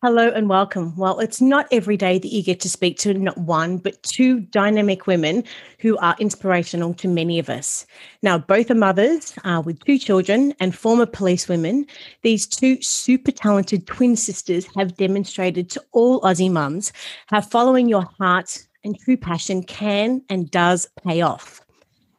Hello 0.00 0.28
and 0.28 0.48
welcome. 0.48 0.94
Well, 0.94 1.18
it's 1.18 1.40
not 1.40 1.66
every 1.72 1.96
day 1.96 2.20
that 2.20 2.32
you 2.32 2.40
get 2.40 2.60
to 2.60 2.68
speak 2.68 2.98
to 2.98 3.14
not 3.14 3.36
one, 3.36 3.78
but 3.78 4.00
two 4.04 4.38
dynamic 4.38 5.08
women 5.08 5.42
who 5.80 5.98
are 5.98 6.14
inspirational 6.20 6.94
to 6.94 7.08
many 7.08 7.40
of 7.40 7.50
us. 7.50 7.84
Now, 8.22 8.38
both 8.38 8.70
are 8.70 8.76
mothers 8.76 9.34
uh, 9.42 9.60
with 9.66 9.84
two 9.84 9.98
children 9.98 10.54
and 10.60 10.72
former 10.72 11.04
police 11.04 11.48
women. 11.48 11.84
These 12.22 12.46
two 12.46 12.80
super 12.80 13.32
talented 13.32 13.88
twin 13.88 14.14
sisters 14.14 14.68
have 14.76 14.96
demonstrated 14.96 15.68
to 15.70 15.82
all 15.90 16.20
Aussie 16.20 16.48
mums 16.48 16.92
how 17.26 17.40
following 17.40 17.88
your 17.88 18.06
heart 18.20 18.68
and 18.84 18.96
true 19.00 19.16
passion 19.16 19.64
can 19.64 20.22
and 20.28 20.48
does 20.48 20.88
pay 21.04 21.22
off. 21.22 21.60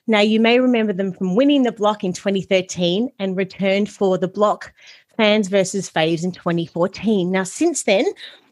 Now, 0.05 0.19
you 0.19 0.41
may 0.41 0.59
remember 0.59 0.91
them 0.91 1.13
from 1.13 1.35
winning 1.37 1.63
the 1.63 1.71
block 1.71 2.03
in 2.03 2.11
2013 2.11 3.09
and 3.19 3.37
returned 3.37 3.89
for 3.89 4.17
the 4.17 4.27
block 4.27 4.73
Fans 5.19 5.49
versus 5.49 5.91
Faves 5.91 6.23
in 6.23 6.31
2014. 6.31 7.29
Now, 7.29 7.43
since 7.43 7.83
then, 7.83 8.05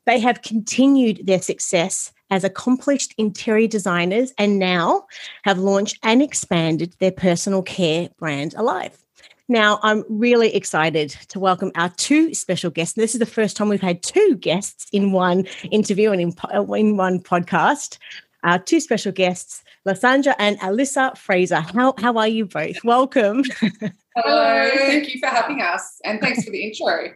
they 0.04 0.20
have 0.20 0.42
continued 0.42 1.26
their 1.26 1.42
success 1.42 2.12
as 2.30 2.44
accomplished 2.44 3.14
interior 3.18 3.70
designers 3.70 4.34
and 4.38 4.60
now 4.60 5.06
have 5.44 5.60
launched 5.60 5.98
and 6.04 6.22
expanded 6.22 6.94
their 7.00 7.14
personal 7.14 7.64
care 7.64 8.10
brand 8.20 8.54
Alive. 8.58 9.02
Now, 9.48 9.80
I'm 9.82 10.04
really 10.10 10.54
excited 10.54 11.12
to 11.30 11.40
welcome 11.40 11.72
our 11.76 11.88
two 11.92 12.34
special 12.34 12.70
guests. 12.70 12.96
This 12.96 13.16
is 13.16 13.20
the 13.20 13.26
first 13.26 13.56
time 13.56 13.70
we've 13.70 13.80
had 13.80 14.04
two 14.04 14.36
guests 14.36 14.88
in 14.92 15.14
one 15.14 15.46
interview 15.72 16.12
and 16.12 16.20
in, 16.20 16.34
uh, 16.54 16.64
in 16.74 16.98
one 16.98 17.22
podcast. 17.22 17.98
Our 18.44 18.60
two 18.60 18.82
special 18.82 19.14
guests, 19.14 19.64
Lysandra 19.86 20.36
and 20.38 20.60
Alisa 20.60 21.16
Fraser. 21.16 21.62
How, 21.62 21.94
how 21.98 22.18
are 22.18 22.28
you 22.28 22.46
both? 22.46 22.76
Welcome. 22.84 23.44
Hello, 24.26 24.70
thank 24.74 25.14
you 25.14 25.20
for 25.20 25.28
having 25.28 25.62
us, 25.62 26.00
and 26.04 26.20
thanks 26.20 26.44
for 26.44 26.50
the 26.50 26.64
intro. 26.64 27.14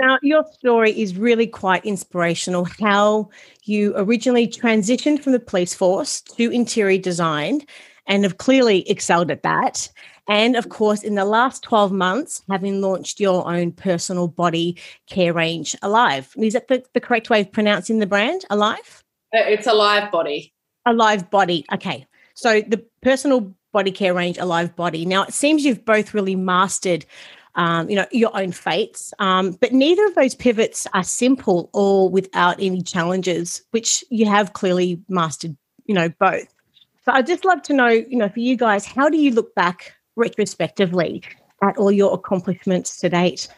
now, 0.00 0.18
your 0.22 0.44
story 0.50 0.98
is 0.98 1.14
really 1.14 1.46
quite 1.46 1.84
inspirational. 1.84 2.64
How 2.64 3.28
you 3.64 3.92
originally 3.96 4.48
transitioned 4.48 5.22
from 5.22 5.32
the 5.32 5.40
police 5.40 5.74
force 5.74 6.22
to 6.22 6.50
interior 6.50 6.98
design 6.98 7.60
and 8.06 8.24
have 8.24 8.38
clearly 8.38 8.88
excelled 8.88 9.30
at 9.30 9.42
that. 9.42 9.90
And 10.26 10.56
of 10.56 10.70
course, 10.70 11.02
in 11.02 11.16
the 11.16 11.26
last 11.26 11.62
12 11.64 11.92
months, 11.92 12.42
having 12.48 12.80
launched 12.80 13.20
your 13.20 13.46
own 13.46 13.72
personal 13.72 14.26
body 14.26 14.78
care 15.06 15.34
range, 15.34 15.76
Alive. 15.82 16.32
Is 16.38 16.54
that 16.54 16.68
the, 16.68 16.82
the 16.94 17.00
correct 17.00 17.28
way 17.28 17.42
of 17.42 17.52
pronouncing 17.52 17.98
the 17.98 18.06
brand, 18.06 18.46
Alive? 18.48 19.04
Uh, 19.34 19.40
it's 19.40 19.66
Alive 19.66 20.10
Body. 20.10 20.54
Alive 20.86 21.30
Body. 21.30 21.66
Okay. 21.74 22.06
So 22.34 22.62
the 22.62 22.82
personal 23.02 23.54
body 23.72 23.90
care 23.90 24.14
range, 24.14 24.38
Alive 24.38 24.74
Body. 24.76 25.04
Now, 25.04 25.22
it 25.24 25.32
seems 25.32 25.64
you've 25.64 25.84
both 25.84 26.14
really 26.14 26.36
mastered, 26.36 27.04
um, 27.54 27.88
you 27.88 27.96
know, 27.96 28.06
your 28.10 28.36
own 28.36 28.52
fates, 28.52 29.12
um, 29.18 29.52
but 29.52 29.72
neither 29.72 30.04
of 30.06 30.14
those 30.14 30.34
pivots 30.34 30.86
are 30.94 31.04
simple 31.04 31.70
or 31.72 32.08
without 32.08 32.56
any 32.60 32.82
challenges, 32.82 33.62
which 33.70 34.04
you 34.10 34.26
have 34.26 34.52
clearly 34.52 35.00
mastered, 35.08 35.56
you 35.86 35.94
know, 35.94 36.08
both. 36.08 36.52
So 37.04 37.12
I'd 37.12 37.26
just 37.26 37.44
love 37.44 37.62
to 37.62 37.72
know, 37.72 37.88
you 37.88 38.16
know, 38.16 38.28
for 38.28 38.40
you 38.40 38.56
guys, 38.56 38.84
how 38.84 39.08
do 39.08 39.16
you 39.16 39.32
look 39.32 39.54
back 39.54 39.94
retrospectively 40.16 41.22
at 41.62 41.76
all 41.76 41.90
your 41.90 42.14
accomplishments 42.14 42.98
to 42.98 43.08
date? 43.08 43.48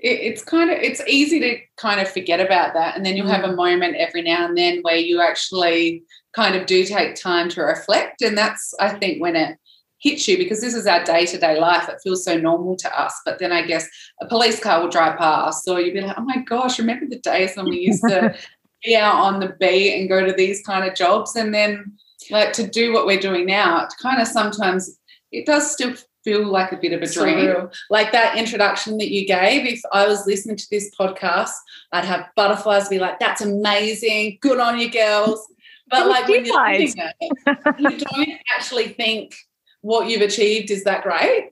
It's 0.00 0.44
kind 0.44 0.70
of 0.70 0.78
it's 0.78 1.02
easy 1.08 1.40
to 1.40 1.58
kind 1.76 2.00
of 2.00 2.08
forget 2.08 2.38
about 2.38 2.72
that 2.72 2.96
and 2.96 3.04
then 3.04 3.16
you'll 3.16 3.26
have 3.26 3.42
a 3.42 3.48
mm. 3.48 3.56
moment 3.56 3.96
every 3.96 4.22
now 4.22 4.46
and 4.46 4.56
then 4.56 4.78
where 4.82 4.96
you 4.96 5.20
actually 5.20 6.04
kind 6.34 6.54
of 6.54 6.66
do 6.66 6.84
take 6.84 7.16
time 7.16 7.48
to 7.50 7.62
reflect. 7.62 8.22
And 8.22 8.36
that's, 8.36 8.74
I 8.78 8.90
think, 8.90 9.20
when 9.20 9.36
it 9.36 9.58
hits 10.00 10.28
you 10.28 10.38
because 10.38 10.60
this 10.60 10.74
is 10.74 10.86
our 10.86 11.02
day 11.02 11.26
to 11.26 11.38
day 11.38 11.58
life. 11.58 11.88
It 11.88 11.98
feels 12.02 12.24
so 12.24 12.38
normal 12.38 12.76
to 12.76 13.00
us. 13.00 13.20
But 13.24 13.40
then 13.40 13.50
I 13.50 13.62
guess 13.62 13.88
a 14.20 14.26
police 14.26 14.60
car 14.60 14.80
will 14.80 14.88
drive 14.88 15.18
past, 15.18 15.68
or 15.68 15.80
you'd 15.80 15.94
be 15.94 16.00
like, 16.00 16.16
oh 16.16 16.24
my 16.24 16.42
gosh, 16.42 16.78
remember 16.78 17.06
the 17.06 17.18
days 17.18 17.56
when 17.56 17.68
we 17.68 17.78
used 17.78 18.02
to 18.02 18.36
be 18.84 18.94
out 18.94 19.16
on 19.16 19.40
the 19.40 19.56
beat 19.58 19.98
and 19.98 20.08
go 20.08 20.24
to 20.24 20.32
these 20.32 20.62
kind 20.62 20.88
of 20.88 20.94
jobs? 20.94 21.34
And 21.34 21.52
then, 21.52 21.98
like, 22.30 22.52
to 22.54 22.66
do 22.66 22.92
what 22.92 23.06
we're 23.06 23.20
doing 23.20 23.46
now, 23.46 23.84
it 23.84 23.92
kind 24.00 24.20
of 24.22 24.28
sometimes 24.28 24.98
it 25.32 25.46
does 25.46 25.72
still 25.72 25.94
feel 26.28 26.46
like 26.46 26.72
a 26.72 26.76
bit 26.76 26.92
of 26.92 27.00
a 27.00 27.10
dream. 27.10 27.70
Like 27.88 28.12
that 28.12 28.36
introduction 28.36 28.98
that 28.98 29.10
you 29.10 29.26
gave, 29.26 29.66
if 29.66 29.80
I 29.92 30.06
was 30.06 30.26
listening 30.26 30.56
to 30.56 30.66
this 30.70 30.94
podcast, 30.94 31.52
I'd 31.92 32.04
have 32.04 32.26
butterflies 32.36 32.88
be 32.90 32.98
like, 32.98 33.18
that's 33.18 33.40
amazing. 33.40 34.38
Good 34.42 34.60
on 34.60 34.78
you, 34.78 34.90
girls. 34.90 35.40
But 35.90 36.06
like 36.06 36.28
when 36.28 36.44
you're 36.44 36.68
it, 36.68 36.94
you 37.78 37.98
don't 37.98 38.38
actually 38.54 38.88
think 38.88 39.34
what 39.80 40.06
you've 40.06 40.20
achieved 40.20 40.70
is 40.70 40.84
that 40.84 41.02
great. 41.02 41.48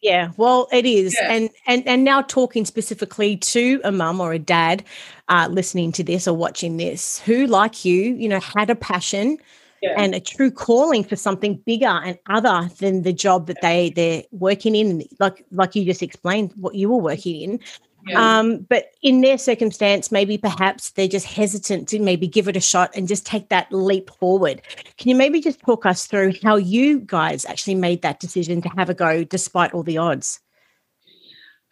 Yeah, 0.00 0.30
well, 0.38 0.68
it 0.72 0.86
is, 0.86 1.14
yeah. 1.20 1.30
and 1.30 1.50
and 1.66 1.86
and 1.86 2.02
now 2.02 2.22
talking 2.22 2.64
specifically 2.64 3.36
to 3.36 3.82
a 3.84 3.92
mum 3.92 4.22
or 4.22 4.32
a 4.32 4.38
dad, 4.38 4.84
uh, 5.28 5.48
listening 5.50 5.92
to 5.92 6.02
this 6.02 6.26
or 6.26 6.34
watching 6.34 6.78
this, 6.78 7.18
who 7.18 7.46
like 7.46 7.84
you, 7.84 8.14
you 8.14 8.26
know, 8.26 8.40
had 8.40 8.70
a 8.70 8.74
passion 8.74 9.36
yeah. 9.84 9.94
and 9.96 10.14
a 10.14 10.20
true 10.20 10.50
calling 10.50 11.04
for 11.04 11.16
something 11.16 11.56
bigger 11.66 11.86
and 11.86 12.18
other 12.28 12.68
than 12.78 13.02
the 13.02 13.12
job 13.12 13.46
that 13.46 13.60
they 13.62 13.90
they're 13.90 14.22
working 14.32 14.74
in, 14.74 15.04
like 15.20 15.44
like 15.50 15.74
you 15.74 15.84
just 15.84 16.02
explained 16.02 16.52
what 16.56 16.74
you 16.74 16.88
were 16.88 16.98
working 16.98 17.40
in, 17.40 17.60
yeah. 18.06 18.38
Um, 18.38 18.66
but 18.68 18.92
in 19.02 19.22
their 19.22 19.38
circumstance, 19.38 20.12
maybe 20.12 20.36
perhaps 20.36 20.90
they're 20.90 21.08
just 21.08 21.26
hesitant 21.26 21.88
to 21.88 21.98
maybe 21.98 22.28
give 22.28 22.48
it 22.48 22.56
a 22.56 22.60
shot 22.60 22.90
and 22.94 23.08
just 23.08 23.24
take 23.24 23.48
that 23.48 23.72
leap 23.72 24.10
forward. 24.18 24.60
Can 24.98 25.08
you 25.08 25.14
maybe 25.14 25.40
just 25.40 25.60
talk 25.60 25.86
us 25.86 26.06
through 26.06 26.34
how 26.42 26.56
you 26.56 27.00
guys 27.00 27.46
actually 27.46 27.76
made 27.76 28.02
that 28.02 28.20
decision 28.20 28.60
to 28.62 28.68
have 28.76 28.90
a 28.90 28.94
go 28.94 29.24
despite 29.24 29.72
all 29.72 29.82
the 29.82 29.98
odds? 29.98 30.40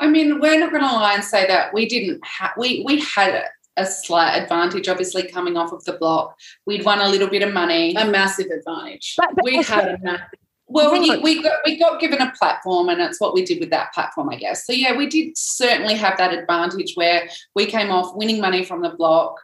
I 0.00 0.08
mean, 0.08 0.40
we're 0.40 0.58
not 0.58 0.70
going 0.70 0.82
to 0.82 0.88
lie 0.88 1.14
and 1.14 1.24
say 1.24 1.46
that 1.46 1.72
we 1.74 1.86
didn't 1.86 2.24
have, 2.24 2.52
we, 2.56 2.82
we 2.86 3.00
had 3.00 3.44
a, 3.76 3.82
a 3.82 3.86
slight 3.86 4.36
advantage, 4.36 4.88
obviously 4.88 5.24
coming 5.24 5.56
off 5.56 5.72
of 5.72 5.84
the 5.84 5.94
block. 5.94 6.36
We'd 6.66 6.84
won 6.84 7.00
a 7.00 7.08
little 7.08 7.28
bit 7.28 7.42
of 7.42 7.52
money. 7.52 7.94
A 7.94 8.06
massive 8.06 8.46
advantage. 8.46 9.14
But, 9.16 9.34
but 9.36 9.44
we 9.44 9.62
had 9.62 9.88
a 9.88 9.98
massive 10.02 10.38
well, 10.72 10.92
we, 10.92 11.18
we, 11.18 11.42
got, 11.42 11.60
we 11.66 11.78
got 11.78 12.00
given 12.00 12.22
a 12.22 12.32
platform, 12.32 12.88
and 12.88 13.00
it's 13.00 13.20
what 13.20 13.34
we 13.34 13.44
did 13.44 13.60
with 13.60 13.70
that 13.70 13.92
platform, 13.92 14.30
I 14.30 14.36
guess. 14.36 14.66
So, 14.66 14.72
yeah, 14.72 14.96
we 14.96 15.06
did 15.06 15.36
certainly 15.36 15.94
have 15.94 16.16
that 16.16 16.32
advantage 16.32 16.94
where 16.94 17.28
we 17.54 17.66
came 17.66 17.90
off 17.90 18.16
winning 18.16 18.40
money 18.40 18.64
from 18.64 18.80
the 18.80 18.90
block. 18.90 19.38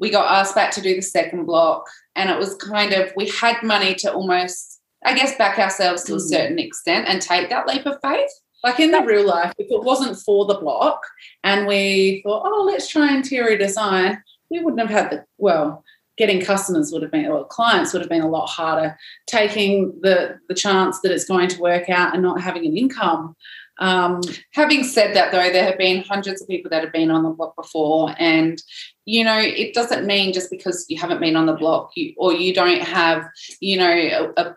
We 0.00 0.10
got 0.10 0.32
asked 0.32 0.56
back 0.56 0.72
to 0.72 0.80
do 0.80 0.96
the 0.96 1.02
second 1.02 1.44
block, 1.44 1.88
and 2.16 2.30
it 2.30 2.38
was 2.38 2.56
kind 2.56 2.92
of, 2.92 3.12
we 3.16 3.28
had 3.28 3.62
money 3.62 3.94
to 3.96 4.12
almost, 4.12 4.80
I 5.04 5.14
guess, 5.14 5.36
back 5.36 5.58
ourselves 5.58 6.02
to 6.04 6.14
a 6.14 6.16
mm. 6.16 6.28
certain 6.28 6.58
extent 6.58 7.06
and 7.08 7.22
take 7.22 7.48
that 7.50 7.68
leap 7.68 7.86
of 7.86 7.98
faith. 8.02 8.30
Like 8.62 8.80
in 8.80 8.90
the 8.90 9.02
real 9.02 9.26
life, 9.26 9.52
if 9.58 9.70
it 9.70 9.82
wasn't 9.82 10.18
for 10.18 10.46
the 10.46 10.58
block 10.58 11.02
and 11.42 11.66
we 11.66 12.22
thought, 12.24 12.42
oh, 12.44 12.64
let's 12.64 12.88
try 12.88 13.14
interior 13.14 13.58
design, 13.58 14.22
we 14.50 14.60
wouldn't 14.60 14.80
have 14.80 14.90
had 14.90 15.10
the, 15.10 15.24
well, 15.38 15.84
getting 16.16 16.40
customers 16.40 16.92
would 16.92 17.02
have 17.02 17.10
been 17.10 17.26
or 17.26 17.46
clients 17.46 17.92
would 17.92 18.02
have 18.02 18.10
been 18.10 18.22
a 18.22 18.28
lot 18.28 18.46
harder. 18.46 18.96
Taking 19.26 19.98
the 20.02 20.38
the 20.48 20.54
chance 20.54 21.00
that 21.00 21.12
it's 21.12 21.24
going 21.24 21.48
to 21.48 21.60
work 21.60 21.88
out 21.88 22.14
and 22.14 22.22
not 22.22 22.40
having 22.40 22.66
an 22.66 22.76
income. 22.76 23.34
Um, 23.78 24.20
having 24.52 24.84
said 24.84 25.16
that 25.16 25.32
though 25.32 25.50
there 25.50 25.64
have 25.64 25.78
been 25.78 26.04
hundreds 26.04 26.42
of 26.42 26.48
people 26.48 26.70
that 26.70 26.84
have 26.84 26.92
been 26.92 27.10
on 27.10 27.22
the 27.22 27.30
block 27.30 27.56
before 27.56 28.14
and 28.18 28.62
you 29.06 29.24
know 29.24 29.38
it 29.38 29.72
doesn't 29.72 30.06
mean 30.06 30.34
just 30.34 30.50
because 30.50 30.84
you 30.90 30.98
haven't 30.98 31.20
been 31.20 31.36
on 31.36 31.46
the 31.46 31.54
block 31.54 31.90
you, 31.96 32.12
or 32.18 32.34
you 32.34 32.52
don't 32.52 32.82
have 32.82 33.26
you 33.60 33.78
know 33.78 33.90
a, 33.90 34.40
a, 34.40 34.56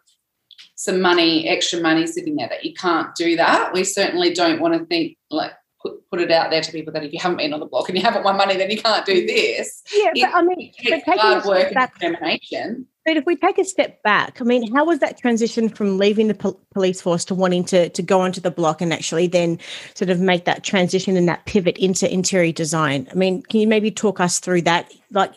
some 0.76 1.02
money 1.02 1.48
extra 1.48 1.80
money 1.80 2.06
sitting 2.06 2.36
there 2.36 2.50
that 2.50 2.66
you 2.66 2.74
can't 2.74 3.16
do 3.16 3.36
that 3.36 3.74
we 3.74 3.84
certainly 3.84 4.34
don't 4.34 4.60
want 4.60 4.74
to 4.74 4.86
think 4.86 5.18
like 5.30 5.54
put, 5.86 6.10
put 6.10 6.22
it 6.22 6.32
out 6.32 6.50
there 6.50 6.62
to 6.62 6.72
people 6.72 6.92
that 6.94 7.04
if 7.04 7.14
you 7.14 7.20
haven't 7.20 7.38
been 7.38 7.54
on 7.54 7.60
the 7.60 7.66
block 7.66 7.90
and 7.90 7.98
you 7.98 8.04
haven't 8.04 8.24
won 8.24 8.38
money, 8.38 8.58
then 8.58 8.72
you 8.72 8.82
can't 8.82 9.06
do 9.06 9.26
this. 9.26 9.84
Yeah, 9.94 10.12
it, 10.16 10.22
but 10.22 10.34
I 10.34 10.42
mean, 10.42 10.72
but 10.90 11.18
hard 11.18 11.46
work 11.46 11.74
back, 11.74 11.94
and 12.02 12.16
determination. 12.16 12.88
But 13.06 13.18
if 13.18 13.26
we 13.26 13.36
take 13.36 13.60
a 13.60 13.66
step 13.66 14.02
back, 14.02 14.42
I 14.42 14.44
mean, 14.44 14.74
how 14.74 14.86
was 14.86 15.00
that 15.00 15.18
transition 15.18 15.70
from 15.70 16.00
leaving 16.00 16.28
the 16.28 16.34
po- 16.34 16.60
police 16.74 17.02
force 17.02 17.24
to 17.26 17.36
wanting 17.36 17.64
to 17.66 17.90
to 17.90 18.02
go 18.02 18.22
onto 18.22 18.42
the 18.42 18.52
block 18.52 18.82
and 18.82 18.92
actually 18.92 19.28
then 19.28 19.60
sort 19.94 20.10
of 20.10 20.20
make 20.20 20.46
that 20.46 20.64
transition 20.64 21.16
and 21.16 21.28
that 21.28 21.46
pivot 21.46 21.78
into 21.78 22.12
interior 22.12 22.52
design? 22.52 23.08
I 23.12 23.16
mean, 23.16 23.44
can 23.44 23.60
you 23.60 23.68
maybe 23.68 23.92
talk 23.92 24.20
us 24.20 24.40
through 24.40 24.64
that, 24.64 24.92
like 25.12 25.34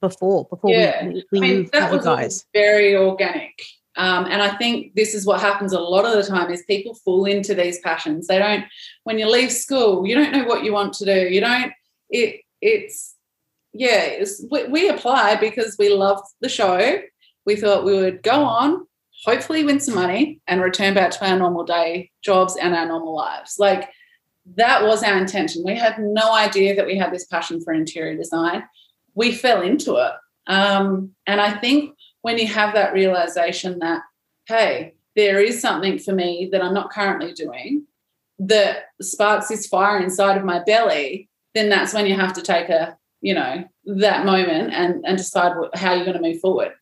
before 0.00 0.46
before 0.50 0.70
yeah. 0.70 1.06
we, 1.06 1.24
we 1.32 1.38
I 1.38 1.40
mean, 1.40 1.70
that 1.72 1.90
was 1.90 2.04
guys? 2.04 2.44
Very 2.52 2.94
organic. 2.94 3.62
Um, 3.96 4.26
and 4.26 4.42
I 4.42 4.56
think 4.56 4.94
this 4.94 5.14
is 5.14 5.24
what 5.24 5.40
happens 5.40 5.72
a 5.72 5.80
lot 5.80 6.04
of 6.04 6.12
the 6.12 6.22
time 6.22 6.50
is 6.50 6.62
people 6.62 6.94
fall 6.94 7.24
into 7.24 7.54
these 7.54 7.80
passions. 7.80 8.26
They 8.26 8.38
don't, 8.38 8.64
when 9.04 9.18
you 9.18 9.30
leave 9.30 9.50
school, 9.50 10.06
you 10.06 10.14
don't 10.14 10.32
know 10.32 10.44
what 10.44 10.64
you 10.64 10.72
want 10.72 10.92
to 10.94 11.04
do. 11.04 11.28
You 11.28 11.40
don't, 11.40 11.72
it, 12.10 12.42
it's, 12.60 13.14
yeah, 13.72 14.24
we, 14.50 14.64
we 14.68 14.88
applied 14.88 15.40
because 15.40 15.76
we 15.78 15.88
loved 15.88 16.26
the 16.40 16.48
show. 16.48 17.00
We 17.46 17.56
thought 17.56 17.84
we 17.84 17.96
would 17.96 18.22
go 18.22 18.44
on, 18.44 18.86
hopefully 19.24 19.64
win 19.64 19.80
some 19.80 19.94
money, 19.94 20.40
and 20.46 20.60
return 20.60 20.94
back 20.94 21.10
to 21.12 21.28
our 21.28 21.38
normal 21.38 21.64
day 21.64 22.10
jobs 22.22 22.56
and 22.56 22.74
our 22.74 22.86
normal 22.86 23.14
lives. 23.14 23.56
Like 23.58 23.88
that 24.54 24.82
was 24.82 25.02
our 25.02 25.16
intention. 25.16 25.64
We 25.64 25.76
had 25.76 25.98
no 25.98 26.34
idea 26.34 26.76
that 26.76 26.86
we 26.86 26.96
had 26.96 27.12
this 27.12 27.26
passion 27.26 27.60
for 27.60 27.72
interior 27.72 28.16
design. 28.16 28.64
We 29.14 29.32
fell 29.32 29.62
into 29.62 29.96
it. 29.96 30.12
Um, 30.46 31.12
and 31.26 31.40
I 31.40 31.58
think 31.58 31.95
when 32.26 32.38
you 32.38 32.48
have 32.48 32.74
that 32.74 32.92
realization 32.92 33.78
that, 33.78 34.02
hey, 34.48 34.94
there 35.14 35.40
is 35.40 35.60
something 35.60 35.96
for 35.96 36.12
me 36.12 36.48
that 36.50 36.60
I'm 36.60 36.74
not 36.74 36.90
currently 36.90 37.32
doing 37.32 37.86
that 38.40 38.86
sparks 39.00 39.46
this 39.46 39.68
fire 39.68 40.00
inside 40.00 40.36
of 40.36 40.44
my 40.44 40.60
belly, 40.64 41.28
then 41.54 41.68
that's 41.68 41.94
when 41.94 42.04
you 42.04 42.16
have 42.16 42.32
to 42.32 42.42
take 42.42 42.68
a 42.68 42.98
you 43.20 43.32
know 43.32 43.64
that 43.84 44.26
moment 44.26 44.74
and 44.74 45.04
and 45.06 45.16
decide 45.16 45.52
how 45.74 45.94
you're 45.94 46.04
going 46.04 46.20
to 46.20 46.28
move 46.28 46.40
forward 46.40 46.72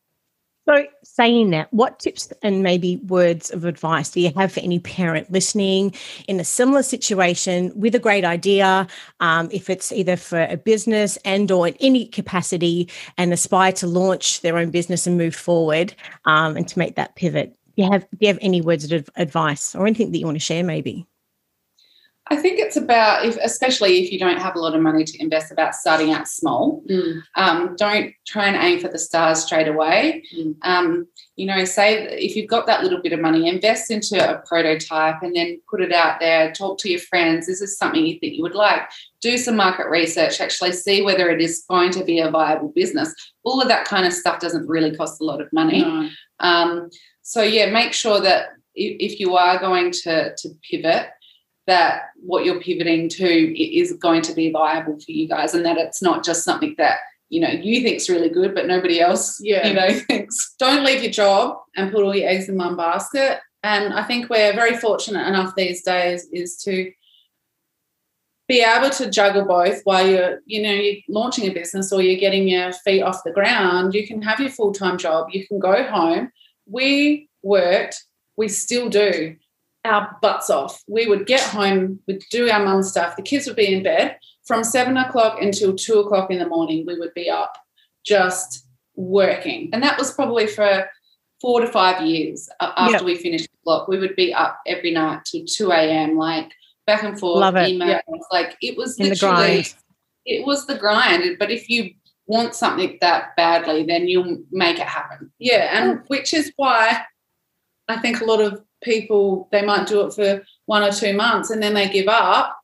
so 0.66 0.86
saying 1.02 1.50
that 1.50 1.72
what 1.72 1.98
tips 1.98 2.32
and 2.42 2.62
maybe 2.62 2.96
words 2.96 3.50
of 3.50 3.64
advice 3.64 4.10
do 4.10 4.20
you 4.20 4.32
have 4.36 4.52
for 4.52 4.60
any 4.60 4.78
parent 4.78 5.30
listening 5.30 5.92
in 6.26 6.40
a 6.40 6.44
similar 6.44 6.82
situation 6.82 7.72
with 7.74 7.94
a 7.94 7.98
great 7.98 8.24
idea 8.24 8.86
um, 9.20 9.48
if 9.52 9.68
it's 9.68 9.92
either 9.92 10.16
for 10.16 10.44
a 10.44 10.56
business 10.56 11.16
and 11.24 11.50
or 11.50 11.68
in 11.68 11.76
any 11.80 12.06
capacity 12.06 12.88
and 13.18 13.32
aspire 13.32 13.72
to 13.72 13.86
launch 13.86 14.40
their 14.40 14.56
own 14.56 14.70
business 14.70 15.06
and 15.06 15.18
move 15.18 15.34
forward 15.34 15.94
um, 16.24 16.56
and 16.56 16.68
to 16.68 16.78
make 16.78 16.96
that 16.96 17.14
pivot? 17.16 17.56
Do 17.76 17.82
you 17.82 17.90
have 17.90 18.02
do 18.02 18.18
you 18.20 18.28
have 18.28 18.38
any 18.40 18.60
words 18.60 18.90
of 18.92 19.10
advice 19.16 19.74
or 19.74 19.86
anything 19.86 20.12
that 20.12 20.18
you 20.18 20.24
want 20.24 20.36
to 20.36 20.40
share 20.44 20.62
maybe 20.62 21.06
I 22.28 22.36
think 22.36 22.58
it's 22.58 22.76
about, 22.76 23.26
if, 23.26 23.36
especially 23.42 24.02
if 24.02 24.10
you 24.10 24.18
don't 24.18 24.40
have 24.40 24.56
a 24.56 24.58
lot 24.58 24.74
of 24.74 24.80
money 24.80 25.04
to 25.04 25.22
invest, 25.22 25.52
about 25.52 25.74
starting 25.74 26.10
out 26.10 26.26
small. 26.26 26.82
Mm. 26.88 27.22
Um, 27.34 27.76
don't 27.76 28.14
try 28.26 28.46
and 28.46 28.56
aim 28.56 28.80
for 28.80 28.88
the 28.88 28.98
stars 28.98 29.44
straight 29.44 29.68
away. 29.68 30.24
Mm. 30.34 30.56
Um, 30.62 31.06
you 31.36 31.44
know, 31.44 31.66
say 31.66 32.04
if 32.18 32.34
you've 32.34 32.48
got 32.48 32.66
that 32.66 32.82
little 32.82 33.02
bit 33.02 33.12
of 33.12 33.20
money, 33.20 33.46
invest 33.46 33.90
into 33.90 34.16
a 34.16 34.38
prototype 34.46 35.22
and 35.22 35.36
then 35.36 35.60
put 35.68 35.82
it 35.82 35.92
out 35.92 36.18
there. 36.18 36.50
Talk 36.52 36.78
to 36.78 36.90
your 36.90 37.00
friends. 37.00 37.46
Is 37.48 37.60
this 37.60 37.76
something 37.76 38.06
you 38.06 38.18
think 38.18 38.34
you 38.34 38.42
would 38.42 38.54
like? 38.54 38.82
Do 39.20 39.36
some 39.36 39.56
market 39.56 39.88
research. 39.88 40.40
Actually, 40.40 40.72
see 40.72 41.02
whether 41.02 41.28
it 41.28 41.42
is 41.42 41.64
going 41.68 41.90
to 41.90 42.04
be 42.04 42.20
a 42.20 42.30
viable 42.30 42.68
business. 42.68 43.14
All 43.42 43.60
of 43.60 43.68
that 43.68 43.84
kind 43.84 44.06
of 44.06 44.14
stuff 44.14 44.40
doesn't 44.40 44.66
really 44.66 44.96
cost 44.96 45.20
a 45.20 45.24
lot 45.24 45.42
of 45.42 45.52
money. 45.52 45.82
No. 45.82 46.08
Um, 46.40 46.88
so 47.20 47.42
yeah, 47.42 47.70
make 47.70 47.92
sure 47.92 48.20
that 48.20 48.48
if 48.74 49.20
you 49.20 49.36
are 49.36 49.58
going 49.58 49.90
to 49.90 50.34
to 50.36 50.48
pivot 50.68 51.08
that 51.66 52.10
what 52.16 52.44
you're 52.44 52.60
pivoting 52.60 53.08
to 53.08 53.62
is 53.62 53.92
going 53.94 54.22
to 54.22 54.34
be 54.34 54.50
viable 54.50 54.98
for 54.98 55.12
you 55.12 55.28
guys 55.28 55.54
and 55.54 55.64
that 55.64 55.78
it's 55.78 56.02
not 56.02 56.24
just 56.24 56.44
something 56.44 56.74
that 56.78 56.98
you 57.30 57.40
know 57.40 57.48
you 57.48 57.82
think's 57.82 58.08
really 58.08 58.28
good 58.28 58.54
but 58.54 58.66
nobody 58.66 59.00
else 59.00 59.40
yeah. 59.42 59.66
you 59.66 59.74
know 59.74 59.98
thinks. 60.06 60.54
Don't 60.58 60.84
leave 60.84 61.02
your 61.02 61.12
job 61.12 61.58
and 61.76 61.92
put 61.92 62.02
all 62.02 62.14
your 62.14 62.28
eggs 62.28 62.48
in 62.48 62.56
one 62.56 62.76
basket. 62.76 63.40
And 63.62 63.94
i 63.94 64.04
think 64.04 64.28
we're 64.28 64.52
very 64.52 64.76
fortunate 64.76 65.26
enough 65.26 65.54
these 65.54 65.82
days 65.82 66.28
is 66.32 66.56
to 66.64 66.92
be 68.46 68.60
able 68.60 68.90
to 68.90 69.10
juggle 69.10 69.46
both. 69.46 69.80
While 69.84 70.06
you're 70.06 70.40
you 70.44 70.62
know 70.62 70.72
you're 70.72 70.96
launching 71.08 71.48
a 71.48 71.54
business 71.54 71.92
or 71.92 72.02
you're 72.02 72.20
getting 72.20 72.46
your 72.46 72.72
feet 72.72 73.02
off 73.02 73.24
the 73.24 73.32
ground 73.32 73.94
you 73.94 74.06
can 74.06 74.20
have 74.22 74.38
your 74.40 74.50
full-time 74.50 74.98
job. 74.98 75.28
You 75.32 75.46
can 75.46 75.58
go 75.58 75.82
home. 75.84 76.30
We 76.66 77.28
worked. 77.42 78.04
We 78.36 78.48
still 78.48 78.88
do 78.90 79.36
our 79.84 80.16
butts 80.22 80.50
off. 80.50 80.82
We 80.88 81.06
would 81.06 81.26
get 81.26 81.42
home, 81.42 82.00
we'd 82.06 82.24
do 82.30 82.48
our 82.50 82.64
mum 82.64 82.82
stuff, 82.82 83.16
the 83.16 83.22
kids 83.22 83.46
would 83.46 83.56
be 83.56 83.72
in 83.72 83.82
bed. 83.82 84.18
From 84.46 84.62
seven 84.62 84.96
o'clock 84.96 85.40
until 85.40 85.74
two 85.74 86.00
o'clock 86.00 86.30
in 86.30 86.38
the 86.38 86.48
morning, 86.48 86.84
we 86.86 86.98
would 86.98 87.14
be 87.14 87.30
up 87.30 87.56
just 88.04 88.66
working. 88.94 89.70
And 89.72 89.82
that 89.82 89.98
was 89.98 90.12
probably 90.12 90.46
for 90.46 90.88
four 91.40 91.60
to 91.60 91.66
five 91.66 92.02
years 92.06 92.48
after 92.60 92.92
yep. 92.92 93.02
we 93.02 93.16
finished 93.16 93.50
the 93.50 93.58
block. 93.64 93.88
We 93.88 93.98
would 93.98 94.16
be 94.16 94.32
up 94.34 94.60
every 94.66 94.90
night 94.90 95.20
till 95.24 95.44
2 95.46 95.70
a.m., 95.72 96.16
like 96.16 96.52
back 96.86 97.02
and 97.02 97.18
forth, 97.18 97.40
Love 97.40 97.56
it. 97.56 97.70
emails. 97.70 98.00
Yep. 98.08 98.20
Like 98.30 98.56
it 98.60 98.76
was 98.76 98.98
in 98.98 99.08
literally, 99.08 99.62
the 99.62 99.74
it 100.26 100.46
was 100.46 100.66
the 100.66 100.78
grind. 100.78 101.38
But 101.38 101.50
if 101.50 101.68
you 101.68 101.90
want 102.26 102.54
something 102.54 102.98
that 103.00 103.36
badly, 103.36 103.84
then 103.84 104.08
you'll 104.08 104.42
make 104.50 104.78
it 104.78 104.86
happen. 104.86 105.32
Yeah. 105.38 105.78
And 105.78 105.98
oh. 105.98 106.02
which 106.08 106.32
is 106.32 106.52
why 106.56 107.02
I 107.88 107.98
think 107.98 108.20
a 108.20 108.24
lot 108.24 108.40
of 108.40 108.62
people 108.84 109.48
they 109.50 109.62
might 109.62 109.86
do 109.86 110.06
it 110.06 110.14
for 110.14 110.44
one 110.66 110.82
or 110.82 110.92
two 110.92 111.14
months 111.14 111.50
and 111.50 111.62
then 111.62 111.74
they 111.74 111.88
give 111.88 112.08
up. 112.08 112.56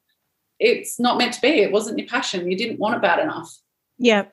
It's 0.58 1.00
not 1.00 1.19
meant 1.19 1.34
to 1.34 1.40
be. 1.40 1.49
It 1.49 1.72
wasn't 1.72 1.99
your 1.99 2.08
passion. 2.08 2.50
You 2.50 2.56
didn't 2.56 2.78
want 2.78 2.94
it 2.96 3.02
bad 3.02 3.19
enough. 3.19 3.50
Yeah. 3.99 4.26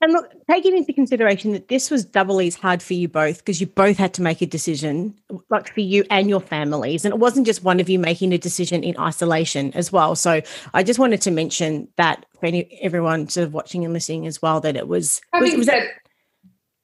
And 0.00 0.12
look 0.12 0.32
taking 0.50 0.76
into 0.76 0.92
consideration 0.92 1.52
that 1.52 1.68
this 1.68 1.90
was 1.90 2.04
doubly 2.04 2.46
as 2.46 2.54
hard 2.54 2.82
for 2.82 2.94
you 2.94 3.06
both 3.06 3.38
because 3.38 3.60
you 3.60 3.66
both 3.66 3.96
had 3.96 4.14
to 4.14 4.22
make 4.22 4.40
a 4.40 4.46
decision 4.46 5.14
like 5.50 5.72
for 5.72 5.80
you 5.80 6.04
and 6.10 6.28
your 6.28 6.40
families. 6.40 7.04
And 7.04 7.12
it 7.12 7.18
wasn't 7.18 7.46
just 7.46 7.62
one 7.62 7.80
of 7.80 7.88
you 7.88 7.98
making 7.98 8.32
a 8.32 8.38
decision 8.38 8.82
in 8.82 8.98
isolation 8.98 9.72
as 9.74 9.92
well. 9.92 10.16
So 10.16 10.40
i 10.72 10.82
just 10.82 10.98
wanted 10.98 11.20
to 11.22 11.30
mention 11.30 11.88
that 11.96 12.26
for 12.40 12.46
any, 12.46 12.78
everyone 12.82 13.28
sort 13.28 13.46
of 13.46 13.54
watching 13.54 13.84
and 13.84 13.92
listening 13.92 14.26
as 14.26 14.40
well 14.40 14.60
that 14.60 14.76
it 14.76 14.88
was, 14.88 15.20
having 15.32 15.50
was, 15.50 15.58
was 15.58 15.66
said, 15.66 15.82
that, 15.82 15.88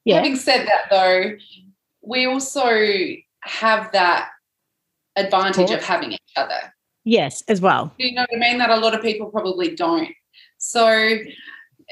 yeah. 0.04 0.16
having 0.16 0.36
said 0.36 0.66
that 0.66 0.90
though 0.90 1.36
we 2.02 2.26
also 2.26 2.70
have 3.42 3.92
that 3.92 4.30
advantage 5.16 5.70
of 5.70 5.82
having 5.82 6.12
each 6.12 6.20
other. 6.36 6.74
Yes, 7.04 7.42
as 7.48 7.60
well. 7.60 7.92
You 7.98 8.14
know 8.14 8.22
what 8.22 8.36
I 8.36 8.38
mean? 8.38 8.58
That 8.58 8.70
a 8.70 8.76
lot 8.76 8.94
of 8.94 9.02
people 9.02 9.30
probably 9.30 9.74
don't. 9.74 10.08
So 10.58 11.18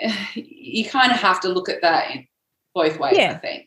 you 0.35 0.85
kind 0.85 1.13
of 1.13 1.19
have 1.19 1.41
to 1.41 1.49
look 1.49 1.69
at 1.69 1.83
that 1.83 2.11
in 2.11 2.27
both 2.75 2.99
ways, 2.99 3.17
yeah. 3.17 3.33
I 3.33 3.39
think. 3.39 3.67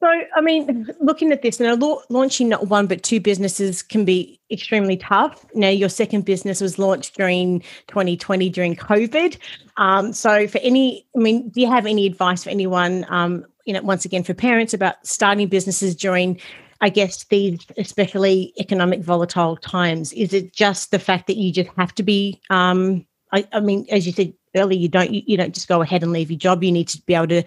So, 0.00 0.08
I 0.36 0.40
mean, 0.40 0.88
looking 1.00 1.32
at 1.32 1.42
this, 1.42 1.58
now 1.58 1.76
launching 2.08 2.48
not 2.48 2.68
one 2.68 2.86
but 2.86 3.02
two 3.02 3.20
businesses 3.20 3.82
can 3.82 4.04
be 4.04 4.40
extremely 4.50 4.96
tough. 4.96 5.44
Now, 5.54 5.68
your 5.68 5.88
second 5.88 6.24
business 6.24 6.60
was 6.60 6.78
launched 6.78 7.16
during 7.16 7.60
2020 7.88 8.48
during 8.50 8.76
COVID. 8.76 9.36
Um, 9.76 10.12
so, 10.12 10.46
for 10.46 10.58
any, 10.58 11.06
I 11.16 11.18
mean, 11.18 11.48
do 11.50 11.60
you 11.60 11.70
have 11.70 11.86
any 11.86 12.06
advice 12.06 12.44
for 12.44 12.50
anyone, 12.50 13.06
um, 13.08 13.44
you 13.64 13.72
know, 13.72 13.82
once 13.82 14.04
again, 14.04 14.22
for 14.22 14.34
parents 14.34 14.72
about 14.72 15.04
starting 15.04 15.48
businesses 15.48 15.96
during 15.96 16.40
I 16.80 16.88
guess 16.90 17.24
these 17.24 17.66
especially 17.76 18.52
economic 18.58 19.00
volatile 19.00 19.56
times? 19.56 20.12
Is 20.12 20.32
it 20.32 20.52
just 20.52 20.90
the 20.90 20.98
fact 20.98 21.26
that 21.26 21.36
you 21.36 21.52
just 21.52 21.70
have 21.76 21.94
to 21.96 22.02
be? 22.02 22.40
Um, 22.50 23.06
I, 23.32 23.46
I 23.52 23.60
mean, 23.60 23.86
as 23.90 24.06
you 24.06 24.12
said 24.12 24.32
earlier, 24.56 24.78
you 24.78 24.88
don't 24.88 25.10
you, 25.10 25.22
you, 25.26 25.36
don't 25.36 25.54
just 25.54 25.68
go 25.68 25.82
ahead 25.82 26.02
and 26.02 26.12
leave 26.12 26.30
your 26.30 26.38
job. 26.38 26.62
You 26.62 26.72
need 26.72 26.88
to 26.88 27.02
be 27.02 27.14
able 27.14 27.28
to 27.28 27.42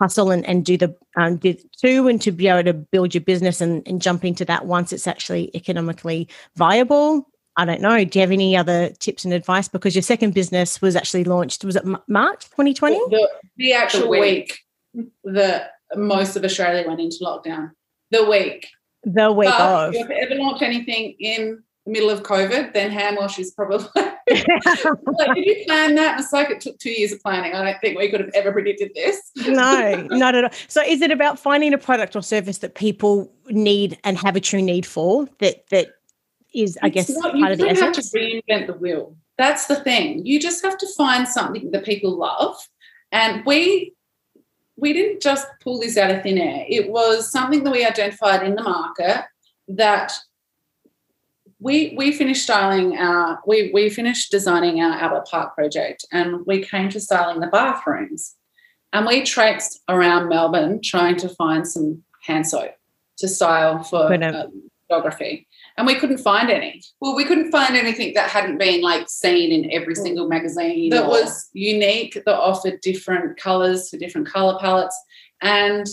hustle 0.00 0.30
and, 0.30 0.46
and 0.46 0.64
do 0.64 0.78
the 0.78 0.96
um, 1.16 1.36
do 1.36 1.54
too, 1.78 2.08
and 2.08 2.20
to 2.22 2.32
be 2.32 2.48
able 2.48 2.64
to 2.64 2.72
build 2.72 3.14
your 3.14 3.20
business 3.20 3.60
and, 3.60 3.86
and 3.86 4.00
jump 4.00 4.24
into 4.24 4.44
that 4.46 4.66
once 4.66 4.92
it's 4.92 5.06
actually 5.06 5.54
economically 5.54 6.28
viable. 6.56 7.26
I 7.56 7.66
don't 7.66 7.82
know. 7.82 8.02
Do 8.04 8.18
you 8.18 8.22
have 8.22 8.30
any 8.30 8.56
other 8.56 8.90
tips 9.00 9.24
and 9.24 9.34
advice? 9.34 9.68
Because 9.68 9.94
your 9.94 10.02
second 10.02 10.32
business 10.32 10.80
was 10.80 10.96
actually 10.96 11.24
launched. 11.24 11.64
Was 11.64 11.76
it 11.76 11.84
March 12.08 12.44
2020? 12.50 12.96
The, 12.96 13.28
the 13.58 13.72
actual 13.74 14.02
the 14.02 14.08
week. 14.08 14.60
week 14.94 15.10
that 15.24 15.72
most 15.94 16.36
of 16.36 16.44
Australia 16.44 16.86
went 16.86 17.00
into 17.00 17.18
lockdown 17.22 17.72
the 18.10 18.28
week. 18.28 18.68
The 19.04 19.32
week 19.32 19.48
but 19.48 19.60
of. 19.60 19.94
If 19.94 20.08
you 20.08 20.14
ever 20.16 20.34
launched 20.34 20.62
anything 20.62 21.14
in 21.18 21.62
the 21.86 21.92
middle 21.92 22.10
of 22.10 22.22
COVID, 22.22 22.72
then 22.74 22.90
hand 22.90 23.16
wash 23.18 23.38
is 23.38 23.50
probably. 23.52 23.86
like, 23.96 25.34
did 25.34 25.46
you 25.46 25.64
plan 25.66 25.94
that? 25.94 26.20
It's 26.20 26.32
like 26.32 26.50
it 26.50 26.60
took 26.60 26.78
two 26.78 26.90
years 26.90 27.12
of 27.12 27.22
planning. 27.22 27.54
I 27.54 27.64
don't 27.64 27.80
think 27.80 27.98
we 27.98 28.10
could 28.10 28.20
have 28.20 28.30
ever 28.34 28.52
predicted 28.52 28.92
this. 28.94 29.30
no, 29.36 30.06
not 30.10 30.34
at 30.34 30.44
all. 30.44 30.50
So, 30.68 30.82
is 30.82 31.00
it 31.00 31.10
about 31.10 31.38
finding 31.38 31.72
a 31.72 31.78
product 31.78 32.14
or 32.14 32.22
service 32.22 32.58
that 32.58 32.74
people 32.74 33.32
need 33.48 33.98
and 34.04 34.18
have 34.18 34.36
a 34.36 34.40
true 34.40 34.62
need 34.62 34.84
for? 34.84 35.26
That 35.38 35.66
that 35.70 35.88
is, 36.54 36.78
I 36.82 36.90
guess, 36.90 37.08
not, 37.10 37.34
part 37.34 37.52
of 37.52 37.58
the 37.58 37.68
essence. 37.68 37.96
have 37.96 38.12
to 38.12 38.18
reinvent 38.18 38.66
the 38.66 38.74
wheel. 38.74 39.16
That's 39.38 39.66
the 39.66 39.76
thing. 39.76 40.26
You 40.26 40.38
just 40.38 40.62
have 40.62 40.76
to 40.78 40.86
find 40.96 41.26
something 41.26 41.70
that 41.70 41.84
people 41.84 42.16
love. 42.16 42.56
And 43.12 43.44
we 43.46 43.94
we 44.80 44.92
didn't 44.92 45.20
just 45.20 45.46
pull 45.62 45.78
this 45.78 45.96
out 45.96 46.10
of 46.10 46.22
thin 46.22 46.38
air. 46.38 46.64
It 46.68 46.90
was 46.90 47.30
something 47.30 47.62
that 47.64 47.70
we 47.70 47.84
identified 47.84 48.42
in 48.42 48.54
the 48.54 48.62
market 48.62 49.24
that 49.68 50.12
we 51.58 51.94
we 51.96 52.10
finished 52.10 52.42
styling 52.42 52.96
our 52.96 53.40
we 53.46 53.70
we 53.74 53.90
finished 53.90 54.30
designing 54.30 54.80
our 54.80 54.94
Albert 54.98 55.26
Park 55.26 55.54
project 55.54 56.06
and 56.10 56.46
we 56.46 56.62
came 56.62 56.88
to 56.88 57.00
styling 57.00 57.40
the 57.40 57.46
bathrooms. 57.46 58.36
And 58.92 59.06
we 59.06 59.22
traipsed 59.22 59.80
around 59.88 60.28
Melbourne 60.28 60.80
trying 60.82 61.16
to 61.18 61.28
find 61.28 61.68
some 61.68 62.02
hand 62.24 62.48
soap 62.48 62.72
to 63.18 63.28
style 63.28 63.84
for 63.84 64.12
um, 64.12 64.70
photography 64.88 65.46
and 65.80 65.86
we 65.86 65.94
couldn't 65.94 66.18
find 66.18 66.50
any. 66.50 66.82
Well, 67.00 67.16
we 67.16 67.24
couldn't 67.24 67.50
find 67.50 67.74
anything 67.74 68.12
that 68.12 68.28
hadn't 68.28 68.58
been 68.58 68.82
like 68.82 69.08
seen 69.08 69.50
in 69.50 69.72
every 69.72 69.94
mm. 69.94 70.02
single 70.02 70.28
magazine 70.28 70.90
that 70.90 71.06
or... 71.06 71.08
was 71.08 71.48
unique, 71.54 72.20
that 72.26 72.38
offered 72.38 72.82
different 72.82 73.38
colors 73.38 73.88
for 73.88 73.96
different 73.96 74.28
color 74.28 74.58
palettes. 74.60 74.94
And 75.40 75.86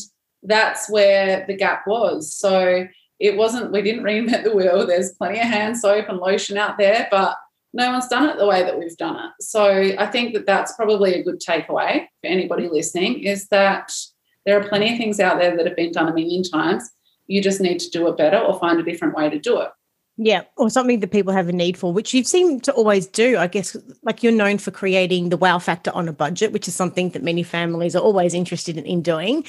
that's 0.43 0.89
where 0.89 1.45
the 1.47 1.55
gap 1.55 1.87
was. 1.87 2.35
So 2.35 2.85
it 3.21 3.37
wasn't, 3.37 3.71
we 3.71 3.81
didn't 3.81 4.03
reinvent 4.03 4.43
the 4.43 4.53
wheel. 4.53 4.85
There's 4.85 5.13
plenty 5.13 5.39
of 5.39 5.45
hand 5.45 5.77
soap 5.77 6.09
and 6.09 6.17
lotion 6.17 6.57
out 6.57 6.77
there, 6.77 7.07
but 7.09 7.37
no 7.71 7.89
one's 7.89 8.09
done 8.09 8.27
it 8.27 8.37
the 8.37 8.45
way 8.45 8.63
that 8.63 8.77
we've 8.77 8.97
done 8.97 9.15
it. 9.15 9.31
So 9.39 9.63
I 9.97 10.05
think 10.07 10.33
that 10.33 10.45
that's 10.45 10.75
probably 10.75 11.13
a 11.13 11.23
good 11.23 11.39
takeaway 11.39 12.07
for 12.19 12.27
anybody 12.27 12.67
listening 12.67 13.23
is 13.23 13.47
that 13.51 13.93
there 14.45 14.59
are 14.59 14.67
plenty 14.67 14.91
of 14.91 14.97
things 14.97 15.21
out 15.21 15.39
there 15.39 15.55
that 15.55 15.65
have 15.65 15.77
been 15.77 15.93
done 15.93 16.09
a 16.09 16.13
million 16.13 16.43
times. 16.43 16.91
You 17.27 17.41
just 17.41 17.61
need 17.61 17.79
to 17.79 17.89
do 17.89 18.09
it 18.09 18.17
better 18.17 18.37
or 18.37 18.59
find 18.59 18.81
a 18.81 18.83
different 18.83 19.15
way 19.15 19.29
to 19.29 19.39
do 19.39 19.61
it. 19.61 19.69
Yeah, 20.19 20.43
or 20.57 20.71
something 20.71 20.99
that 21.01 21.11
people 21.11 21.31
have 21.31 21.47
a 21.47 21.53
need 21.53 21.77
for, 21.77 21.93
which 21.93 22.11
you 22.11 22.23
seem 22.23 22.59
to 22.61 22.73
always 22.73 23.05
do. 23.05 23.37
I 23.37 23.45
guess, 23.45 23.77
like 24.01 24.23
you're 24.23 24.31
known 24.31 24.57
for 24.57 24.71
creating 24.71 25.29
the 25.29 25.37
wow 25.37 25.59
factor 25.59 25.91
on 25.93 26.07
a 26.07 26.13
budget, 26.13 26.51
which 26.51 26.67
is 26.67 26.73
something 26.73 27.11
that 27.11 27.21
many 27.21 27.43
families 27.43 27.95
are 27.95 28.01
always 28.01 28.33
interested 28.33 28.77
in, 28.77 28.85
in 28.85 29.03
doing. 29.03 29.45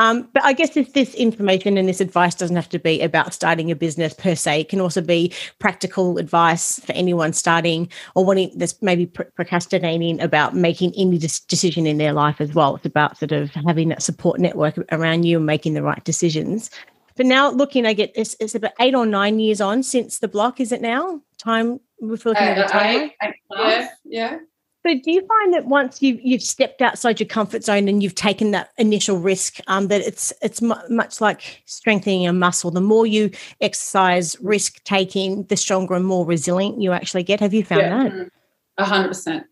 Um, 0.00 0.28
but 0.32 0.42
I 0.44 0.54
guess 0.54 0.70
this 0.70 1.14
information 1.14 1.76
and 1.76 1.86
this 1.86 2.00
advice 2.00 2.34
doesn't 2.34 2.56
have 2.56 2.70
to 2.70 2.78
be 2.78 3.02
about 3.02 3.34
starting 3.34 3.70
a 3.70 3.76
business 3.76 4.14
per 4.14 4.34
se. 4.34 4.62
It 4.62 4.68
can 4.70 4.80
also 4.80 5.02
be 5.02 5.30
practical 5.58 6.16
advice 6.16 6.80
for 6.80 6.92
anyone 6.92 7.34
starting 7.34 7.86
or 8.14 8.24
wanting 8.24 8.50
this 8.56 8.80
maybe 8.80 9.04
procrastinating 9.04 10.18
about 10.22 10.54
making 10.54 10.94
any 10.96 11.18
decision 11.18 11.86
in 11.86 11.98
their 11.98 12.14
life 12.14 12.40
as 12.40 12.54
well. 12.54 12.76
It's 12.76 12.86
about 12.86 13.18
sort 13.18 13.32
of 13.32 13.50
having 13.50 13.90
that 13.90 14.02
support 14.02 14.40
network 14.40 14.78
around 14.90 15.24
you 15.24 15.36
and 15.36 15.44
making 15.44 15.74
the 15.74 15.82
right 15.82 16.02
decisions. 16.04 16.70
But 17.16 17.26
now 17.26 17.50
looking, 17.50 17.86
I 17.86 17.92
get 17.92 18.12
it's, 18.14 18.36
it's 18.40 18.54
about 18.54 18.72
eight 18.80 18.94
or 18.94 19.06
nine 19.06 19.38
years 19.38 19.60
on 19.60 19.82
since 19.82 20.18
the 20.18 20.28
block. 20.28 20.60
Is 20.60 20.72
it 20.72 20.80
now? 20.80 21.20
Time 21.38 21.80
we're 22.00 22.12
looking 22.12 22.36
uh, 22.36 22.40
at 22.40 22.56
the 22.56 22.72
time. 22.72 23.10
yeah, 23.50 23.88
yeah. 24.04 24.38
So 24.86 24.94
do 24.94 25.10
you 25.10 25.26
find 25.26 25.52
that 25.52 25.66
once 25.66 26.00
you've 26.00 26.20
you've 26.22 26.42
stepped 26.42 26.80
outside 26.80 27.20
your 27.20 27.26
comfort 27.26 27.64
zone 27.64 27.86
and 27.86 28.02
you've 28.02 28.14
taken 28.14 28.50
that 28.52 28.70
initial 28.78 29.18
risk, 29.18 29.58
um, 29.66 29.88
that 29.88 30.00
it's 30.00 30.32
it's 30.40 30.62
mu- 30.62 30.74
much 30.88 31.20
like 31.20 31.62
strengthening 31.66 32.26
a 32.26 32.32
muscle. 32.32 32.70
The 32.70 32.80
more 32.80 33.06
you 33.06 33.30
exercise 33.60 34.40
risk 34.40 34.82
taking, 34.84 35.44
the 35.44 35.56
stronger 35.56 35.94
and 35.94 36.06
more 36.06 36.24
resilient 36.24 36.80
you 36.80 36.92
actually 36.92 37.24
get. 37.24 37.40
Have 37.40 37.52
you 37.52 37.62
found 37.62 37.82
yeah. 37.82 38.08
that? 38.08 38.30
A 38.78 38.84
hundred 38.86 39.08
percent. 39.08 39.46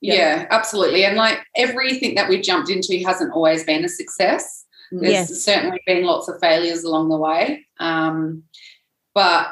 Yeah, 0.00 0.46
absolutely. 0.50 1.04
And 1.04 1.16
like 1.16 1.38
everything 1.56 2.16
that 2.16 2.28
we've 2.28 2.42
jumped 2.42 2.70
into 2.70 3.02
hasn't 3.04 3.32
always 3.32 3.64
been 3.64 3.84
a 3.84 3.88
success. 3.88 4.65
There's 4.92 5.12
yes. 5.12 5.42
certainly 5.42 5.80
been 5.86 6.04
lots 6.04 6.28
of 6.28 6.40
failures 6.40 6.84
along 6.84 7.08
the 7.08 7.16
way. 7.16 7.66
Um, 7.80 8.44
but 9.14 9.48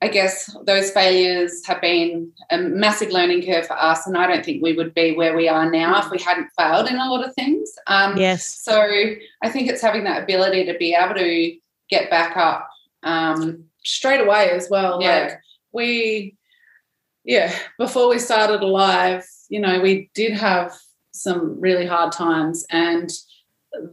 I 0.00 0.08
guess 0.08 0.56
those 0.64 0.90
failures 0.90 1.64
have 1.66 1.80
been 1.80 2.32
a 2.50 2.58
massive 2.58 3.10
learning 3.10 3.46
curve 3.46 3.68
for 3.68 3.80
us, 3.80 4.04
and 4.04 4.16
I 4.16 4.26
don't 4.26 4.44
think 4.44 4.60
we 4.60 4.72
would 4.72 4.94
be 4.94 5.14
where 5.14 5.36
we 5.36 5.48
are 5.48 5.70
now 5.70 6.00
if 6.00 6.10
we 6.10 6.18
hadn't 6.18 6.50
failed 6.58 6.88
in 6.88 6.96
a 6.96 7.08
lot 7.08 7.24
of 7.24 7.32
things. 7.34 7.72
Um, 7.86 8.16
yes. 8.16 8.44
So 8.44 8.80
I 8.80 9.48
think 9.48 9.68
it's 9.68 9.80
having 9.80 10.02
that 10.04 10.24
ability 10.24 10.64
to 10.66 10.76
be 10.76 10.92
able 10.94 11.14
to 11.14 11.56
get 11.88 12.10
back 12.10 12.36
up 12.36 12.68
um, 13.04 13.64
straight 13.84 14.20
away 14.20 14.50
as 14.50 14.68
well. 14.68 15.00
Yeah. 15.00 15.20
Like 15.20 15.40
we, 15.72 16.36
yeah, 17.22 17.54
before 17.78 18.08
we 18.08 18.18
started 18.18 18.60
Alive, 18.60 19.24
you 19.50 19.60
know, 19.60 19.80
we 19.80 20.10
did 20.14 20.32
have 20.32 20.76
some 21.12 21.60
really 21.60 21.86
hard 21.86 22.10
times, 22.10 22.66
and 22.70 23.08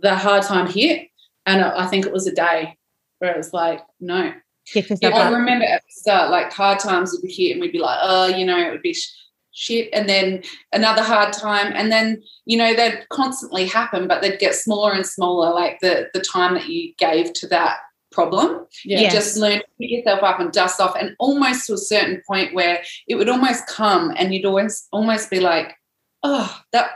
the 0.02 0.16
hard 0.16 0.44
time 0.44 0.68
hit, 0.68 1.10
and 1.46 1.62
I 1.62 1.88
think 1.88 2.06
it 2.06 2.14
was 2.14 2.28
a 2.28 2.34
day 2.34 2.78
where 3.20 3.32
it 3.32 3.38
was 3.38 3.54
like, 3.54 3.82
no, 4.00 4.34
yeah, 4.74 5.10
I 5.10 5.30
remember 5.32 5.66
at 5.66 5.82
the 5.82 5.92
start, 5.92 6.32
like 6.32 6.52
hard 6.54 6.80
times 6.80 7.12
would 7.12 7.22
be 7.22 7.34
hit, 7.34 7.54
and 7.54 7.62
we'd 7.62 7.72
be 7.72 7.80
like, 7.80 8.00
oh, 8.02 8.28
you 8.28 8.46
know, 8.46 8.58
it 8.58 8.72
would 8.72 8.82
be 8.82 8.94
sh- 8.94 9.14
shit, 9.52 9.90
and 9.94 10.08
then 10.08 10.44
another 10.74 11.02
hard 11.02 11.34
time, 11.34 11.74
and 11.76 11.92
then 11.92 12.22
you 12.46 12.58
know 12.58 12.76
they'd 12.76 13.08
constantly 13.10 13.66
happen, 13.66 14.08
but 14.08 14.22
they'd 14.22 14.40
get 14.40 14.56
smaller 14.56 14.94
and 14.94 15.06
smaller, 15.06 15.54
like 15.54 15.80
the 15.82 16.10
the 16.14 16.22
time 16.22 16.54
that 16.54 16.70
you 16.70 16.94
gave 16.98 17.34
to 17.34 17.48
that 17.48 17.78
problem. 18.12 18.66
Yeah. 18.86 19.02
You 19.02 19.10
just 19.10 19.38
learn 19.38 19.60
to 19.60 19.66
pick 19.80 19.92
yourself 19.92 20.24
up 20.24 20.40
and 20.40 20.52
dust 20.52 20.80
off, 20.80 20.96
and 20.96 21.16
almost 21.20 21.68
to 21.68 21.74
a 21.74 21.78
certain 21.78 22.22
point 22.28 22.54
where 22.54 22.84
it 23.08 23.16
would 23.16 23.30
almost 23.30 23.68
come, 23.68 24.14
and 24.16 24.34
you'd 24.34 24.46
always 24.46 24.88
almost 24.92 25.30
be 25.30 25.40
like, 25.40 25.76
oh, 26.24 26.62
that 26.74 26.92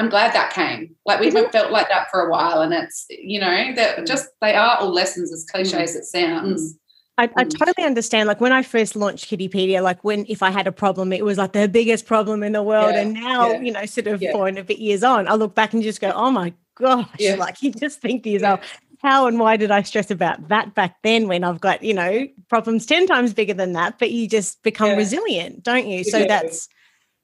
I'm 0.00 0.08
glad 0.08 0.32
that 0.32 0.50
came. 0.50 0.96
Like 1.04 1.20
we 1.20 1.26
haven't 1.26 1.52
felt 1.52 1.70
like 1.70 1.90
that 1.90 2.10
for 2.10 2.26
a 2.26 2.30
while, 2.30 2.62
and 2.62 2.72
it's 2.72 3.04
you 3.10 3.38
know 3.38 3.74
that 3.74 3.98
mm. 3.98 4.06
just 4.06 4.28
they 4.40 4.54
are 4.54 4.78
all 4.78 4.90
lessons, 4.90 5.30
as 5.30 5.44
cliche 5.44 5.76
mm. 5.76 5.82
as 5.82 5.94
it 5.94 6.04
sounds. 6.04 6.72
Mm. 6.72 6.76
I, 7.18 7.28
I, 7.36 7.44
totally 7.44 7.86
understand. 7.86 8.26
Like 8.26 8.40
when 8.40 8.50
I 8.50 8.62
first 8.62 8.96
launched 8.96 9.28
Kidspedia, 9.28 9.82
like 9.82 10.02
when 10.02 10.24
if 10.26 10.42
I 10.42 10.50
had 10.50 10.66
a 10.66 10.72
problem, 10.72 11.12
it 11.12 11.22
was 11.22 11.36
like 11.36 11.52
the 11.52 11.68
biggest 11.68 12.06
problem 12.06 12.42
in 12.42 12.52
the 12.52 12.62
world. 12.62 12.94
Yeah, 12.94 13.02
and 13.02 13.12
now, 13.12 13.50
yeah, 13.50 13.60
you 13.60 13.72
know, 13.72 13.84
sort 13.84 14.06
of 14.06 14.22
yeah. 14.22 14.32
four 14.32 14.48
and 14.48 14.56
a 14.56 14.64
bit 14.64 14.78
years 14.78 15.02
on, 15.02 15.28
I 15.28 15.34
look 15.34 15.54
back 15.54 15.74
and 15.74 15.82
just 15.82 16.00
go, 16.00 16.10
oh 16.12 16.30
my 16.30 16.54
gosh, 16.76 17.20
like 17.36 17.62
you 17.62 17.72
just 17.72 18.00
think 18.00 18.22
to 18.22 18.30
yourself, 18.30 18.60
how 19.02 19.26
and 19.26 19.38
why 19.38 19.58
did 19.58 19.70
I 19.70 19.82
stress 19.82 20.10
about 20.10 20.48
that 20.48 20.74
back 20.74 20.96
then 21.02 21.28
when 21.28 21.44
I've 21.44 21.60
got, 21.60 21.82
you 21.82 21.92
know, 21.92 22.26
problems 22.48 22.86
10 22.86 23.06
times 23.06 23.34
bigger 23.34 23.54
than 23.54 23.74
that, 23.74 23.98
but 23.98 24.10
you 24.12 24.26
just 24.26 24.62
become 24.62 24.96
resilient, 24.96 25.62
don't 25.62 25.86
you? 25.86 26.04
So 26.04 26.24
that's, 26.24 26.70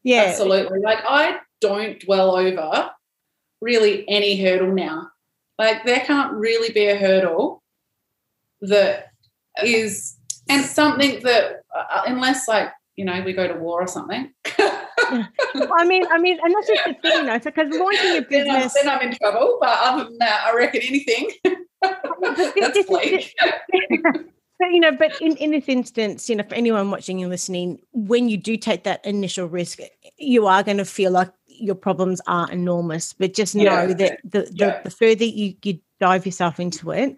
yeah. 0.02 0.24
Absolutely. 0.24 0.80
Like 0.80 0.98
I 1.08 1.38
don't 1.60 2.00
dwell 2.00 2.36
over 2.36 2.90
really 3.60 4.08
any 4.08 4.40
hurdle 4.40 4.72
now. 4.72 5.08
Like 5.58 5.84
there 5.84 6.00
can't 6.00 6.32
really 6.34 6.72
be 6.72 6.86
a 6.86 6.96
hurdle 6.96 7.62
that 8.60 9.06
is 9.62 10.16
and 10.48 10.64
something 10.64 11.20
that 11.22 11.62
uh, 11.74 12.02
unless 12.06 12.46
like 12.46 12.70
you 12.96 13.04
know 13.04 13.22
we 13.22 13.32
go 13.32 13.48
to 13.48 13.54
war 13.54 13.82
or 13.82 13.86
something. 13.86 14.32
I 15.08 15.84
mean, 15.86 16.04
I 16.10 16.18
mean, 16.18 16.38
and 16.42 16.54
that's 16.54 16.66
just 16.66 16.84
the 16.84 16.94
thing, 16.94 17.26
know, 17.26 17.38
because 17.38 17.68
launching 17.70 18.16
a 18.16 18.22
business, 18.22 18.74
then 18.82 18.88
I'm, 18.88 18.98
then 19.00 19.08
I'm, 19.08 19.08
in 19.12 19.16
trouble. 19.16 19.58
But 19.60 19.78
other 19.80 20.04
than 20.04 20.18
that, 20.18 20.44
I 20.46 20.56
reckon 20.56 20.80
anything. 20.82 21.30
that's 22.56 22.86
bleak. 22.86 23.32
But, 24.58 24.70
you 24.70 24.80
know, 24.80 24.92
but 24.92 25.20
in, 25.20 25.36
in 25.36 25.50
this 25.50 25.68
instance, 25.68 26.28
you 26.28 26.36
know, 26.36 26.42
for 26.42 26.54
anyone 26.54 26.90
watching 26.90 27.20
and 27.20 27.30
listening, 27.30 27.78
when 27.92 28.28
you 28.28 28.36
do 28.36 28.56
take 28.56 28.84
that 28.84 29.04
initial 29.04 29.46
risk, 29.46 29.80
you 30.16 30.46
are 30.46 30.62
going 30.62 30.78
to 30.78 30.84
feel 30.84 31.12
like 31.12 31.30
your 31.58 31.74
problems 31.74 32.20
are 32.26 32.50
enormous. 32.50 33.12
But 33.12 33.34
just 33.34 33.54
know 33.54 33.62
yeah. 33.62 33.86
that 33.86 33.98
the, 34.24 34.42
the, 34.42 34.50
yeah. 34.52 34.82
the 34.82 34.90
further 34.90 35.24
you, 35.24 35.54
you 35.62 35.80
dive 36.00 36.26
yourself 36.26 36.60
into 36.60 36.90
it, 36.90 37.16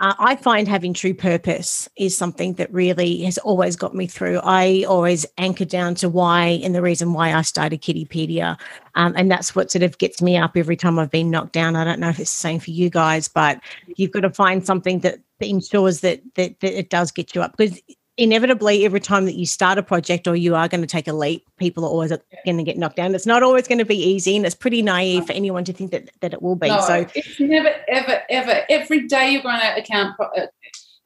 uh, 0.00 0.14
I 0.18 0.36
find 0.36 0.68
having 0.68 0.94
true 0.94 1.14
purpose 1.14 1.88
is 1.96 2.16
something 2.16 2.54
that 2.54 2.72
really 2.72 3.22
has 3.24 3.36
always 3.38 3.74
got 3.74 3.96
me 3.96 4.06
through. 4.06 4.38
I 4.44 4.84
always 4.88 5.26
anchor 5.38 5.64
down 5.64 5.96
to 5.96 6.08
why 6.08 6.60
and 6.62 6.72
the 6.72 6.82
reason 6.82 7.12
why 7.14 7.34
I 7.34 7.42
started 7.42 7.82
Kidspedia. 7.82 8.56
Um, 8.94 9.14
and 9.16 9.28
that's 9.28 9.56
what 9.56 9.72
sort 9.72 9.82
of 9.82 9.98
gets 9.98 10.22
me 10.22 10.36
up 10.36 10.56
every 10.56 10.76
time 10.76 11.00
I've 11.00 11.10
been 11.10 11.30
knocked 11.30 11.52
down. 11.52 11.74
I 11.74 11.84
don't 11.84 11.98
know 11.98 12.10
if 12.10 12.20
it's 12.20 12.30
the 12.30 12.38
same 12.38 12.60
for 12.60 12.70
you 12.70 12.90
guys, 12.90 13.26
but 13.26 13.60
you've 13.96 14.12
got 14.12 14.20
to 14.20 14.30
find 14.30 14.64
something 14.64 15.00
that, 15.00 15.18
that 15.40 15.48
ensures 15.48 16.00
that, 16.00 16.22
that, 16.36 16.60
that 16.60 16.78
it 16.78 16.90
does 16.90 17.10
get 17.10 17.34
you 17.34 17.42
up 17.42 17.56
because 17.56 17.80
inevitably 18.18 18.84
every 18.84 19.00
time 19.00 19.24
that 19.24 19.34
you 19.34 19.46
start 19.46 19.78
a 19.78 19.82
project 19.82 20.26
or 20.26 20.36
you 20.36 20.54
are 20.54 20.68
going 20.68 20.80
to 20.80 20.86
take 20.86 21.08
a 21.08 21.12
leap 21.12 21.46
people 21.56 21.84
are 21.84 21.88
always 21.88 22.12
going 22.44 22.56
to 22.56 22.62
get 22.62 22.76
knocked 22.76 22.96
down. 22.96 23.14
It's 23.14 23.26
not 23.26 23.42
always 23.42 23.66
going 23.66 23.78
to 23.78 23.84
be 23.84 23.96
easy 23.96 24.36
and 24.36 24.44
it's 24.44 24.54
pretty 24.54 24.82
naive 24.82 25.26
for 25.26 25.32
anyone 25.32 25.64
to 25.64 25.72
think 25.72 25.92
that, 25.92 26.10
that 26.20 26.32
it 26.32 26.42
will 26.42 26.56
be 26.56 26.68
no, 26.68 26.80
so 26.80 27.06
it's 27.14 27.40
never 27.40 27.74
ever 27.88 28.22
ever. 28.28 28.64
Every 28.68 29.06
day 29.06 29.30
you're 29.30 29.42
going 29.42 29.60
to 29.60 29.76
account 29.76 30.16
uh, 30.20 30.46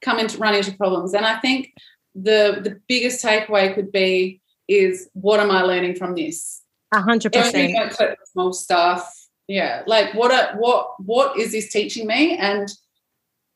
come 0.01 0.19
into 0.19 0.39
run 0.39 0.55
into 0.55 0.77
problems. 0.77 1.15
And 1.15 1.25
i 1.25 1.39
think 1.39 1.73
the 2.15 2.61
the 2.63 2.81
biggest 2.89 3.25
takeaway 3.25 3.75
could 3.75 3.93
be 3.93 4.41
is 4.69 5.09
what 5.13 5.41
am 5.41 5.51
i 5.51 5.63
learning 5.63 5.95
from 5.95 6.15
this? 6.15 6.63
A 6.93 7.01
hundred 7.01 7.33
percent. 7.33 7.77
small 8.33 8.53
stuff 8.53 9.23
yeah. 9.49 9.83
Like 9.87 10.15
what 10.15 10.33
are, 10.33 10.59
what 10.59 10.95
what 10.99 11.39
is 11.39 11.53
this 11.53 11.71
teaching 11.71 12.07
me? 12.07 12.37
And 12.37 12.69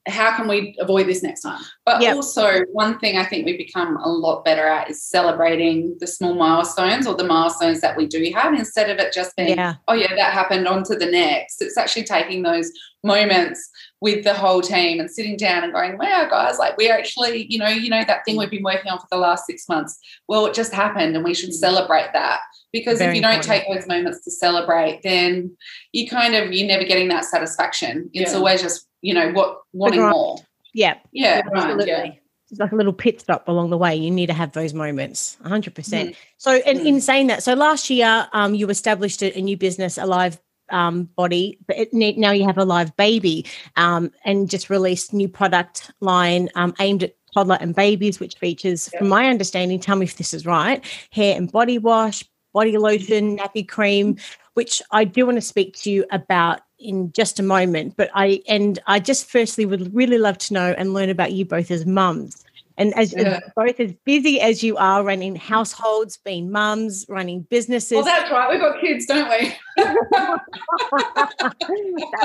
how 0.06 0.36
can 0.36 0.46
we 0.46 0.76
avoid 0.78 1.06
this 1.06 1.22
next 1.22 1.40
time? 1.40 1.60
But 1.84 2.00
yep. 2.00 2.16
also, 2.16 2.60
one 2.72 2.98
thing 2.98 3.18
I 3.18 3.24
think 3.24 3.44
we've 3.44 3.58
become 3.58 3.96
a 3.96 4.08
lot 4.08 4.44
better 4.44 4.66
at 4.66 4.90
is 4.90 5.02
celebrating 5.02 5.96
the 5.98 6.06
small 6.06 6.34
milestones 6.34 7.06
or 7.06 7.14
the 7.14 7.24
milestones 7.24 7.80
that 7.80 7.96
we 7.96 8.06
do 8.06 8.30
have 8.34 8.54
instead 8.54 8.88
of 8.90 8.98
it 8.98 9.12
just 9.12 9.34
being, 9.36 9.56
yeah. 9.56 9.74
oh, 9.88 9.94
yeah, 9.94 10.14
that 10.14 10.32
happened, 10.32 10.68
on 10.68 10.84
to 10.84 10.96
the 10.96 11.06
next. 11.06 11.60
It's 11.60 11.76
actually 11.76 12.04
taking 12.04 12.42
those 12.42 12.70
moments 13.02 13.68
with 14.00 14.24
the 14.24 14.34
whole 14.34 14.60
team 14.60 15.00
and 15.00 15.10
sitting 15.10 15.36
down 15.36 15.64
and 15.64 15.72
going, 15.72 15.96
wow, 15.98 16.26
guys, 16.28 16.58
like 16.58 16.76
we're 16.76 16.92
actually, 16.92 17.46
you 17.48 17.58
know, 17.58 17.68
you 17.68 17.90
know, 17.90 18.04
that 18.06 18.24
thing 18.24 18.36
we've 18.36 18.50
been 18.50 18.62
working 18.62 18.90
on 18.90 18.98
for 18.98 19.06
the 19.10 19.16
last 19.16 19.46
six 19.46 19.68
months. 19.68 19.98
Well, 20.28 20.46
it 20.46 20.54
just 20.54 20.72
happened 20.72 21.14
and 21.14 21.24
we 21.24 21.34
should 21.34 21.50
mm. 21.50 21.54
celebrate 21.54 22.12
that. 22.12 22.40
Because 22.72 22.98
Very 22.98 23.10
if 23.10 23.16
you 23.16 23.22
don't 23.22 23.42
take 23.42 23.64
those 23.72 23.86
moments 23.86 24.22
to 24.24 24.30
celebrate, 24.30 25.00
then 25.02 25.56
you 25.92 26.08
kind 26.08 26.34
of, 26.34 26.52
you're 26.52 26.66
never 26.66 26.84
getting 26.84 27.08
that 27.08 27.24
satisfaction. 27.24 28.10
It's 28.12 28.32
yeah. 28.32 28.36
always 28.36 28.60
just 28.60 28.86
you 29.06 29.14
know 29.14 29.30
what 29.30 29.60
wanting 29.72 30.02
more. 30.02 30.36
Yeah, 30.74 30.98
yeah, 31.12 31.42
absolutely. 31.54 31.86
Yeah. 31.86 32.12
It's 32.50 32.60
like 32.60 32.72
a 32.72 32.76
little 32.76 32.92
pit 32.92 33.20
stop 33.20 33.48
along 33.48 33.70
the 33.70 33.78
way. 33.78 33.94
You 33.94 34.10
need 34.10 34.26
to 34.26 34.32
have 34.32 34.52
those 34.52 34.72
moments, 34.72 35.36
100%. 35.44 35.72
Mm. 35.74 36.16
So, 36.38 36.52
and 36.52 36.78
mm. 36.78 36.86
in 36.86 37.00
saying 37.00 37.26
that, 37.28 37.42
so 37.42 37.54
last 37.54 37.90
year 37.90 38.28
um, 38.32 38.54
you 38.54 38.68
established 38.68 39.20
a, 39.22 39.40
new 39.40 39.56
business, 39.56 39.98
Alive 39.98 40.38
um, 40.70 41.04
Body, 41.16 41.58
but 41.66 41.76
it, 41.76 41.92
now 41.92 42.30
you 42.30 42.44
have 42.44 42.58
a 42.58 42.64
live 42.64 42.96
baby 42.96 43.46
um, 43.76 44.12
and 44.24 44.48
just 44.48 44.70
released 44.70 45.12
new 45.12 45.28
product 45.28 45.90
line 46.00 46.48
um, 46.54 46.72
aimed 46.78 47.02
at 47.02 47.16
toddler 47.34 47.58
and 47.60 47.74
babies, 47.74 48.20
which 48.20 48.36
features, 48.36 48.88
from 48.96 49.08
my 49.08 49.28
understanding, 49.28 49.80
tell 49.80 49.96
me 49.96 50.04
if 50.04 50.16
this 50.16 50.32
is 50.32 50.46
right, 50.46 50.84
hair 51.10 51.36
and 51.36 51.50
body 51.50 51.78
wash, 51.78 52.22
body 52.52 52.78
lotion, 52.78 53.38
nappy 53.38 53.66
cream, 53.66 54.16
which 54.54 54.80
I 54.90 55.04
do 55.04 55.26
want 55.26 55.36
to 55.36 55.42
speak 55.42 55.76
to 55.78 55.90
you 55.90 56.04
about 56.10 56.60
in 56.78 57.12
just 57.12 57.38
a 57.38 57.42
moment. 57.42 57.94
But 57.96 58.10
I 58.14 58.42
and 58.48 58.78
I 58.86 59.00
just 59.00 59.30
firstly 59.30 59.66
would 59.66 59.94
really 59.94 60.18
love 60.18 60.38
to 60.38 60.54
know 60.54 60.74
and 60.76 60.94
learn 60.94 61.10
about 61.10 61.32
you 61.32 61.44
both 61.44 61.70
as 61.70 61.86
mums. 61.86 62.44
And 62.78 62.92
as 62.94 63.14
yeah. 63.14 63.40
both 63.54 63.80
as 63.80 63.94
busy 64.04 64.38
as 64.38 64.62
you 64.62 64.76
are 64.76 65.02
running 65.02 65.34
households, 65.34 66.18
being 66.18 66.50
mums, 66.50 67.06
running 67.08 67.40
businesses. 67.48 67.92
Well, 67.92 68.04
that's 68.04 68.30
right. 68.30 68.50
We've 68.50 68.60
got 68.60 68.78
kids, 68.82 69.06
don't 69.06 69.30
we? 69.30 69.54
that 69.76 70.42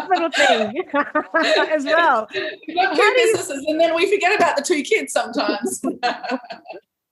little 0.10 0.32
thing 0.32 0.74
as 1.72 1.86
well. 1.86 2.28
We've 2.34 2.76
got 2.76 2.96
two 2.96 3.14
businesses, 3.16 3.64
you, 3.66 3.72
and 3.72 3.80
then 3.80 3.96
we 3.96 4.12
forget 4.12 4.36
about 4.36 4.58
the 4.58 4.62
two 4.62 4.84
kids 4.84 5.14
sometimes. 5.14 5.82
how, 6.04 6.40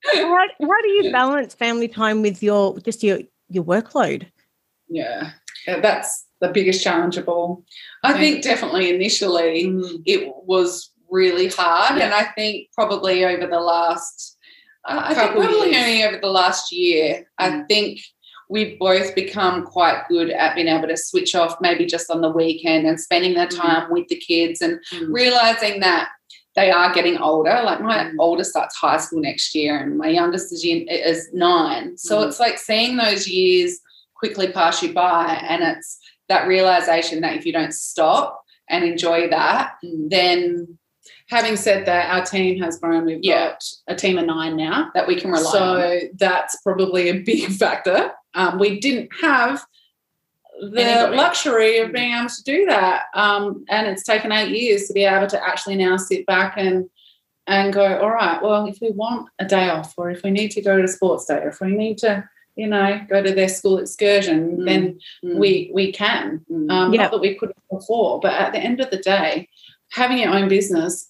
how 0.04 0.82
do 0.82 0.90
you 0.90 1.10
balance 1.10 1.54
family 1.54 1.88
time 1.88 2.22
with 2.22 2.44
your 2.44 2.78
just 2.82 3.04
your 3.04 3.20
your 3.48 3.64
workload? 3.64 4.30
Yeah, 4.90 5.32
yeah 5.66 5.80
that's 5.80 6.26
the 6.42 6.50
biggest 6.50 6.84
challenge 6.84 7.18
of 7.18 7.28
all. 7.28 7.66
I 8.04 8.14
think 8.14 8.44
definitely 8.44 8.94
initially 8.94 9.66
mm. 9.66 10.02
it 10.06 10.32
was 10.46 10.92
really 11.10 11.50
hard. 11.50 11.98
Yeah. 11.98 12.06
And 12.06 12.14
I 12.14 12.26
think 12.36 12.70
probably 12.74 13.26
over 13.26 13.48
the 13.48 13.60
last, 13.60 14.38
uh, 14.88 15.02
I 15.06 15.14
think 15.14 15.32
probably 15.32 15.72
years. 15.72 15.84
only 15.84 16.04
over 16.04 16.20
the 16.22 16.30
last 16.30 16.72
year, 16.72 17.16
mm. 17.16 17.24
I 17.38 17.64
think 17.64 18.02
we've 18.50 18.80
both 18.80 19.14
become 19.16 19.64
quite 19.64 20.04
good 20.10 20.32
at 20.32 20.56
being 20.56 20.68
able 20.68 20.88
to 20.88 20.98
switch 20.98 21.36
off 21.36 21.56
maybe 21.62 21.86
just 21.86 22.10
on 22.10 22.22
the 22.22 22.30
weekend 22.30 22.88
and 22.88 23.00
spending 23.00 23.36
the 23.36 23.42
mm. 23.42 23.56
time 23.58 23.88
mm. 23.88 23.92
with 23.92 24.08
the 24.08 24.18
kids 24.18 24.62
and 24.62 24.80
mm. 24.92 25.08
realizing 25.12 25.80
that 25.82 26.10
they 26.56 26.72
are 26.72 26.94
getting 26.94 27.18
older. 27.18 27.62
Like 27.64 27.82
my 27.82 28.06
mm. 28.06 28.16
oldest 28.20 28.52
starts 28.52 28.76
high 28.76 28.98
school 28.98 29.22
next 29.22 29.54
year 29.54 29.78
and 29.78 29.98
my 29.98 30.08
youngest 30.08 30.52
is, 30.52 30.64
is 30.64 31.30
nine. 31.34 31.98
So 31.98 32.20
mm. 32.20 32.28
it's 32.28 32.40
like 32.40 32.58
seeing 32.58 32.98
those 32.98 33.28
years 33.28 33.80
quickly 34.16 34.52
pass 34.52 34.84
you 34.84 34.94
by 34.94 35.42
and 35.48 35.64
it's 35.64 36.00
that 36.30 36.48
realization 36.48 37.22
that 37.22 37.36
if 37.36 37.46
you 37.46 37.52
don't 37.52 37.74
stop 37.74 38.44
and 38.70 38.84
enjoy 38.84 39.30
that, 39.30 39.74
then 39.84 40.78
having 41.30 41.56
said 41.56 41.86
that, 41.86 42.10
our 42.12 42.26
team 42.26 42.62
has 42.62 42.80
grown. 42.80 43.06
We've 43.06 43.20
yeah. 43.22 43.50
got 43.50 43.64
a 43.88 43.96
team 43.96 44.18
of 44.18 44.26
nine 44.26 44.56
now 44.56 44.92
that 44.94 45.08
we 45.08 45.20
can 45.20 45.32
rely 45.32 45.52
so 45.52 45.64
on. 45.64 45.82
So 45.82 46.08
that's 46.18 46.62
probably 46.62 47.10
a 47.10 47.20
big 47.20 47.50
factor. 47.60 48.12
Um, 48.36 48.60
we 48.60 48.80
didn't 48.80 49.10
have 49.22 49.64
the 50.62 50.84
Anybody. 50.84 51.18
luxury 51.18 51.78
of 51.80 51.94
being 51.94 52.14
able 52.14 52.30
to 52.30 52.44
do 52.44 52.66
that, 52.66 53.04
um, 53.14 53.64
and 53.70 53.88
it's 53.88 54.04
taken 54.04 54.32
eight 54.32 54.50
years 54.50 54.88
to 54.88 54.94
be 54.94 55.06
able 55.06 55.28
to 55.28 55.44
actually 55.44 55.76
now 55.76 55.98
sit 55.98 56.26
back 56.26 56.56
and 56.58 56.90
and 57.48 57.74
go, 57.74 58.00
all 58.00 58.12
right, 58.12 58.40
well, 58.44 58.68
if 58.68 58.78
we 58.80 58.92
want 58.92 59.28
a 59.40 59.46
day 59.46 59.70
off, 59.70 59.96
or 59.98 60.12
if 60.12 60.22
we 60.22 60.30
need 60.30 60.52
to 60.52 60.62
go 60.62 60.80
to 60.80 60.88
sports 60.88 61.26
day, 61.26 61.38
or 61.38 61.48
if 61.48 61.62
we 61.62 61.76
need 61.76 61.98
to 62.00 62.28
you 62.60 62.68
know, 62.68 63.00
go 63.10 63.24
to 63.24 63.34
their 63.34 63.48
school 63.48 63.78
excursion, 63.78 64.58
mm. 64.58 64.66
then 64.66 65.00
mm. 65.24 65.40
we 65.40 65.72
we 65.74 65.94
can. 65.94 66.46
Mm. 66.52 66.70
Um, 66.70 66.94
yep. 66.94 67.04
Not 67.04 67.12
that 67.12 67.22
we 67.22 67.36
couldn't 67.36 67.58
before, 67.72 68.20
but 68.20 68.34
at 68.34 68.52
the 68.52 68.60
end 68.60 68.82
of 68.82 68.90
the 68.92 68.98
day, 68.98 69.48
having 69.92 70.18
your 70.18 70.34
own 70.34 70.50
business, 70.50 71.10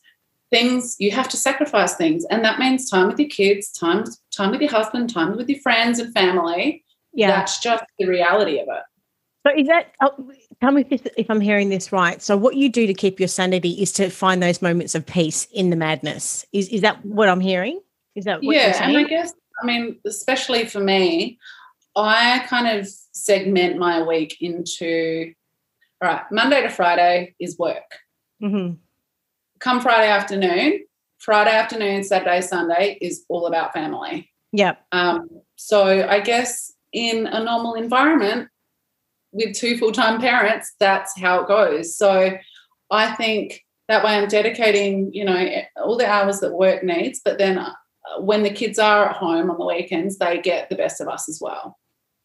things 0.52 0.96
you 1.00 1.10
have 1.10 1.28
to 1.30 1.38
sacrifice 1.38 1.96
things, 1.96 2.24
and 2.26 2.46
that 2.46 2.60
means 2.60 2.88
time 2.88 3.08
with 3.08 3.20
your 3.20 3.30
kids, 3.30 3.72
time 3.72 4.06
time 4.32 4.52
with 4.52 4.62
your 4.62 4.70
husband, 4.70 5.12
time 5.12 5.36
with 5.36 5.50
your 5.50 5.60
friends 5.62 5.98
and 5.98 6.14
family. 6.14 6.84
Yeah, 7.14 7.32
that's 7.32 7.60
just 7.60 7.84
the 7.98 8.06
reality 8.06 8.60
of 8.60 8.68
it. 8.68 8.84
So 9.48 9.54
is 9.58 9.68
that? 9.68 9.94
Oh, 10.04 10.32
tell 10.62 10.72
me 10.72 10.86
if, 10.88 11.08
if 11.18 11.32
I'm 11.32 11.42
hearing 11.42 11.70
this 11.70 11.92
right. 11.92 12.22
So 12.22 12.38
what 12.38 12.58
you 12.58 12.70
do 12.70 12.86
to 12.86 12.94
keep 12.94 13.20
your 13.20 13.28
sanity 13.28 13.72
is 13.82 13.92
to 13.94 14.12
find 14.12 14.44
those 14.44 14.62
moments 14.62 14.94
of 14.94 15.04
peace 15.04 15.48
in 15.52 15.72
the 15.72 15.76
madness. 15.76 16.46
Is 16.54 16.70
is 16.70 16.82
that 16.82 17.04
what 17.04 17.28
I'm 17.28 17.40
hearing? 17.40 17.82
Is 18.16 18.26
that 18.26 18.44
what 18.44 18.56
yeah? 18.56 18.84
And 18.84 18.96
I 18.96 19.04
guess 19.04 19.34
I 19.62 19.66
mean, 19.66 20.00
especially 20.06 20.66
for 20.66 20.80
me, 20.80 21.38
I 21.96 22.40
kind 22.48 22.80
of 22.80 22.88
segment 23.12 23.78
my 23.78 24.02
week 24.02 24.38
into 24.42 25.34
all 26.02 26.10
right, 26.10 26.22
Monday 26.32 26.62
to 26.62 26.70
Friday 26.70 27.36
is 27.40 27.58
work. 27.58 28.00
Mm-hmm. 28.42 28.76
Come 29.60 29.82
Friday 29.82 30.10
afternoon, 30.10 30.86
Friday 31.18 31.52
afternoon, 31.52 32.04
Saturday, 32.04 32.42
Sunday 32.42 32.98
is 33.02 33.26
all 33.28 33.48
about 33.48 33.74
family. 33.74 34.32
Yep. 34.54 34.82
Um, 34.94 35.30
so 35.58 36.08
I 36.08 36.22
guess 36.22 36.74
in 36.94 37.28
a 37.28 37.44
normal 37.44 37.74
environment 37.74 38.48
with 39.32 39.56
two 39.56 39.78
full 39.78 39.92
time 39.92 40.22
parents, 40.22 40.74
that's 40.80 41.20
how 41.20 41.42
it 41.42 41.48
goes. 41.48 41.98
So 41.98 42.38
I 42.90 43.12
think 43.16 43.66
that 43.90 44.04
way 44.04 44.12
I'm 44.12 44.30
dedicating, 44.30 45.14
you 45.14 45.26
know, 45.26 45.48
all 45.84 45.98
the 45.98 46.08
hours 46.08 46.40
that 46.40 46.54
work 46.54 46.84
needs, 46.84 47.20
but 47.24 47.38
then 47.38 47.60
when 48.20 48.44
the 48.44 48.50
kids 48.50 48.80
are 48.80 49.10
at 49.10 49.16
home 49.16 49.50
on 49.50 49.58
the 49.58 49.66
weekends, 49.66 50.18
they 50.18 50.40
get 50.40 50.70
the 50.70 50.76
best 50.76 51.02
of 51.02 51.08
us 51.08 51.30
as 51.30 51.40
well. 51.42 51.78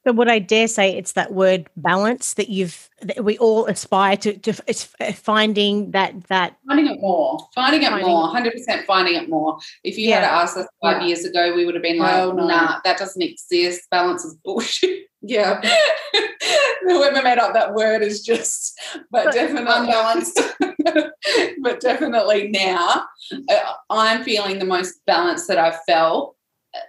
So, 0.06 0.12
what 0.12 0.28
I 0.28 0.38
dare 0.38 0.68
say 0.68 0.94
it's 0.94 1.12
that 1.12 1.32
word 1.32 1.66
balance 1.76 2.34
that 2.34 2.50
you've 2.50 2.90
that 3.00 3.24
we 3.24 3.38
all 3.38 3.64
aspire 3.66 4.18
to? 4.18 4.36
to 4.36 4.54
it's 4.66 4.90
uh, 5.00 5.12
finding 5.12 5.92
that 5.92 6.24
that 6.24 6.58
finding 6.68 6.88
it 6.88 7.00
more, 7.00 7.38
finding 7.54 7.82
it 7.82 7.88
finding 7.88 8.06
more, 8.06 8.28
hundred 8.28 8.52
percent 8.52 8.86
finding 8.86 9.14
it 9.14 9.30
more. 9.30 9.58
If 9.82 9.96
you 9.96 10.10
yeah. 10.10 10.16
had 10.16 10.24
asked 10.24 10.58
us 10.58 10.66
five 10.82 11.00
yeah. 11.00 11.08
years 11.08 11.24
ago, 11.24 11.54
we 11.54 11.64
would 11.64 11.74
have 11.74 11.82
been 11.82 11.98
like, 11.98 12.16
oh, 12.16 12.32
no. 12.32 12.46
"Nah, 12.46 12.80
that 12.84 12.98
doesn't 12.98 13.22
exist. 13.22 13.88
Balance 13.90 14.26
is 14.26 14.34
bullshit." 14.44 15.06
yeah, 15.22 15.62
whoever 16.82 17.22
made 17.22 17.38
up 17.38 17.54
that 17.54 17.72
word 17.72 18.02
is 18.02 18.22
just, 18.22 18.78
but, 19.10 19.24
but 19.24 19.34
definitely 19.34 19.72
unbalanced. 19.72 20.38
but 21.62 21.80
definitely 21.80 22.48
now, 22.48 23.04
uh, 23.32 23.72
I'm 23.90 24.24
feeling 24.24 24.58
the 24.58 24.64
most 24.64 25.04
balanced 25.06 25.48
that 25.48 25.58
I've 25.58 25.78
felt 25.86 26.36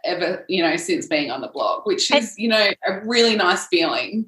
ever, 0.04 0.46
you 0.50 0.62
know, 0.62 0.78
since 0.78 1.08
being 1.08 1.32
on 1.32 1.42
the 1.42 1.48
block, 1.48 1.86
which 1.86 2.12
is, 2.12 2.38
you 2.38 2.50
know, 2.50 2.70
a 2.88 3.00
really 3.06 3.36
nice 3.36 3.68
feeling. 3.68 4.26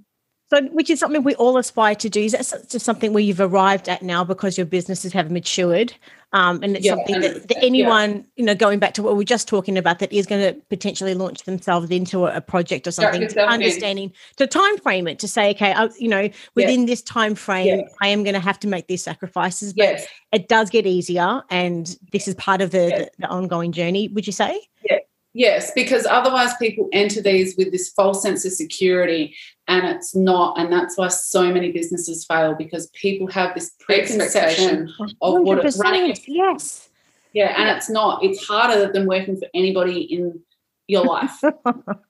So, 0.50 0.62
which 0.68 0.90
is 0.90 1.00
something 1.00 1.24
we 1.24 1.36
all 1.36 1.58
aspire 1.58 1.96
to 1.96 2.10
do. 2.10 2.22
Is 2.22 2.32
that 2.32 2.70
just 2.70 2.86
something 2.86 3.12
where 3.12 3.24
you've 3.24 3.42
arrived 3.42 3.90
at 3.90 4.02
now 4.02 4.24
because 4.24 4.58
your 4.58 4.66
businesses 4.66 5.12
have 5.14 5.30
matured? 5.30 5.94
Um, 6.34 6.62
and 6.62 6.76
it's 6.76 6.86
yeah, 6.86 6.96
something 6.96 7.22
that, 7.22 7.48
that 7.48 7.64
anyone, 7.64 8.16
yeah. 8.16 8.22
you 8.36 8.46
know, 8.46 8.56
going 8.56 8.80
back 8.80 8.94
to 8.96 9.04
what 9.04 9.16
we 9.16 9.24
are 9.24 9.26
just 9.26 9.48
talking 9.48 9.78
about, 9.78 10.00
that 10.00 10.12
is 10.12 10.26
going 10.26 10.42
to 10.42 10.60
potentially 10.70 11.14
launch 11.14 11.44
themselves 11.44 11.90
into 11.90 12.26
a, 12.26 12.38
a 12.38 12.42
project 12.42 12.86
or 12.86 12.92
something, 12.92 13.26
to 13.28 13.48
understanding, 13.48 14.06
in. 14.06 14.14
to 14.36 14.46
time 14.46 14.78
frame 14.80 15.08
it, 15.08 15.20
to 15.20 15.28
say, 15.28 15.52
okay, 15.52 15.72
I, 15.72 15.90
you 15.98 16.10
know, 16.10 16.30
within 16.54 16.86
this 16.86 17.02
time 17.02 17.34
frame, 17.34 17.86
I 18.02 18.10
am 18.10 18.24
going 18.24 18.34
to 18.34 18.42
have 18.42 18.60
to 18.60 18.68
make 18.68 18.88
these 18.88 19.04
sacrifices. 19.04 19.74
But 19.74 19.84
yes. 19.84 20.08
it 20.34 20.50
does 20.50 20.70
get 20.70 20.86
easier, 20.86 21.44
and 21.50 21.96
this 22.12 22.28
is 22.28 22.36
part 22.36 22.62
of 22.62 22.72
the, 22.72 22.78
the, 22.78 23.12
the 23.20 23.28
ongoing 23.28 23.72
journey. 23.72 24.10
Would 24.10 24.28
you 24.28 24.34
say? 24.34 24.60
Yeah. 24.84 24.98
Yes, 25.38 25.72
because 25.76 26.08
otherwise 26.08 26.56
people 26.58 26.90
enter 26.92 27.22
these 27.22 27.56
with 27.56 27.72
this 27.72 27.90
false 27.90 28.24
sense 28.24 28.44
of 28.44 28.54
security 28.54 29.36
and 29.68 29.86
it's 29.86 30.16
not. 30.16 30.58
And 30.58 30.74
that's 30.74 30.98
why 30.98 31.10
so 31.10 31.54
many 31.54 31.72
businesses 31.72 32.26
fail 32.26 32.56
because 32.56 32.88
people 32.96 33.28
have 33.28 33.54
this 33.54 33.70
preconception 33.80 34.92
of 35.22 35.42
what 35.42 35.64
it's 35.64 35.78
running. 35.78 36.18
Yes. 36.26 36.90
Yeah, 37.34 37.54
and 37.56 37.70
it's 37.70 37.88
not. 37.88 38.24
It's 38.24 38.48
harder 38.48 38.92
than 38.92 39.06
working 39.06 39.38
for 39.38 39.48
anybody 39.54 40.02
in 40.02 40.40
your 40.88 41.06
life. 41.06 41.40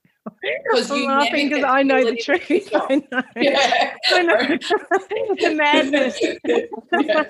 Because 0.64 0.90
you 0.90 1.08
I'm 1.10 1.20
laughing 1.20 1.50
because 1.50 1.64
I 1.64 1.84
know 1.84 2.04
the 2.04 2.16
truth. 2.18 2.70
I 2.74 3.04
know. 3.12 3.24
Yeah. 3.36 3.96
I 4.10 4.24
know. 4.24 4.38
the 5.40 5.56
madness. 5.56 6.20
yeah. 6.22 7.24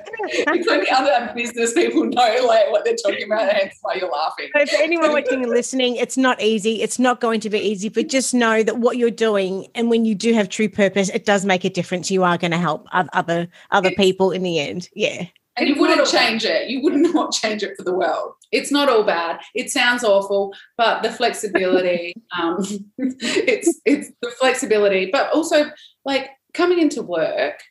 Including 0.54 0.94
other 0.94 1.32
business 1.36 1.74
people 1.74 2.06
know 2.06 2.46
like 2.46 2.72
what 2.72 2.86
they're 2.86 2.96
talking 2.96 3.24
about, 3.24 3.52
hence 3.52 3.76
why 3.82 3.96
you're 3.96 4.12
laughing. 4.12 4.50
So 4.58 4.66
for 4.66 4.82
anyone 4.82 5.12
watching 5.12 5.44
and 5.44 5.52
listening, 5.52 5.96
it's 5.96 6.18
not 6.18 6.42
easy. 6.42 6.82
It's 6.82 7.00
not 7.00 7.22
going 7.22 7.40
to 7.42 7.50
be 7.50 7.60
easy, 7.60 7.90
but 7.90 8.08
just 8.08 8.34
know 8.34 8.64
that 8.64 8.78
what 8.78 8.98
you're 8.98 9.12
doing, 9.12 9.68
and 9.76 9.90
when 9.90 10.06
you 10.06 10.16
do 10.16 10.34
have 10.34 10.50
true 10.50 10.70
purpose, 10.70 11.10
it 11.10 11.26
does 11.26 11.46
make 11.46 11.66
a 11.66 11.70
difference. 11.70 12.10
You 12.10 12.24
are 12.24 12.38
going 12.38 12.52
to 12.52 12.58
help 12.58 12.88
other 12.92 13.48
other 13.72 13.92
people 13.92 14.32
in 14.32 14.44
the 14.44 14.60
end. 14.60 14.90
Yeah. 14.96 15.28
And 15.58 15.68
you 15.68 15.76
wouldn't 15.76 16.08
change 16.08 16.46
it. 16.46 16.70
You 16.70 16.82
would 16.82 16.94
not 16.94 17.32
change 17.32 17.64
it 17.64 17.76
for 17.76 17.84
the 17.84 17.94
world. 17.94 18.34
It's 18.52 18.72
not 18.72 18.90
all 18.90 19.04
bad. 19.04 19.40
It 19.54 19.70
sounds 19.70 20.04
awful, 20.04 20.54
but 20.78 21.04
the 21.04 21.12
flexibility, 21.12 22.16
um, 22.40 22.58
it's 22.98 23.80
it's 23.86 24.12
the 24.22 24.32
flexibility, 24.32 25.10
but 25.12 25.32
also 25.34 25.72
like 26.06 26.30
coming 26.54 26.80
into 26.80 27.02
work, 27.02 27.62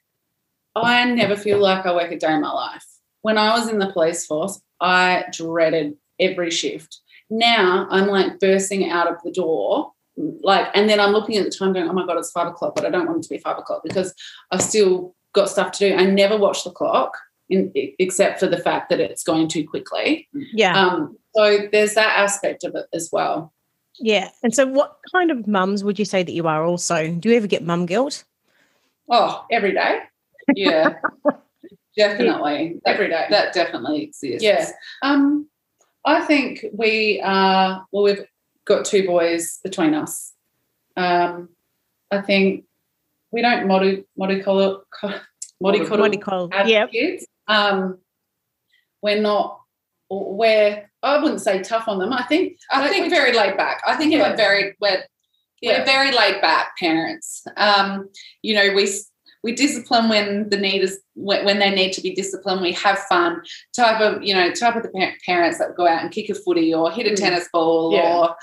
I 0.74 1.04
never 1.04 1.36
feel 1.36 1.58
like 1.58 1.86
I 1.86 1.94
work 1.94 2.12
a 2.12 2.18
day 2.18 2.32
in 2.32 2.42
my 2.42 2.52
life. 2.52 2.84
When 3.22 3.38
I 3.38 3.58
was 3.58 3.68
in 3.68 3.78
the 3.78 3.92
police 3.92 4.26
force, 4.26 4.60
I 4.80 5.24
dreaded 5.32 5.94
every 6.20 6.50
shift. 6.50 7.00
Now 7.28 7.88
I'm 7.90 8.06
like 8.06 8.38
bursting 8.38 8.90
out 8.90 9.08
of 9.08 9.16
the 9.24 9.32
door 9.32 9.92
like 10.16 10.68
and 10.74 10.88
then 10.88 10.98
i'm 10.98 11.12
looking 11.12 11.36
at 11.36 11.44
the 11.44 11.50
time 11.50 11.72
going 11.72 11.88
oh 11.88 11.92
my 11.92 12.06
god 12.06 12.16
it's 12.16 12.30
five 12.30 12.46
o'clock 12.46 12.74
but 12.74 12.84
i 12.84 12.90
don't 12.90 13.06
want 13.06 13.18
it 13.18 13.22
to 13.22 13.28
be 13.28 13.38
five 13.38 13.58
o'clock 13.58 13.82
because 13.84 14.14
i've 14.50 14.62
still 14.62 15.14
got 15.34 15.48
stuff 15.48 15.72
to 15.72 15.90
do 15.90 15.94
i 15.94 16.04
never 16.04 16.36
watch 16.36 16.64
the 16.64 16.70
clock 16.70 17.16
in, 17.48 17.72
except 17.74 18.40
for 18.40 18.46
the 18.46 18.58
fact 18.58 18.90
that 18.90 19.00
it's 19.00 19.22
going 19.22 19.48
too 19.48 19.66
quickly. 19.66 20.28
Yeah. 20.32 20.76
Um, 20.78 21.16
so 21.34 21.68
there's 21.70 21.94
that 21.94 22.18
aspect 22.18 22.64
of 22.64 22.74
it 22.74 22.86
as 22.92 23.10
well. 23.12 23.52
Yeah. 23.98 24.30
And 24.42 24.54
so, 24.54 24.66
what 24.66 24.98
kind 25.12 25.30
of 25.30 25.46
mums 25.46 25.84
would 25.84 25.98
you 25.98 26.04
say 26.04 26.22
that 26.22 26.32
you 26.32 26.46
are 26.46 26.64
also? 26.64 27.08
Do 27.12 27.28
you 27.30 27.36
ever 27.36 27.46
get 27.46 27.64
mum 27.64 27.86
guilt? 27.86 28.24
Oh, 29.10 29.44
every 29.50 29.72
day. 29.72 30.00
Yeah. 30.54 30.94
definitely. 31.96 32.80
Every 32.84 33.08
day. 33.08 33.26
That 33.30 33.54
definitely 33.54 34.02
exists. 34.04 34.42
Yeah. 34.42 34.70
Um, 35.02 35.48
I 36.04 36.24
think 36.24 36.64
we 36.72 37.20
are, 37.24 37.86
well, 37.90 38.04
we've 38.04 38.24
got 38.64 38.84
two 38.84 39.06
boys 39.06 39.58
between 39.62 39.94
us. 39.94 40.32
Um, 40.96 41.50
I 42.10 42.20
think 42.20 42.64
we 43.32 43.42
don't 43.42 43.66
model, 43.66 44.02
model, 44.16 44.36
mollycoddle, 44.36 44.82
mollycoddle, 45.62 46.68
yeah. 46.68 46.86
kids. 46.86 47.26
Um, 47.48 47.98
we're 49.02 49.20
not 49.20 49.60
we're 50.10 50.88
I 51.02 51.18
wouldn't 51.22 51.40
say 51.40 51.62
tough 51.62 51.88
on 51.88 51.98
them. 51.98 52.12
I 52.12 52.24
think 52.24 52.58
I 52.70 52.88
think 52.88 53.10
very 53.10 53.32
laid 53.32 53.56
back. 53.56 53.82
I 53.86 53.96
think 53.96 54.12
yeah. 54.12 54.30
we're 54.30 54.36
very 54.36 54.74
we're 54.80 55.04
yeah. 55.60 55.78
we're 55.78 55.84
very 55.84 56.12
laid 56.12 56.40
back 56.40 56.76
parents. 56.78 57.44
Um, 57.56 58.08
you 58.42 58.54
know, 58.54 58.74
we 58.74 58.88
we 59.42 59.54
discipline 59.54 60.08
when 60.08 60.48
the 60.48 60.56
need 60.56 60.82
is 60.82 61.00
when 61.14 61.58
they 61.58 61.70
need 61.70 61.92
to 61.92 62.00
be 62.00 62.14
disciplined. 62.14 62.60
We 62.60 62.72
have 62.72 62.98
fun. 63.00 63.42
Type 63.74 64.00
of 64.00 64.22
you 64.22 64.34
know 64.34 64.50
type 64.52 64.76
of 64.76 64.82
the 64.82 65.12
parents 65.24 65.58
that 65.58 65.76
go 65.76 65.86
out 65.86 66.02
and 66.02 66.10
kick 66.10 66.28
a 66.28 66.34
footy 66.34 66.74
or 66.74 66.90
hit 66.90 67.06
a 67.06 67.10
mm. 67.10 67.16
tennis 67.16 67.48
ball 67.52 67.92
yeah. 67.92 68.18
or 68.18 68.36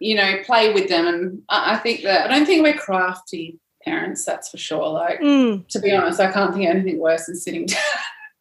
you 0.00 0.14
know 0.14 0.42
play 0.44 0.72
with 0.72 0.88
them. 0.88 1.06
And 1.06 1.42
I 1.48 1.76
think 1.78 2.02
that 2.02 2.30
I 2.30 2.36
don't 2.36 2.46
think 2.46 2.62
we're 2.62 2.74
crafty 2.74 3.58
parents. 3.84 4.24
That's 4.24 4.48
for 4.48 4.58
sure. 4.58 4.88
Like 4.88 5.20
mm. 5.20 5.66
to 5.68 5.80
be 5.80 5.92
honest, 5.92 6.20
I 6.20 6.32
can't 6.32 6.52
think 6.52 6.68
of 6.68 6.76
anything 6.76 6.98
worse 6.98 7.26
than 7.26 7.36
sitting 7.36 7.66
down 7.66 7.78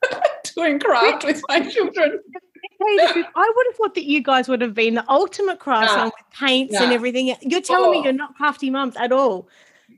doing 0.55 0.79
craft 0.79 1.25
with 1.25 1.41
my 1.47 1.59
children. 1.61 2.19
I 2.83 3.53
would 3.55 3.65
have 3.67 3.75
thought 3.75 3.95
that 3.95 4.05
you 4.05 4.23
guys 4.23 4.47
would 4.47 4.61
have 4.61 4.73
been 4.73 4.95
the 4.95 5.05
ultimate 5.09 5.59
craftsman 5.59 6.05
with 6.05 6.13
paints 6.33 6.75
and 6.75 6.91
everything. 6.91 7.35
You're 7.41 7.61
telling 7.61 7.89
oh. 7.89 7.91
me 7.91 8.03
you're 8.03 8.13
not 8.13 8.35
crafty 8.35 8.69
mums 8.69 8.95
at 8.97 9.11
all. 9.11 9.47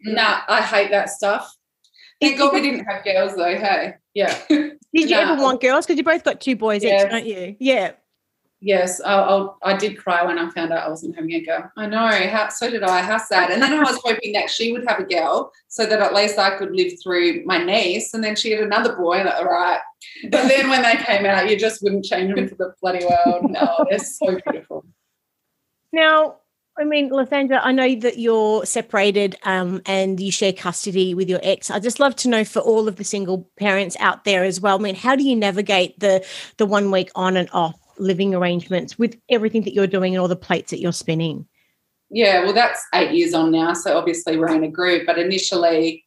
Nah, 0.03 0.41
I 0.47 0.61
hate 0.61 0.91
that 0.91 1.09
stuff. 1.09 1.55
Thank 2.19 2.37
God 2.37 2.53
we 2.53 2.61
didn't 2.61 2.85
have 2.85 3.03
girls 3.03 3.35
though. 3.35 3.55
Hey, 3.55 3.95
yeah. 4.13 4.37
Did 4.49 4.79
you 4.93 5.09
nah. 5.09 5.33
ever 5.33 5.41
want 5.41 5.61
girls? 5.61 5.85
Because 5.85 5.97
you 5.97 6.03
both 6.03 6.23
got 6.23 6.41
two 6.41 6.55
boys 6.55 6.83
yeah. 6.83 7.03
each, 7.03 7.11
don't 7.11 7.25
you? 7.25 7.55
Yeah. 7.59 7.93
Yes, 8.65 9.01
i 9.01 9.11
I'll, 9.11 9.77
did 9.77 9.97
cry 9.97 10.23
when 10.23 10.39
I 10.39 10.49
found 10.51 10.71
out 10.71 10.85
I 10.85 10.89
wasn't 10.89 11.15
having 11.15 11.33
a 11.33 11.41
girl. 11.41 11.69
I 11.75 11.85
know. 11.85 12.07
How, 12.29 12.47
so 12.47 12.69
did 12.69 12.81
I. 12.81 13.01
How 13.01 13.17
sad. 13.17 13.51
And 13.51 13.61
then 13.61 13.73
I 13.73 13.79
was 13.79 13.99
hoping 14.01 14.31
that 14.33 14.49
she 14.49 14.71
would 14.71 14.85
have 14.87 15.01
a 15.01 15.03
girl 15.03 15.51
so 15.67 15.85
that 15.85 15.99
at 15.99 16.13
least 16.13 16.39
I 16.39 16.57
could 16.57 16.73
live 16.73 16.93
through 17.03 17.43
my 17.43 17.61
niece. 17.61 18.13
And 18.13 18.23
then 18.23 18.37
she 18.37 18.51
had 18.51 18.61
another 18.61 18.95
boy. 18.95 19.15
And 19.17 19.27
all 19.27 19.43
right. 19.43 19.81
But 20.29 20.47
then 20.47 20.69
when 20.69 20.81
they 20.81 20.95
came 20.95 21.25
out, 21.25 21.49
you 21.49 21.59
just 21.59 21.83
wouldn't 21.83 22.05
change 22.05 22.33
them 22.33 22.47
for 22.47 22.55
the 22.55 22.73
bloody 22.81 23.05
world. 23.05 23.51
No, 23.51 23.85
they're 23.89 23.99
so 23.99 24.39
beautiful. 24.45 24.85
Now, 25.91 26.37
I 26.79 26.85
mean, 26.85 27.09
Lysandra, 27.09 27.59
I 27.61 27.73
know 27.73 27.95
that 27.95 28.17
you're 28.17 28.65
separated 28.65 29.35
um, 29.43 29.81
and 29.85 30.21
you 30.21 30.31
share 30.31 30.53
custody 30.53 31.13
with 31.13 31.29
your 31.29 31.41
ex. 31.43 31.69
I 31.69 31.79
just 31.79 31.99
love 31.99 32.15
to 32.17 32.29
know 32.29 32.45
for 32.45 32.61
all 32.61 32.87
of 32.87 32.95
the 32.95 33.03
single 33.03 33.49
parents 33.59 33.97
out 33.99 34.23
there 34.23 34.45
as 34.45 34.61
well. 34.61 34.79
I 34.79 34.81
mean, 34.81 34.95
how 34.95 35.17
do 35.17 35.23
you 35.23 35.35
navigate 35.35 35.99
the 35.99 36.25
the 36.57 36.65
one 36.65 36.91
week 36.91 37.11
on 37.13 37.35
and 37.35 37.49
off 37.51 37.75
living 38.03 38.35
arrangements 38.35 38.99
with 38.99 39.17
everything 39.29 39.63
that 39.63 39.73
you're 39.73 39.87
doing 39.87 40.13
and 40.13 40.21
all 40.21 40.27
the 40.27 40.35
plates 40.35 40.71
that 40.71 40.79
you're 40.79 40.91
spinning? 40.91 41.47
Yeah, 42.09 42.43
well, 42.43 42.53
that's 42.53 42.85
eight 42.93 43.11
years 43.11 43.33
on 43.33 43.51
now. 43.51 43.73
So 43.73 43.97
obviously 43.97 44.37
we're 44.37 44.53
in 44.53 44.63
a 44.63 44.69
group, 44.69 45.07
but 45.07 45.17
initially, 45.17 46.05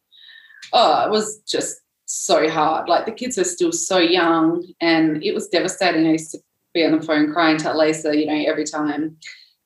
oh, 0.71 1.05
it 1.05 1.11
was 1.11 1.39
just 1.39 1.81
so 2.05 2.49
hard. 2.49 2.87
Like 2.87 3.05
the 3.05 3.11
kids 3.11 3.37
were 3.37 3.43
still 3.43 3.73
so 3.73 3.97
young 3.97 4.65
and 4.79 5.21
it 5.23 5.33
was 5.33 5.49
devastating. 5.49 6.07
I 6.07 6.11
used 6.11 6.31
to 6.31 6.39
be 6.73 6.85
on 6.85 6.97
the 6.97 7.05
phone 7.05 7.33
crying 7.33 7.57
to 7.57 7.77
Lisa, 7.77 8.15
you 8.15 8.25
know, 8.25 8.49
every 8.49 8.63
time, 8.63 9.17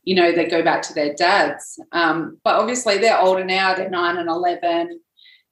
you 0.04 0.16
know, 0.16 0.32
they 0.32 0.48
go 0.48 0.64
back 0.64 0.82
to 0.84 0.94
their 0.94 1.14
dads. 1.14 1.80
Um, 1.92 2.40
but 2.44 2.56
obviously 2.56 2.98
they're 2.98 3.20
older 3.20 3.46
now, 3.46 3.76
they're 3.76 3.90
nine 3.90 4.18
and 4.18 4.30
11. 4.30 5.00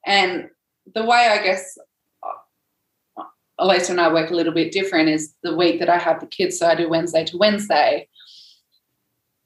And 0.04 0.48
the 0.94 1.04
way 1.04 1.28
I 1.28 1.42
guess 1.42 1.78
Alisa 3.60 3.90
and 3.90 4.00
I 4.00 4.12
work 4.12 4.30
a 4.30 4.34
little 4.34 4.54
bit 4.54 4.72
different 4.72 5.08
is 5.08 5.34
the 5.42 5.54
week 5.54 5.78
that 5.80 5.90
I 5.90 5.98
have 5.98 6.20
the 6.20 6.26
kids, 6.26 6.58
so 6.58 6.66
I 6.66 6.74
do 6.74 6.88
Wednesday 6.88 7.24
to 7.26 7.36
Wednesday. 7.36 8.08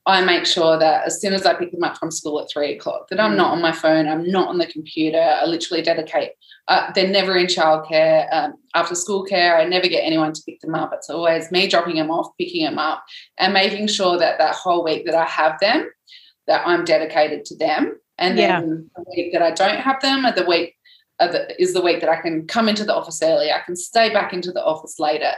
I 0.06 0.22
make 0.22 0.44
sure 0.44 0.78
that 0.78 1.06
as 1.06 1.18
soon 1.20 1.32
as 1.32 1.46
I 1.46 1.54
pick 1.54 1.72
them 1.72 1.82
up 1.82 1.96
from 1.96 2.10
school 2.10 2.38
at 2.40 2.50
three 2.50 2.74
o'clock, 2.74 3.08
that 3.08 3.18
I'm 3.18 3.32
mm. 3.32 3.38
not 3.38 3.52
on 3.52 3.62
my 3.62 3.72
phone, 3.72 4.06
I'm 4.06 4.30
not 4.30 4.48
on 4.48 4.58
the 4.58 4.66
computer. 4.66 5.18
I 5.18 5.46
literally 5.46 5.82
dedicate. 5.82 6.32
Uh, 6.68 6.92
they're 6.92 7.08
never 7.08 7.36
in 7.36 7.46
childcare, 7.46 8.32
um, 8.32 8.54
after 8.74 8.94
school 8.94 9.24
care. 9.24 9.56
I 9.56 9.64
never 9.64 9.88
get 9.88 10.02
anyone 10.02 10.32
to 10.34 10.42
pick 10.46 10.60
them 10.60 10.74
up. 10.74 10.92
It's 10.92 11.08
always 11.08 11.50
me 11.50 11.68
dropping 11.68 11.96
them 11.96 12.10
off, 12.10 12.32
picking 12.38 12.64
them 12.64 12.78
up, 12.78 13.02
and 13.38 13.54
making 13.54 13.86
sure 13.88 14.18
that 14.18 14.38
that 14.38 14.54
whole 14.54 14.84
week 14.84 15.06
that 15.06 15.14
I 15.14 15.24
have 15.24 15.58
them, 15.60 15.90
that 16.46 16.66
I'm 16.66 16.84
dedicated 16.84 17.46
to 17.46 17.56
them. 17.56 17.98
And 18.18 18.38
then 18.38 18.48
yeah. 18.48 18.60
the 18.60 19.04
week 19.16 19.32
that 19.32 19.42
I 19.42 19.52
don't 19.52 19.80
have 19.80 20.00
them, 20.02 20.26
or 20.26 20.32
the 20.32 20.44
week 20.44 20.76
is 21.20 21.72
the 21.72 21.80
week 21.80 22.00
that 22.00 22.10
I 22.10 22.20
can 22.20 22.46
come 22.46 22.68
into 22.68 22.84
the 22.84 22.94
office 22.94 23.22
early. 23.22 23.50
I 23.50 23.60
can 23.60 23.76
stay 23.76 24.12
back 24.12 24.32
into 24.32 24.52
the 24.52 24.64
office 24.64 24.98
later. 24.98 25.32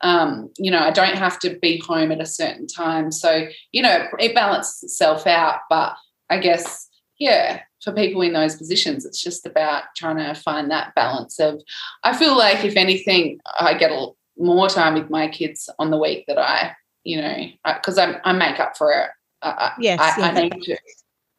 Um, 0.00 0.50
you 0.58 0.70
know, 0.70 0.78
I 0.78 0.90
don't 0.90 1.16
have 1.16 1.38
to 1.40 1.58
be 1.58 1.78
home 1.78 2.12
at 2.12 2.20
a 2.20 2.26
certain 2.26 2.66
time. 2.66 3.10
So, 3.10 3.48
you 3.72 3.82
know, 3.82 4.06
it 4.18 4.34
balances 4.34 4.82
itself 4.82 5.26
out. 5.26 5.60
But 5.68 5.96
I 6.30 6.38
guess, 6.38 6.88
yeah, 7.18 7.62
for 7.82 7.92
people 7.92 8.22
in 8.22 8.32
those 8.32 8.56
positions, 8.56 9.04
it's 9.04 9.22
just 9.22 9.44
about 9.44 9.84
trying 9.96 10.16
to 10.16 10.40
find 10.40 10.70
that 10.70 10.94
balance 10.94 11.38
of, 11.40 11.60
I 12.04 12.16
feel 12.16 12.36
like 12.36 12.64
if 12.64 12.76
anything, 12.76 13.40
I 13.58 13.74
get 13.74 13.90
a, 13.90 14.08
more 14.40 14.68
time 14.68 14.94
with 14.94 15.10
my 15.10 15.26
kids 15.26 15.68
on 15.80 15.90
the 15.90 15.98
week 15.98 16.24
that 16.28 16.38
I, 16.38 16.72
you 17.02 17.20
know, 17.20 17.46
because 17.64 17.98
I, 17.98 18.20
I 18.22 18.32
make 18.32 18.60
up 18.60 18.76
for 18.76 18.92
it. 18.92 19.10
I, 19.42 19.72
yes, 19.80 19.98
I. 20.00 20.30
I 20.30 20.42
need 20.42 20.62
to. 20.62 20.78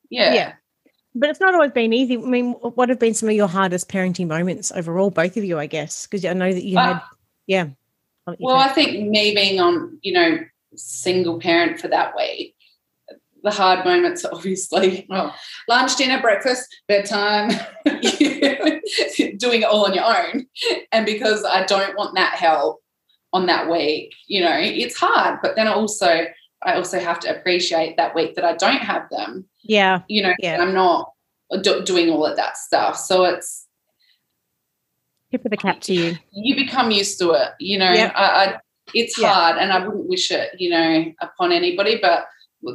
Yeah. 0.10 0.34
Yeah 0.34 0.54
but 1.16 1.30
it's 1.30 1.40
not 1.40 1.54
always 1.54 1.72
been 1.72 1.94
easy. 1.94 2.18
I 2.18 2.22
mean, 2.22 2.52
what 2.54 2.90
have 2.90 3.00
been 3.00 3.14
some 3.14 3.30
of 3.30 3.36
your 3.36 3.48
hardest 3.48 3.90
parenting 3.90 4.28
moments 4.28 4.72
overall, 4.72 5.10
both 5.10 5.38
of 5.38 5.44
you, 5.44 5.58
I 5.58 5.66
guess? 5.66 6.06
Because 6.06 6.26
I 6.26 6.34
know 6.34 6.54
that 6.54 6.64
you 6.64 6.78
uh, 6.78 6.94
had, 6.94 7.02
yeah. 7.48 7.68
Well, 8.40 8.58
I 8.58 8.68
think 8.70 9.10
me 9.10 9.34
being 9.34 9.60
on, 9.60 9.98
you 10.02 10.14
know, 10.14 10.38
single 10.76 11.40
parent 11.40 11.80
for 11.80 11.88
that 11.88 12.16
week, 12.16 12.56
the 13.44 13.52
hard 13.52 13.86
moments 13.86 14.26
obviously 14.32 15.06
well, 15.10 15.36
lunch, 15.68 15.96
dinner, 15.96 16.22
breakfast, 16.22 16.68
bedtime, 16.88 17.50
doing 17.86 19.62
it 19.62 19.68
all 19.68 19.86
on 19.86 19.94
your 19.94 20.06
own. 20.06 20.46
And 20.92 21.06
because 21.06 21.44
I 21.44 21.66
don't 21.66 21.98
want 21.98 22.16
that 22.16 22.34
help 22.34 22.82
on 23.34 23.48
that 23.48 23.70
week, 23.70 24.14
you 24.28 24.42
know, 24.42 24.56
it's 24.58 24.98
hard. 24.98 25.40
But 25.42 25.56
then 25.56 25.68
I 25.68 25.74
also, 25.74 26.26
I 26.62 26.76
also 26.76 27.00
have 27.00 27.20
to 27.22 27.36
appreciate 27.36 27.98
that 27.98 28.16
week 28.16 28.36
that 28.36 28.46
I 28.46 28.56
don't 28.56 28.82
have 28.82 29.10
them 29.10 29.46
yeah. 29.64 30.02
You 30.08 30.24
know, 30.24 30.34
yeah. 30.40 30.62
I'm 30.62 30.74
not 30.74 31.14
do- 31.62 31.84
doing 31.84 32.10
all 32.10 32.26
of 32.26 32.36
that 32.38 32.58
stuff. 32.58 32.98
So 32.98 33.26
it's 33.26 33.68
tip 35.32 35.46
of 35.46 35.52
the 35.52 35.58
cap 35.58 35.82
to 35.82 35.94
you. 35.94 36.16
You 36.32 36.56
become 36.56 36.92
used 36.92 37.20
to 37.20 37.32
it. 37.32 37.50
You 37.60 37.80
know, 37.80 37.92
yep. 37.92 38.14
I, 38.16 38.24
I, 38.24 38.60
it's 38.94 39.18
yep. 39.20 39.32
hard 39.32 39.58
and 39.58 39.72
I 39.72 39.86
wouldn't 39.86 40.08
wish 40.08 40.32
it, 40.32 40.60
you 40.60 40.70
know, 40.70 41.06
upon 41.22 41.52
anybody, 41.52 42.00
but 42.02 42.26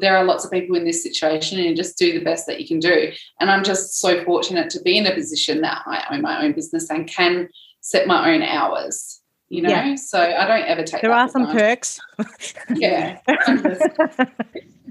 there 0.01 0.16
are 0.16 0.25
lots 0.25 0.44
of 0.44 0.51
people 0.51 0.77
in 0.77 0.85
this 0.85 1.03
situation 1.03 1.59
and 1.59 1.68
you 1.68 1.75
just 1.75 1.99
do 1.99 2.18
the 2.18 2.25
best 2.25 2.47
that 2.47 2.61
you 2.61 2.66
can 2.66 2.79
do. 2.79 3.12
And 3.40 3.51
I'm 3.51 3.64
just 3.64 4.01
so 4.01 4.25
fortunate 4.25 4.70
to 4.70 4.81
be 4.81 4.97
in 4.97 5.07
a 5.07 5.14
position 5.14 5.61
that 5.61 5.83
I 5.87 6.05
own 6.11 6.23
my 6.23 6.42
own 6.42 6.53
business 6.53 6.88
and 6.88 7.07
can 7.07 7.49
set 7.81 8.07
my 8.07 8.33
own 8.33 8.42
hours 8.42 9.20
you 9.55 9.62
know 9.62 9.68
yeah. 9.68 9.94
so 9.94 10.18
i 10.18 10.47
don't 10.47 10.66
ever 10.66 10.83
take 10.83 11.03
there 11.03 11.12
are 11.12 11.29
some 11.29 11.47
perks 11.53 12.01
yeah 12.75 13.18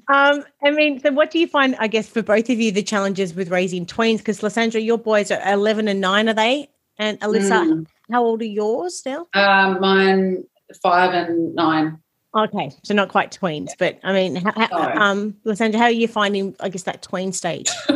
Um, 0.07 0.43
I 0.63 0.71
mean, 0.71 0.99
so 0.99 1.11
what 1.11 1.31
do 1.31 1.39
you 1.39 1.47
find, 1.47 1.75
I 1.79 1.87
guess, 1.87 2.07
for 2.07 2.21
both 2.21 2.49
of 2.49 2.59
you, 2.59 2.71
the 2.71 2.83
challenges 2.83 3.33
with 3.33 3.49
raising 3.49 3.85
tweens? 3.85 4.17
Because 4.17 4.43
Lysandra, 4.43 4.81
your 4.81 4.97
boys 4.97 5.31
are 5.31 5.41
11 5.51 5.87
and 5.87 6.01
9, 6.01 6.29
are 6.29 6.33
they? 6.33 6.69
And 6.97 7.19
Alisa, 7.21 7.65
mm. 7.65 7.87
how 8.11 8.23
old 8.23 8.41
are 8.41 8.45
yours 8.45 9.01
now? 9.05 9.27
Um, 9.33 9.79
mine, 9.79 10.43
five 10.81 11.13
and 11.13 11.55
nine. 11.55 11.99
Okay, 12.35 12.71
so 12.83 12.93
not 12.93 13.09
quite 13.09 13.31
tweens, 13.31 13.69
but 13.77 13.99
I 14.03 14.11
mean, 14.11 14.35
how, 14.37 14.51
how, 14.55 15.01
um, 15.01 15.37
Lysandra, 15.43 15.79
how 15.79 15.85
are 15.85 15.91
you 15.91 16.07
finding, 16.07 16.55
I 16.59 16.69
guess, 16.69 16.83
that 16.83 17.03
tween 17.03 17.31
stage? 17.31 17.69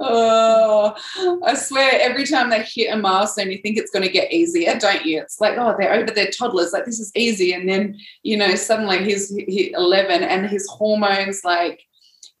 oh, 0.00 0.94
I 1.44 1.54
swear, 1.54 1.98
every 2.00 2.24
time 2.24 2.50
they 2.50 2.62
hit 2.62 2.92
a 2.92 2.96
milestone, 2.96 3.50
you 3.50 3.58
think 3.58 3.76
it's 3.76 3.90
going 3.90 4.04
to 4.04 4.12
get 4.12 4.32
easier, 4.32 4.78
don't 4.78 5.04
you? 5.04 5.20
It's 5.20 5.40
like, 5.40 5.58
oh, 5.58 5.74
they're 5.78 5.94
over 5.94 6.10
their 6.10 6.30
toddlers, 6.30 6.72
like 6.72 6.84
this 6.84 7.00
is 7.00 7.12
easy. 7.14 7.52
And 7.52 7.68
then, 7.68 7.98
you 8.22 8.36
know, 8.36 8.54
suddenly 8.54 9.04
he's, 9.04 9.32
11 9.36 10.22
and 10.22 10.46
his 10.48 10.66
hormones, 10.68 11.44
like, 11.44 11.82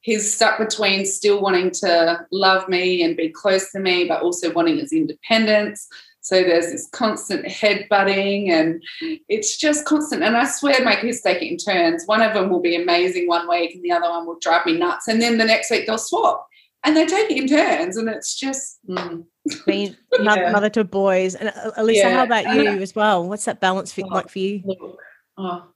he's 0.00 0.32
stuck 0.32 0.58
between 0.58 1.04
still 1.04 1.40
wanting 1.40 1.70
to 1.70 2.26
love 2.30 2.68
me 2.68 3.02
and 3.02 3.16
be 3.16 3.28
close 3.28 3.70
to 3.72 3.80
me, 3.80 4.04
but 4.06 4.22
also 4.22 4.52
wanting 4.52 4.78
his 4.78 4.92
independence. 4.92 5.88
So 6.20 6.42
there's 6.42 6.70
this 6.70 6.88
constant 6.92 7.48
head 7.48 7.86
butting 7.88 8.50
and 8.50 8.82
it's 9.28 9.56
just 9.56 9.86
constant. 9.86 10.22
And 10.22 10.36
I 10.36 10.44
swear 10.46 10.84
my 10.84 10.96
kids 10.96 11.22
take 11.22 11.42
it 11.42 11.50
in 11.50 11.56
turns. 11.56 12.04
One 12.06 12.20
of 12.20 12.34
them 12.34 12.50
will 12.50 12.60
be 12.60 12.76
amazing 12.76 13.28
one 13.28 13.48
week 13.48 13.74
and 13.74 13.82
the 13.82 13.92
other 13.92 14.10
one 14.10 14.26
will 14.26 14.38
drive 14.38 14.66
me 14.66 14.76
nuts. 14.76 15.08
And 15.08 15.22
then 15.22 15.38
the 15.38 15.44
next 15.44 15.70
week 15.70 15.86
they'll 15.86 15.96
swap 15.96 16.46
and 16.84 16.96
they 16.96 17.06
take 17.06 17.30
it 17.30 17.36
in 17.36 17.48
turns, 17.48 17.96
and 17.96 18.08
it's 18.08 18.34
just 18.34 18.78
mm. 18.88 19.24
being 19.66 19.96
yeah. 20.20 20.50
mother, 20.52 20.70
to 20.70 20.84
boys. 20.84 21.34
And 21.34 21.48
uh, 21.48 21.72
Alisa, 21.76 21.94
yeah. 21.96 22.14
how 22.14 22.24
about 22.24 22.54
you 22.54 22.66
as 22.82 22.94
well? 22.94 23.28
What's 23.28 23.44
that 23.46 23.60
balance 23.60 23.98
oh, 23.98 24.06
like 24.06 24.28
for 24.28 24.38
you? 24.38 24.62
Look, 24.64 24.98
oh, 25.36 25.66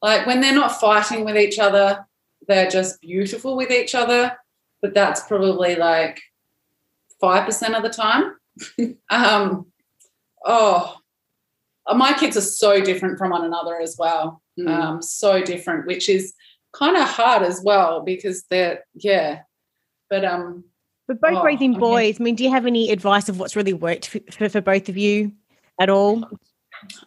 like 0.00 0.26
when 0.26 0.40
they're 0.40 0.54
not 0.54 0.80
fighting 0.80 1.24
with 1.24 1.36
each 1.36 1.58
other, 1.58 2.06
they're 2.48 2.70
just 2.70 3.00
beautiful 3.00 3.56
with 3.56 3.70
each 3.70 3.94
other. 3.94 4.36
But 4.80 4.94
that's 4.94 5.22
probably 5.26 5.76
like 5.76 6.20
five 7.20 7.46
percent 7.46 7.76
of 7.76 7.82
the 7.84 7.88
time. 7.88 8.34
um, 9.10 9.66
oh, 10.44 10.96
my 11.94 12.12
kids 12.14 12.36
are 12.36 12.40
so 12.40 12.80
different 12.80 13.16
from 13.16 13.30
one 13.30 13.44
another 13.44 13.80
as 13.80 13.96
well. 13.96 14.42
Mm. 14.58 14.68
Um, 14.68 15.02
so 15.02 15.40
different, 15.40 15.86
which 15.86 16.08
is 16.08 16.34
kind 16.72 16.96
of 16.96 17.04
hard 17.04 17.42
as 17.42 17.62
well 17.64 18.02
because 18.02 18.44
they're 18.50 18.84
yeah 18.94 19.42
but 20.12 20.26
um, 20.26 20.62
but 21.08 21.22
both 21.22 21.38
oh, 21.38 21.42
raising 21.42 21.72
boys. 21.72 22.20
I 22.20 22.22
mean, 22.22 22.34
do 22.34 22.44
you 22.44 22.50
have 22.50 22.66
any 22.66 22.90
advice 22.90 23.30
of 23.30 23.40
what's 23.40 23.56
really 23.56 23.72
worked 23.72 24.08
for, 24.08 24.20
for, 24.30 24.48
for 24.50 24.60
both 24.60 24.90
of 24.90 24.98
you 24.98 25.32
at 25.80 25.88
all? 25.88 26.28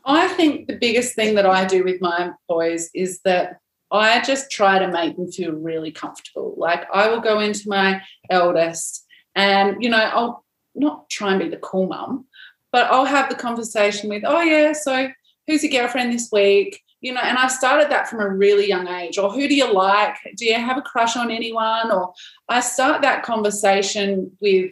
I 0.06 0.28
think 0.30 0.68
the 0.68 0.76
biggest 0.76 1.14
thing 1.14 1.36
that 1.36 1.46
I 1.46 1.66
do 1.66 1.84
with 1.84 2.02
my 2.02 2.32
boys 2.50 2.90
is 2.96 3.22
that 3.24 3.60
I 3.92 4.22
just 4.22 4.50
try 4.50 4.80
to 4.80 4.88
make 4.88 5.16
them 5.16 5.32
feel 5.32 5.52
really 5.52 5.92
comfortable. 5.92 6.56
Like 6.58 6.88
I 6.92 7.08
will 7.10 7.22
go 7.22 7.40
into 7.40 7.70
my 7.70 8.02
eldest 8.32 9.06
and, 9.36 9.84
you 9.84 9.90
know, 9.90 9.98
I'll 9.98 10.44
not 10.74 11.08
try 11.10 11.32
and 11.32 11.40
be 11.40 11.50
the 11.50 11.58
cool 11.58 11.88
mum, 11.88 12.26
but 12.72 12.86
I'll 12.92 13.06
have 13.06 13.30
the 13.30 13.36
conversation 13.36 14.10
with, 14.10 14.24
oh, 14.26 14.42
yeah, 14.42 14.74
so 14.74 15.10
who's 15.46 15.64
your 15.64 15.72
girlfriend 15.72 16.12
this 16.12 16.30
week? 16.32 16.82
You 17.02 17.14
know, 17.14 17.22
and 17.22 17.38
I've 17.38 17.52
started 17.52 17.92
that 17.92 18.08
from 18.08 18.20
a 18.20 18.30
really 18.30 18.68
young 18.68 18.88
age. 18.88 19.18
Or 19.18 19.32
who 19.32 19.48
do 19.48 19.56
you 19.56 19.72
like? 19.72 20.16
Do 20.38 20.46
you 20.46 20.56
have 20.56 20.78
a 20.78 20.82
crush 20.82 21.16
on 21.16 21.30
anyone? 21.30 21.92
Or 21.92 22.14
I 22.50 22.62
start 22.62 23.02
that 23.04 23.24
conversation 23.24 24.32
with, 24.42 24.72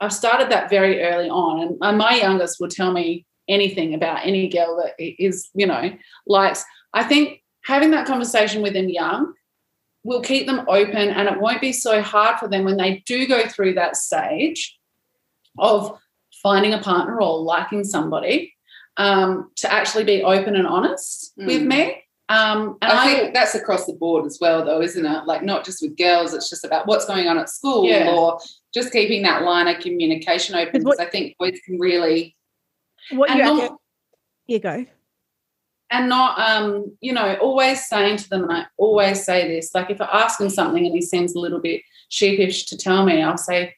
I've 0.00 0.12
started 0.12 0.50
that 0.50 0.70
very 0.70 1.02
early 1.02 1.28
on. 1.28 1.78
And 1.80 1.98
my 1.98 2.16
youngest 2.16 2.60
will 2.60 2.68
tell 2.68 2.92
me 2.92 3.26
anything 3.48 3.94
about 3.94 4.24
any 4.24 4.48
girl 4.48 4.76
that 4.76 4.94
is, 4.98 5.50
you 5.54 5.66
know, 5.66 5.90
likes. 6.26 6.64
I 6.92 7.04
think 7.04 7.42
having 7.64 7.90
that 7.90 8.06
conversation 8.06 8.62
with 8.62 8.74
them 8.74 8.88
young 8.88 9.34
will 10.04 10.20
keep 10.20 10.46
them 10.46 10.64
open 10.68 11.08
and 11.08 11.28
it 11.28 11.40
won't 11.40 11.60
be 11.60 11.72
so 11.72 12.02
hard 12.02 12.38
for 12.38 12.46
them 12.46 12.64
when 12.64 12.76
they 12.76 13.02
do 13.06 13.26
go 13.26 13.46
through 13.46 13.74
that 13.74 13.96
stage 13.96 14.78
of 15.58 15.98
finding 16.42 16.74
a 16.74 16.78
partner 16.78 17.20
or 17.20 17.40
liking 17.40 17.84
somebody 17.84 18.52
um, 18.98 19.50
to 19.56 19.72
actually 19.72 20.04
be 20.04 20.22
open 20.22 20.56
and 20.56 20.66
honest 20.66 21.23
mm. 21.38 21.46
with 21.46 21.62
me. 21.62 22.02
Um, 22.30 22.78
and 22.80 22.90
I, 22.90 23.02
I 23.02 23.14
think 23.14 23.34
that's 23.34 23.54
across 23.54 23.84
the 23.86 23.92
board 23.92 24.24
as 24.24 24.38
well, 24.40 24.64
though, 24.64 24.80
isn't 24.80 25.04
it? 25.04 25.26
Like 25.26 25.42
not 25.42 25.64
just 25.64 25.82
with 25.82 25.96
girls, 25.96 26.32
it's 26.32 26.48
just 26.48 26.64
about 26.64 26.86
what's 26.86 27.04
going 27.04 27.28
on 27.28 27.38
at 27.38 27.50
school 27.50 27.84
yeah. 27.84 28.10
or 28.10 28.40
just 28.72 28.92
keeping 28.92 29.22
that 29.22 29.42
line 29.42 29.68
of 29.68 29.80
communication 29.82 30.54
open. 30.54 30.82
Because 30.82 30.98
I 30.98 31.06
think 31.06 31.36
boys 31.38 31.58
can 31.64 31.78
really. 31.78 32.34
What 33.10 33.28
you 33.30 33.44
not, 33.44 33.76
you 34.46 34.58
go 34.58 34.86
and 35.94 36.08
not 36.08 36.38
um, 36.38 36.96
you 37.00 37.12
know 37.12 37.34
always 37.40 37.86
saying 37.86 38.16
to 38.16 38.28
them 38.28 38.42
and 38.44 38.52
i 38.52 38.66
always 38.76 39.24
say 39.24 39.46
this 39.48 39.74
like 39.74 39.90
if 39.90 40.00
i 40.00 40.06
ask 40.06 40.40
him 40.40 40.50
something 40.50 40.84
and 40.84 40.94
he 40.94 41.00
seems 41.00 41.34
a 41.34 41.38
little 41.38 41.60
bit 41.60 41.82
sheepish 42.08 42.66
to 42.66 42.76
tell 42.76 43.04
me 43.04 43.22
i'll 43.22 43.38
say 43.38 43.74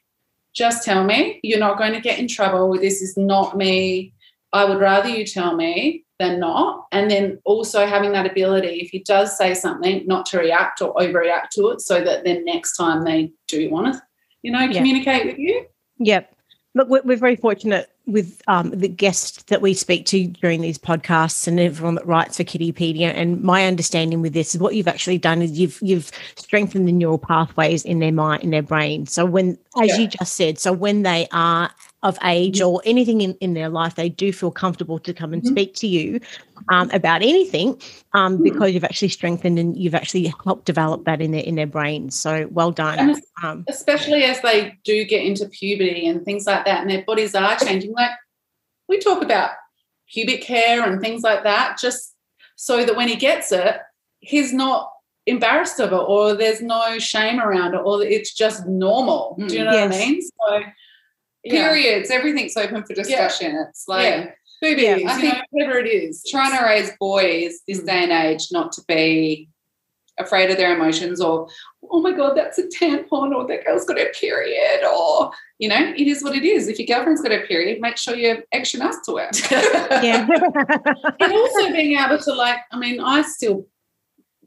just 0.55 0.83
tell 0.83 1.05
me 1.05 1.39
you're 1.43 1.61
not 1.61 1.79
going 1.79 1.93
to 1.93 2.01
get 2.01 2.19
in 2.19 2.27
trouble 2.27 2.73
this 2.73 3.03
is 3.03 3.17
not 3.17 3.57
me 3.57 4.15
i 4.53 4.65
would 4.65 4.81
rather 4.81 5.09
you 5.09 5.27
tell 5.27 5.55
me 5.55 6.05
than 6.19 6.41
not. 6.41 6.87
And 6.93 7.11
then 7.11 7.39
also 7.45 7.87
having 7.87 8.13
that 8.13 8.31
ability 8.31 8.81
if 8.81 8.91
he 8.91 9.01
does 9.01 9.37
say 9.37 9.55
something 9.55 10.07
not 10.07 10.27
to 10.27 10.39
react 10.39 10.81
or 10.81 10.95
overreact 10.95 11.51
to 11.53 11.69
it 11.69 11.81
so 11.81 12.03
that 12.03 12.25
then 12.25 12.45
next 12.45 12.77
time 12.77 13.05
they 13.05 13.33
do 13.49 13.71
want 13.71 13.93
to 13.93 14.03
you 14.43 14.51
know 14.51 14.67
communicate 14.73 15.27
with 15.27 15.39
you. 15.39 15.67
Yep. 15.99 16.33
Look 16.75 16.89
we're 16.89 17.17
very 17.17 17.37
fortunate 17.37 17.91
with 18.07 18.41
um, 18.47 18.71
the 18.71 18.89
guests 18.89 19.43
that 19.45 19.61
we 19.61 19.75
speak 19.75 20.07
to 20.07 20.27
during 20.27 20.61
these 20.61 20.79
podcasts 20.79 21.49
and 21.49 21.59
everyone 21.59 21.97
that 21.97 22.07
writes 22.07 22.37
for 22.37 22.45
Kidspedia, 22.45 23.13
and 23.15 23.43
my 23.43 23.67
understanding 23.67 24.21
with 24.21 24.33
this 24.33 24.55
is 24.55 24.61
what 24.61 24.75
you've 24.75 24.87
actually 24.87 25.19
done 25.19 25.43
is 25.43 25.59
you've 25.59 25.79
you've 25.83 26.13
strengthened 26.37 26.87
the 26.87 26.93
neural 26.93 27.19
pathways 27.19 27.85
in 27.85 27.99
their 27.99 28.13
mind 28.13 28.43
in 28.43 28.51
their 28.51 28.63
brain. 28.63 29.07
So 29.07 29.25
when, 29.25 29.59
as 29.81 29.89
yeah. 29.89 29.97
you 29.97 30.07
just 30.07 30.35
said, 30.35 30.59
so 30.59 30.73
when 30.73 31.03
they 31.03 31.27
are 31.33 31.71
of 32.03 32.19
age 32.25 32.61
or 32.61 32.81
anything 32.85 33.21
in, 33.21 33.35
in 33.41 33.55
their 33.55 33.69
life, 33.69 33.95
they 33.95 34.09
do 34.09 34.33
feel 34.33 34.51
comfortable 34.51 34.99
to 34.99 35.13
come 35.13 35.33
and 35.33 35.43
mm-hmm. 35.43 35.55
speak 35.55 35.75
to 35.75 35.87
you 35.87 36.21
um, 36.69 36.91
about 36.93 37.23
anything 37.23 37.81
um, 38.13 38.35
mm-hmm. 38.35 38.43
because 38.45 38.73
you've 38.73 38.85
actually 38.85 39.09
strengthened 39.09 39.59
and 39.59 39.77
you've 39.77 39.95
actually 39.95 40.33
helped 40.45 40.67
develop 40.67 41.05
that 41.05 41.21
in 41.21 41.33
their 41.33 41.43
in 41.43 41.55
their 41.55 41.67
brains. 41.67 42.15
So 42.19 42.49
well 42.51 42.71
done. 42.71 43.21
Um, 43.43 43.65
especially 43.69 44.25
as 44.25 44.41
they 44.43 44.79
do 44.85 45.05
get 45.05 45.25
into 45.25 45.49
puberty 45.49 46.07
and 46.07 46.25
things 46.25 46.47
like 46.47 46.65
that, 46.65 46.81
and 46.81 46.91
their 46.91 47.05
bodies 47.05 47.35
are 47.35 47.57
changing. 47.57 47.93
Like 47.93 48.13
we 48.89 48.99
talk 48.99 49.23
about 49.23 49.51
pubic 50.09 50.45
hair 50.45 50.89
and 50.89 51.01
things 51.01 51.23
like 51.23 51.43
that, 51.45 51.79
just 51.79 52.15
so 52.57 52.85
that 52.85 52.97
when 52.97 53.09
he 53.09 53.17
gets 53.17 53.53
it, 53.53 53.79
he's 54.21 54.53
not 54.53 54.91
embarrassed 55.27 55.81
of 55.81 55.93
it 55.93 55.97
or 55.97 56.35
there's 56.35 56.63
no 56.63 56.99
shame 57.01 57.41
around 57.41 57.75
it 57.75 57.81
or 57.85 58.03
it's 58.03 58.33
just 58.33 58.65
normal. 58.67 59.37
Do 59.39 59.57
you 59.57 59.65
know 59.65 59.73
yes. 59.73 59.91
what 59.91 59.97
I 59.97 60.07
mean? 60.07 60.23
So 60.23 60.63
periods, 61.51 62.11
everything's 62.11 62.57
open 62.57 62.85
for 62.85 62.95
discussion. 62.95 63.57
It's 63.69 63.87
like 63.89 64.37
boobies, 64.61 65.03
yeah. 65.03 65.11
I 65.11 65.21
think 65.21 65.35
know, 65.35 65.41
whatever 65.51 65.79
it 65.79 65.89
is. 65.89 66.25
Trying 66.29 66.57
to 66.57 66.65
raise 66.65 66.91
boys 66.99 67.61
this 67.67 67.81
mm. 67.81 67.87
day 67.87 68.05
and 68.05 68.13
age 68.13 68.49
not 68.53 68.73
to 68.73 68.83
be 68.87 69.49
afraid 70.19 70.51
of 70.51 70.57
their 70.57 70.75
emotions 70.75 71.21
or 71.21 71.49
oh 71.91 72.01
my 72.01 72.13
god 72.13 72.37
that's 72.37 72.59
a 72.59 72.67
tampon 72.69 73.35
or 73.35 73.47
that 73.47 73.65
girl's 73.65 73.85
got 73.85 74.01
a 74.01 74.11
period 74.19 74.83
or 74.85 75.31
you 75.59 75.69
know 75.69 75.93
it 75.97 76.07
is 76.07 76.23
what 76.23 76.35
it 76.35 76.45
is 76.45 76.69
if 76.69 76.79
your 76.79 76.87
girlfriend's 76.87 77.21
got 77.21 77.33
a 77.33 77.47
period 77.47 77.81
make 77.81 77.97
sure 77.97 78.17
you're 78.17 78.43
extra 78.53 78.81
nice 78.81 78.97
to 79.05 79.17
her 79.17 79.29
yeah 80.03 80.27
and 81.21 81.33
also 81.33 81.73
being 81.73 81.99
able 81.99 82.19
to 82.19 82.33
like 82.33 82.61
i 82.73 82.79
mean 82.79 82.99
i 83.01 83.21
still 83.23 83.67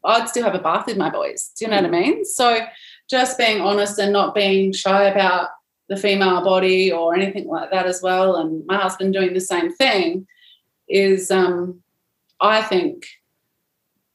i'd 0.05 0.27
still 0.27 0.43
have 0.43 0.55
a 0.55 0.59
bath 0.59 0.87
with 0.87 0.97
my 0.97 1.09
boys 1.09 1.51
do 1.57 1.65
you 1.65 1.71
know 1.71 1.77
mm. 1.77 1.83
what 1.83 1.95
i 1.95 2.01
mean 2.01 2.25
so 2.25 2.59
just 3.09 3.37
being 3.37 3.61
honest 3.61 3.99
and 3.99 4.11
not 4.11 4.33
being 4.33 4.73
shy 4.73 5.03
about 5.03 5.49
the 5.89 5.97
female 5.97 6.43
body 6.43 6.91
or 6.91 7.13
anything 7.13 7.47
like 7.47 7.71
that 7.71 7.87
as 7.87 8.01
well. 8.01 8.35
And 8.35 8.65
my 8.67 8.77
husband 8.77 9.13
doing 9.13 9.33
the 9.33 9.41
same 9.41 9.73
thing 9.73 10.27
is, 10.87 11.31
um, 11.31 11.81
I 12.39 12.61
think, 12.61 13.05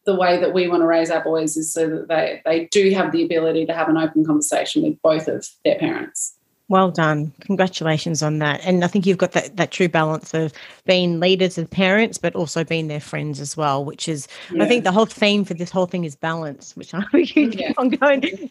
the 0.06 0.14
way 0.14 0.38
that 0.38 0.52
we 0.52 0.68
want 0.68 0.82
to 0.82 0.86
raise 0.86 1.10
our 1.10 1.24
boys 1.24 1.56
is 1.56 1.72
so 1.72 1.88
that 1.88 2.08
they 2.08 2.42
they 2.44 2.66
do 2.66 2.90
have 2.90 3.10
the 3.10 3.24
ability 3.24 3.66
to 3.66 3.72
have 3.72 3.88
an 3.88 3.96
open 3.96 4.24
conversation 4.24 4.82
with 4.82 5.00
both 5.02 5.28
of 5.28 5.46
their 5.64 5.78
parents. 5.78 6.36
Well 6.68 6.90
done. 6.90 7.30
Congratulations 7.40 8.22
on 8.22 8.38
that. 8.38 8.64
And 8.64 8.84
I 8.84 8.86
think 8.86 9.04
you've 9.04 9.18
got 9.18 9.32
that, 9.32 9.56
that 9.58 9.70
true 9.70 9.88
balance 9.88 10.32
of 10.32 10.52
being 10.86 11.20
leaders 11.20 11.58
as 11.58 11.68
parents, 11.68 12.16
but 12.16 12.34
also 12.34 12.64
being 12.64 12.88
their 12.88 13.00
friends 13.00 13.38
as 13.38 13.54
well, 13.54 13.84
which 13.84 14.08
is, 14.08 14.28
yeah. 14.50 14.64
I 14.64 14.66
think 14.66 14.84
the 14.84 14.90
whole 14.90 15.04
theme 15.04 15.44
for 15.44 15.52
this 15.52 15.70
whole 15.70 15.84
thing 15.84 16.04
is 16.04 16.16
balance, 16.16 16.74
which 16.74 16.94
I'm 16.94 17.04
yeah. 17.12 17.72
going, 17.74 17.94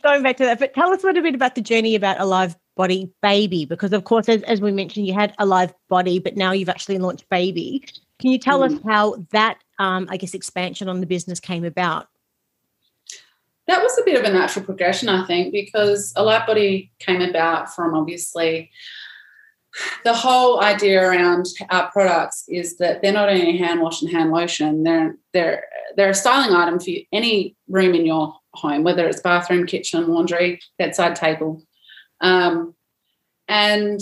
going 0.04 0.24
back 0.24 0.38
to 0.38 0.46
that. 0.46 0.60
But 0.60 0.76
tell 0.76 0.92
us 0.92 1.04
a 1.04 1.08
little 1.08 1.24
bit 1.24 1.34
about 1.34 1.56
the 1.56 1.62
journey 1.62 1.96
about 1.96 2.20
Alive 2.20 2.56
Body 2.76 3.12
Baby, 3.24 3.66
because 3.66 3.94
of 3.94 4.04
course, 4.04 4.30
as, 4.30 4.44
as 4.44 4.62
we 4.62 4.72
mentioned, 4.72 5.08
you 5.08 5.14
had 5.14 5.34
Alive 5.40 5.74
Body, 5.90 6.20
but 6.20 6.38
now 6.38 6.52
you've 6.52 6.70
actually 6.70 7.00
launched 7.00 7.28
Baby. 7.30 7.84
Can 8.20 8.30
you 8.30 8.38
tell 8.38 8.60
mm. 8.60 8.76
us 8.76 8.80
how 8.86 9.26
that, 9.32 9.58
um, 9.80 10.08
I 10.12 10.18
guess, 10.18 10.36
expansion 10.36 10.88
on 10.88 11.00
the 11.00 11.08
business 11.08 11.40
came 11.40 11.66
about? 11.66 12.08
That 13.68 13.82
was 13.82 13.98
a 13.98 14.04
bit 14.04 14.20
of 14.20 14.26
a 14.26 14.34
natural 14.34 14.66
progression, 14.66 15.08
I 15.10 15.26
think, 15.26 15.54
because 15.54 16.14
Alive 16.16 16.46
Body 16.46 16.92
came 17.00 17.22
about 17.22 17.74
from 17.74 17.96
obviously 17.96 18.72
the 20.04 20.14
whole 20.14 20.62
idea 20.62 21.02
around 21.02 21.48
our 21.70 21.90
products 21.92 22.46
is 22.48 22.78
that 22.78 23.02
they're 23.02 23.12
not 23.12 23.30
only 23.30 23.58
hand 23.58 23.82
wash 23.82 24.02
and 24.02 24.12
hand 24.12 24.32
lotion, 24.32 24.84
they're 24.84 25.16
they're 25.34 25.64
they're 25.96 26.12
a 26.12 26.16
styling 26.16 26.56
item 26.56 26.80
for 26.80 26.92
any 27.12 27.56
room 27.68 27.96
in 27.96 28.06
your 28.06 28.36
home, 28.54 28.84
whether 28.84 29.08
it's 29.08 29.22
bathroom, 29.22 29.66
kitchen, 29.66 30.08
laundry, 30.08 30.60
bedside 30.78 31.16
table. 31.16 31.64
Um, 32.22 32.76
and 33.48 34.00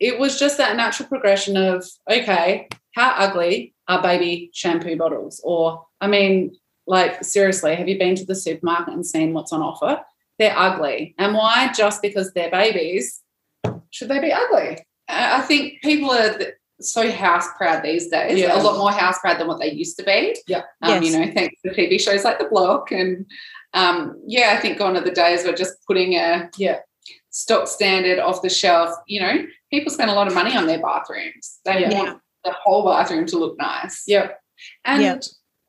it 0.00 0.18
was 0.18 0.38
just 0.38 0.58
that 0.58 0.76
natural 0.76 1.08
progression 1.08 1.56
of 1.56 1.84
okay, 2.10 2.68
how 2.94 3.14
ugly 3.16 3.74
are 3.88 4.02
baby 4.02 4.50
shampoo 4.54 4.96
bottles? 4.96 5.40
Or 5.44 5.84
I 6.00 6.06
mean, 6.06 6.56
like, 6.86 7.24
seriously, 7.24 7.74
have 7.74 7.88
you 7.88 7.98
been 7.98 8.14
to 8.16 8.24
the 8.24 8.34
supermarket 8.34 8.94
and 8.94 9.06
seen 9.06 9.32
what's 9.32 9.52
on 9.52 9.62
offer? 9.62 10.00
They're 10.38 10.56
ugly. 10.56 11.14
And 11.18 11.34
why? 11.34 11.72
Just 11.72 12.02
because 12.02 12.32
they're 12.32 12.50
babies, 12.50 13.22
should 13.90 14.08
they 14.08 14.18
be 14.18 14.32
ugly? 14.32 14.78
I 15.08 15.40
think 15.42 15.80
people 15.82 16.10
are 16.10 16.36
so 16.80 17.10
house 17.10 17.46
proud 17.56 17.82
these 17.82 18.08
days. 18.08 18.38
Yeah. 18.38 18.60
A 18.60 18.62
lot 18.62 18.78
more 18.78 18.90
house 18.90 19.18
proud 19.20 19.38
than 19.38 19.46
what 19.46 19.60
they 19.60 19.70
used 19.70 19.96
to 19.98 20.04
be. 20.04 20.36
Yeah. 20.46 20.62
Um, 20.82 21.02
yes. 21.02 21.04
You 21.04 21.18
know, 21.18 21.32
thanks 21.32 21.60
to 21.62 21.72
TV 21.72 22.00
shows 22.00 22.24
like 22.24 22.38
The 22.38 22.46
Block. 22.46 22.90
And 22.90 23.26
um, 23.72 24.20
yeah, 24.26 24.54
I 24.56 24.60
think 24.60 24.78
gone 24.78 24.96
are 24.96 25.00
the 25.00 25.10
days 25.10 25.44
where 25.44 25.54
just 25.54 25.74
putting 25.86 26.14
a 26.14 26.50
yeah 26.56 26.78
stock 27.30 27.68
standard 27.68 28.18
off 28.18 28.42
the 28.42 28.50
shelf. 28.50 28.90
You 29.06 29.20
know, 29.20 29.46
people 29.70 29.92
spend 29.92 30.10
a 30.10 30.14
lot 30.14 30.26
of 30.26 30.34
money 30.34 30.56
on 30.56 30.66
their 30.66 30.80
bathrooms. 30.80 31.60
They 31.64 31.82
yeah. 31.82 31.98
want 31.98 32.20
the 32.44 32.52
whole 32.52 32.84
bathroom 32.84 33.26
to 33.26 33.38
look 33.38 33.56
nice. 33.58 34.02
Yep. 34.06 34.38
And 34.84 35.02
yep 35.02 35.22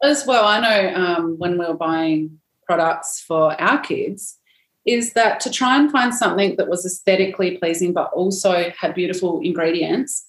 as 0.06 0.26
well, 0.26 0.46
I 0.46 0.60
know 0.60 0.96
um, 0.96 1.38
when 1.38 1.58
we 1.58 1.65
were 1.65 1.74
buying 1.74 2.39
products 2.65 3.22
for 3.22 3.60
our 3.62 3.80
kids, 3.80 4.38
is 4.86 5.13
that 5.13 5.39
to 5.41 5.50
try 5.50 5.80
and 5.80 5.91
find 5.91 6.13
something 6.13 6.56
that 6.58 6.70
was 6.70 6.86
aesthetically 6.86 7.58
pleasing 7.58 7.91
but 7.91 8.12
also 8.13 8.72
had 8.78 8.94
beautiful 8.94 9.41
ingredients. 9.41 10.26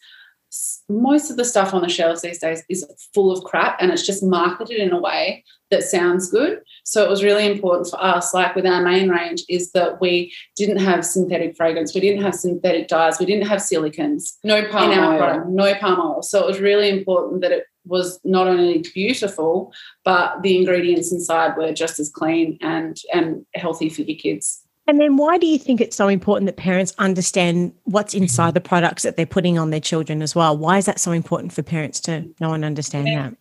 Most 0.89 1.31
of 1.31 1.37
the 1.37 1.45
stuff 1.45 1.75
on 1.75 1.83
the 1.83 1.89
shelves 1.89 2.23
these 2.23 2.39
days 2.39 2.63
is 2.71 2.87
full 3.13 3.31
of 3.31 3.45
crap 3.45 3.77
and 3.81 3.91
it's 3.91 4.07
just 4.07 4.23
marketed 4.23 4.79
in 4.79 4.93
a 4.93 5.01
way 5.01 5.45
that 5.71 5.83
sounds 5.83 6.31
good. 6.31 6.61
So 6.85 7.05
it 7.05 7.11
was 7.11 7.25
really 7.25 7.45
important 7.45 7.89
for 7.89 8.03
us, 8.03 8.33
like 8.33 8.55
with 8.55 8.65
our 8.65 8.81
main 8.81 9.11
range, 9.11 9.43
is 9.49 9.73
that 9.73 10.01
we 10.01 10.33
didn't 10.55 10.79
have 10.79 11.05
synthetic 11.05 11.57
fragrance, 11.57 11.95
we 11.95 12.01
didn't 12.01 12.23
have 12.23 12.35
synthetic 12.35 12.89
dyes, 12.89 13.19
we 13.19 13.27
didn't 13.27 13.49
have 13.49 13.59
silicones, 13.59 14.37
no 14.45 14.67
palm 14.69 14.93
in 14.93 14.99
our 14.99 15.13
oil. 15.13 15.19
product, 15.19 15.49
no 15.49 15.75
palm 15.75 16.01
oil. 16.01 16.23
So 16.23 16.43
it 16.43 16.47
was 16.47 16.61
really 16.61 16.89
important 16.89 17.43
that 17.43 17.53
it 17.53 17.65
was 17.87 18.21
not 18.25 18.47
only 18.47 18.85
beautiful, 18.95 19.73
but 20.05 20.43
the 20.43 20.57
ingredients 20.57 21.13
inside 21.13 21.57
were 21.57 21.73
just 21.73 21.99
as 21.99 22.11
clean 22.11 22.59
and 22.61 23.01
and 23.13 23.47
healthy 23.55 23.89
for 23.89 24.03
your 24.03 24.19
kids. 24.19 24.63
And 24.89 25.01
then 25.01 25.17
why 25.17 25.37
do 25.37 25.47
you 25.47 25.59
think 25.59 25.81
it's 25.81 25.97
so 25.97 26.07
important 26.07 26.47
that 26.47 26.57
parents 26.57 26.95
understand 26.99 27.73
what's 27.85 28.15
inside 28.15 28.55
the 28.55 28.61
products 28.61 29.03
that 29.03 29.17
they're 29.17 29.27
putting 29.27 29.59
on 29.59 29.71
their 29.71 29.81
children 29.81 30.23
as 30.23 30.35
well? 30.35 30.57
Why 30.57 30.79
is 30.79 30.87
that 30.87 31.01
so 31.01 31.11
important 31.11 31.53
for 31.53 31.63
parents 31.63 31.99
to 32.03 32.29
know 32.41 32.53
and 32.53 32.65
understand 32.65 33.09
yeah. 33.09 33.31
that? 33.31 33.37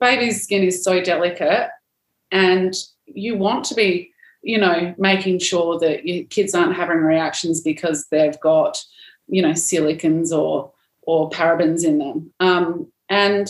Baby's 0.00 0.42
skin 0.42 0.64
is 0.64 0.82
so 0.82 1.00
delicate 1.00 1.68
and 2.32 2.74
you 3.06 3.36
want 3.36 3.64
to 3.66 3.74
be, 3.74 4.10
you 4.42 4.58
know, 4.58 4.92
making 4.98 5.38
sure 5.38 5.78
that 5.78 6.06
your 6.06 6.24
kids 6.24 6.54
aren't 6.54 6.74
having 6.74 6.98
reactions 6.98 7.60
because 7.60 8.06
they've 8.10 8.38
got, 8.40 8.82
you 9.28 9.42
know, 9.42 9.50
silicones 9.50 10.36
or 10.36 10.72
or 11.02 11.30
parabens 11.30 11.84
in 11.84 11.98
them. 11.98 12.32
Um, 12.40 12.90
and 13.10 13.46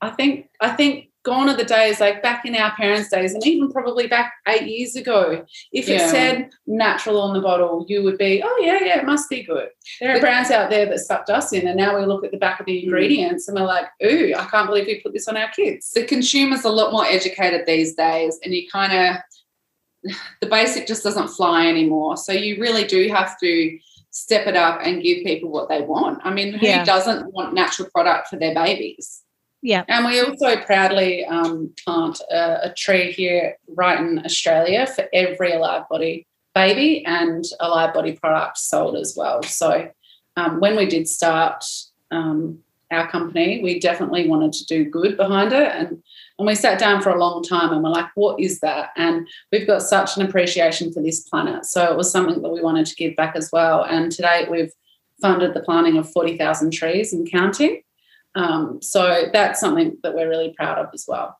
I 0.00 0.10
think 0.10 0.50
I 0.60 0.70
think 0.70 1.10
gone 1.24 1.48
are 1.48 1.56
the 1.56 1.64
days 1.64 2.00
like 2.00 2.22
back 2.22 2.44
in 2.44 2.54
our 2.54 2.74
parents' 2.76 3.08
days, 3.08 3.32
and 3.32 3.44
even 3.46 3.72
probably 3.72 4.06
back 4.06 4.34
eight 4.46 4.68
years 4.68 4.94
ago. 4.94 5.44
If 5.72 5.88
yeah. 5.88 5.96
it 5.96 6.10
said 6.10 6.50
natural 6.66 7.20
on 7.20 7.32
the 7.32 7.40
bottle, 7.40 7.86
you 7.88 8.02
would 8.02 8.18
be, 8.18 8.42
oh 8.44 8.58
yeah, 8.60 8.78
yeah, 8.84 8.98
it 8.98 9.06
must 9.06 9.30
be 9.30 9.42
good. 9.42 9.68
There 10.00 10.14
are 10.14 10.20
brands 10.20 10.50
out 10.50 10.68
there 10.68 10.86
that 10.86 10.98
sucked 10.98 11.30
us 11.30 11.52
in, 11.52 11.66
and 11.66 11.76
now 11.76 11.98
we 11.98 12.04
look 12.04 12.24
at 12.24 12.30
the 12.30 12.36
back 12.36 12.60
of 12.60 12.66
the 12.66 12.78
mm. 12.78 12.84
ingredients 12.84 13.48
and 13.48 13.58
we're 13.58 13.66
like, 13.66 13.86
ooh, 14.04 14.34
I 14.36 14.44
can't 14.44 14.68
believe 14.68 14.86
we 14.86 15.00
put 15.00 15.14
this 15.14 15.28
on 15.28 15.36
our 15.36 15.48
kids. 15.48 15.90
The 15.92 16.04
consumer's 16.04 16.64
a 16.64 16.70
lot 16.70 16.92
more 16.92 17.06
educated 17.06 17.66
these 17.66 17.94
days, 17.94 18.38
and 18.44 18.52
you 18.52 18.68
kind 18.70 18.92
of 18.92 20.14
the 20.40 20.46
basic 20.46 20.86
just 20.86 21.02
doesn't 21.02 21.28
fly 21.28 21.66
anymore. 21.66 22.16
So 22.16 22.32
you 22.32 22.60
really 22.60 22.84
do 22.84 23.08
have 23.08 23.38
to 23.40 23.78
step 24.14 24.46
it 24.46 24.54
up 24.54 24.80
and 24.84 25.02
give 25.02 25.24
people 25.24 25.50
what 25.50 25.68
they 25.68 25.80
want. 25.80 26.20
I 26.22 26.32
mean, 26.32 26.54
who 26.54 26.66
yeah. 26.66 26.84
doesn't 26.84 27.32
want 27.32 27.52
natural 27.52 27.90
product 27.90 28.28
for 28.28 28.36
their 28.36 28.54
babies? 28.54 29.22
Yeah. 29.60 29.82
And 29.88 30.06
we 30.06 30.20
also 30.20 30.56
proudly 30.60 31.24
um, 31.24 31.74
plant 31.84 32.20
a, 32.30 32.68
a, 32.68 32.74
tree 32.74 33.10
here 33.12 33.56
right 33.66 33.98
in 33.98 34.24
Australia 34.24 34.86
for 34.86 35.08
every 35.12 35.52
alive 35.52 35.88
body 35.90 36.26
baby 36.54 37.04
and 37.04 37.44
alive 37.58 37.92
body 37.92 38.12
product 38.12 38.58
sold 38.58 38.94
as 38.96 39.14
well. 39.16 39.42
So 39.42 39.90
um, 40.36 40.60
when 40.60 40.76
we 40.76 40.86
did 40.86 41.08
start 41.08 41.64
um, 42.12 42.60
our 42.92 43.10
company, 43.10 43.62
we 43.62 43.80
definitely 43.80 44.28
wanted 44.28 44.52
to 44.52 44.66
do 44.66 44.84
good 44.84 45.16
behind 45.16 45.52
it. 45.52 45.72
And, 45.74 46.02
and 46.38 46.46
we 46.46 46.54
sat 46.54 46.78
down 46.78 47.00
for 47.00 47.10
a 47.10 47.18
long 47.18 47.42
time 47.42 47.72
and 47.72 47.82
we're 47.82 47.90
like, 47.90 48.08
what 48.16 48.40
is 48.40 48.58
that? 48.60 48.90
And 48.96 49.26
we've 49.52 49.66
got 49.66 49.82
such 49.82 50.16
an 50.16 50.26
appreciation 50.26 50.92
for 50.92 51.00
this 51.00 51.20
planet. 51.20 51.64
So 51.64 51.84
it 51.90 51.96
was 51.96 52.10
something 52.10 52.42
that 52.42 52.48
we 52.48 52.60
wanted 52.60 52.86
to 52.86 52.94
give 52.96 53.14
back 53.14 53.36
as 53.36 53.50
well. 53.52 53.84
And 53.84 54.10
today 54.10 54.46
we've 54.50 54.72
funded 55.20 55.54
the 55.54 55.60
planting 55.60 55.96
of 55.96 56.10
40,000 56.10 56.72
trees 56.72 57.12
and 57.12 57.30
counting. 57.30 57.82
Um, 58.34 58.80
so 58.82 59.26
that's 59.32 59.60
something 59.60 59.96
that 60.02 60.14
we're 60.14 60.28
really 60.28 60.52
proud 60.56 60.78
of 60.78 60.88
as 60.92 61.04
well. 61.06 61.38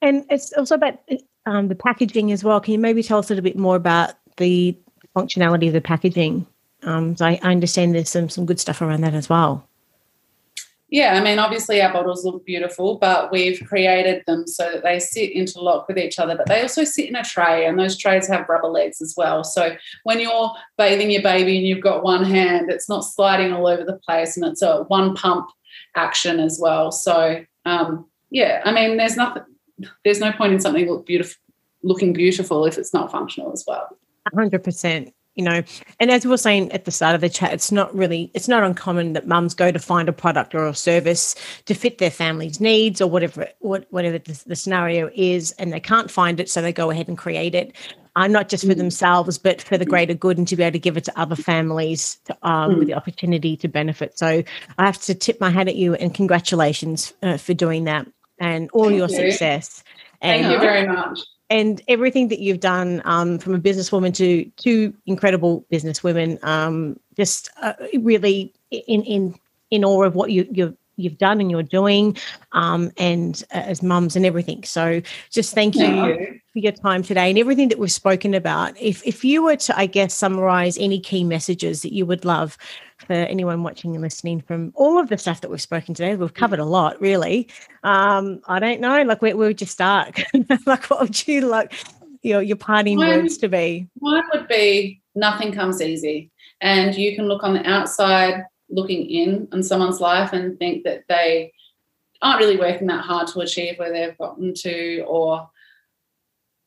And 0.00 0.24
it's 0.30 0.52
also 0.54 0.74
about 0.74 0.98
um, 1.44 1.68
the 1.68 1.74
packaging 1.74 2.32
as 2.32 2.42
well. 2.42 2.60
Can 2.60 2.72
you 2.72 2.78
maybe 2.78 3.02
tell 3.02 3.18
us 3.18 3.30
a 3.30 3.34
little 3.34 3.44
bit 3.44 3.58
more 3.58 3.76
about 3.76 4.14
the 4.38 4.76
functionality 5.14 5.66
of 5.66 5.74
the 5.74 5.82
packaging? 5.82 6.46
Um, 6.82 7.16
so 7.16 7.26
I, 7.26 7.38
I 7.42 7.50
understand 7.50 7.94
there's 7.94 8.10
some 8.10 8.28
some 8.28 8.44
good 8.44 8.60
stuff 8.60 8.82
around 8.82 9.02
that 9.02 9.14
as 9.14 9.28
well. 9.28 9.66
Yeah, 10.90 11.14
I 11.14 11.24
mean, 11.24 11.38
obviously 11.38 11.80
our 11.82 11.92
bottles 11.92 12.24
look 12.24 12.44
beautiful, 12.44 12.98
but 12.98 13.32
we've 13.32 13.60
created 13.66 14.22
them 14.26 14.46
so 14.46 14.70
that 14.70 14.84
they 14.84 15.00
sit 15.00 15.32
interlock 15.32 15.88
with 15.88 15.98
each 15.98 16.18
other, 16.18 16.36
but 16.36 16.46
they 16.46 16.62
also 16.62 16.84
sit 16.84 17.08
in 17.08 17.16
a 17.16 17.24
tray, 17.24 17.66
and 17.66 17.78
those 17.78 17.96
trays 17.96 18.28
have 18.28 18.48
rubber 18.48 18.68
legs 18.68 19.00
as 19.00 19.14
well. 19.16 19.42
So 19.42 19.76
when 20.04 20.20
you're 20.20 20.52
bathing 20.78 21.10
your 21.10 21.22
baby 21.22 21.56
and 21.56 21.66
you've 21.66 21.82
got 21.82 22.04
one 22.04 22.24
hand, 22.24 22.70
it's 22.70 22.88
not 22.88 23.00
sliding 23.00 23.52
all 23.52 23.66
over 23.66 23.82
the 23.82 23.98
place, 24.06 24.36
and 24.36 24.46
it's 24.46 24.62
a 24.62 24.84
one 24.84 25.14
pump 25.14 25.48
action 25.96 26.38
as 26.38 26.58
well. 26.60 26.92
So 26.92 27.44
um, 27.64 28.06
yeah, 28.30 28.62
I 28.64 28.72
mean, 28.72 28.96
there's 28.96 29.16
nothing, 29.16 29.44
there's 30.04 30.20
no 30.20 30.32
point 30.32 30.52
in 30.52 30.60
something 30.60 30.86
look 30.86 31.06
beautiful, 31.06 31.40
looking 31.82 32.12
beautiful 32.12 32.66
if 32.66 32.78
it's 32.78 32.92
not 32.92 33.10
functional 33.10 33.52
as 33.52 33.64
well. 33.66 33.96
hundred 34.34 34.62
percent. 34.62 35.14
You 35.34 35.44
know, 35.44 35.62
and 35.98 36.10
as 36.10 36.24
we 36.24 36.30
were 36.30 36.36
saying 36.36 36.70
at 36.70 36.84
the 36.84 36.92
start 36.92 37.16
of 37.16 37.20
the 37.20 37.28
chat, 37.28 37.52
it's 37.52 37.72
not 37.72 37.94
really, 37.94 38.30
it's 38.34 38.46
not 38.46 38.62
uncommon 38.62 39.14
that 39.14 39.26
mums 39.26 39.52
go 39.52 39.72
to 39.72 39.78
find 39.80 40.08
a 40.08 40.12
product 40.12 40.54
or 40.54 40.66
a 40.66 40.74
service 40.74 41.34
to 41.64 41.74
fit 41.74 41.98
their 41.98 42.10
family's 42.10 42.60
needs 42.60 43.00
or 43.00 43.10
whatever, 43.10 43.48
whatever 43.60 44.18
the, 44.18 44.42
the 44.46 44.54
scenario 44.54 45.10
is, 45.14 45.50
and 45.52 45.72
they 45.72 45.80
can't 45.80 46.10
find 46.10 46.38
it, 46.38 46.48
so 46.48 46.62
they 46.62 46.72
go 46.72 46.90
ahead 46.90 47.08
and 47.08 47.18
create 47.18 47.54
it 47.54 47.74
uh, 48.16 48.26
not 48.26 48.48
just 48.48 48.64
for 48.64 48.72
mm. 48.72 48.76
themselves, 48.78 49.38
but 49.38 49.60
for 49.62 49.76
the 49.76 49.84
greater 49.84 50.14
good 50.14 50.38
and 50.38 50.46
to 50.48 50.56
be 50.56 50.62
able 50.62 50.72
to 50.72 50.78
give 50.78 50.96
it 50.96 51.04
to 51.04 51.20
other 51.20 51.36
families 51.36 52.18
to, 52.24 52.36
um, 52.42 52.72
mm. 52.72 52.78
with 52.78 52.88
the 52.88 52.94
opportunity 52.94 53.56
to 53.56 53.68
benefit. 53.68 54.18
So 54.18 54.42
I 54.78 54.86
have 54.86 55.00
to 55.02 55.14
tip 55.14 55.40
my 55.40 55.50
hat 55.50 55.68
at 55.68 55.76
you 55.76 55.94
and 55.94 56.14
congratulations 56.14 57.12
uh, 57.22 57.36
for 57.36 57.54
doing 57.54 57.84
that 57.84 58.06
and 58.38 58.70
all 58.72 58.86
Thank 58.86 58.96
your 58.98 59.08
you. 59.08 59.30
success. 59.30 59.82
And, 60.20 60.42
Thank 60.42 60.54
you 60.54 60.60
very 60.60 60.86
much. 60.86 61.20
And 61.50 61.82
everything 61.88 62.28
that 62.28 62.38
you've 62.38 62.60
done 62.60 63.02
um, 63.04 63.38
from 63.38 63.54
a 63.54 63.58
businesswoman 63.58 64.14
to 64.14 64.44
two 64.56 64.94
incredible 65.06 65.66
businesswomen, 65.70 66.42
um, 66.42 66.98
just 67.16 67.50
uh, 67.60 67.74
really 68.00 68.52
in 68.70 69.02
in 69.02 69.34
in 69.70 69.84
awe 69.84 70.04
of 70.04 70.14
what 70.14 70.30
you 70.30 70.48
you 70.50 70.76
you've 70.96 71.18
done 71.18 71.40
and 71.40 71.50
you're 71.50 71.62
doing 71.62 72.16
um, 72.52 72.90
and 72.96 73.44
uh, 73.54 73.58
as 73.58 73.82
mums 73.82 74.16
and 74.16 74.24
everything. 74.24 74.62
So 74.64 75.00
just 75.30 75.54
thank 75.54 75.74
you, 75.74 75.86
you, 75.86 76.40
for 76.52 76.58
your 76.58 76.72
time 76.72 77.02
today 77.02 77.30
and 77.30 77.38
everything 77.38 77.68
that 77.68 77.78
we've 77.78 77.92
spoken 77.92 78.34
about. 78.34 78.80
If 78.80 79.06
if 79.06 79.24
you 79.24 79.42
were 79.42 79.56
to 79.56 79.78
i 79.78 79.86
guess 79.86 80.14
summarize 80.14 80.78
any 80.78 81.00
key 81.00 81.24
messages 81.24 81.82
that 81.82 81.92
you 81.92 82.06
would 82.06 82.24
love 82.24 82.56
for 82.98 83.12
anyone 83.12 83.62
watching 83.62 83.94
and 83.94 84.02
listening 84.02 84.40
from 84.40 84.72
all 84.76 84.98
of 84.98 85.08
the 85.08 85.18
stuff 85.18 85.40
that 85.40 85.50
we've 85.50 85.60
spoken 85.60 85.94
today 85.94 86.16
we've 86.16 86.34
covered 86.34 86.60
a 86.60 86.64
lot 86.64 87.00
really. 87.00 87.48
Um, 87.82 88.40
i 88.46 88.58
don't 88.58 88.80
know 88.80 89.02
like 89.02 89.20
where, 89.22 89.36
where 89.36 89.48
would 89.48 89.60
you 89.60 89.66
start? 89.66 90.22
Like 90.66 90.88
what 90.90 91.00
would 91.00 91.26
you 91.26 91.42
like 91.42 91.72
your 92.22 92.42
your 92.42 92.56
parting 92.56 92.96
mine, 92.98 93.22
words 93.22 93.38
to 93.38 93.48
be? 93.48 93.88
mine 94.00 94.22
would 94.32 94.48
be 94.48 95.02
nothing 95.14 95.52
comes 95.52 95.82
easy 95.82 96.30
and 96.60 96.94
you 96.94 97.14
can 97.14 97.26
look 97.26 97.42
on 97.42 97.54
the 97.54 97.68
outside 97.68 98.44
looking 98.74 99.08
in 99.08 99.48
on 99.52 99.62
someone's 99.62 100.00
life 100.00 100.32
and 100.32 100.58
think 100.58 100.84
that 100.84 101.04
they 101.08 101.52
aren't 102.20 102.40
really 102.40 102.56
working 102.56 102.86
that 102.88 103.04
hard 103.04 103.28
to 103.28 103.40
achieve 103.40 103.78
where 103.78 103.92
they've 103.92 104.18
gotten 104.18 104.54
to, 104.54 105.00
or 105.06 105.48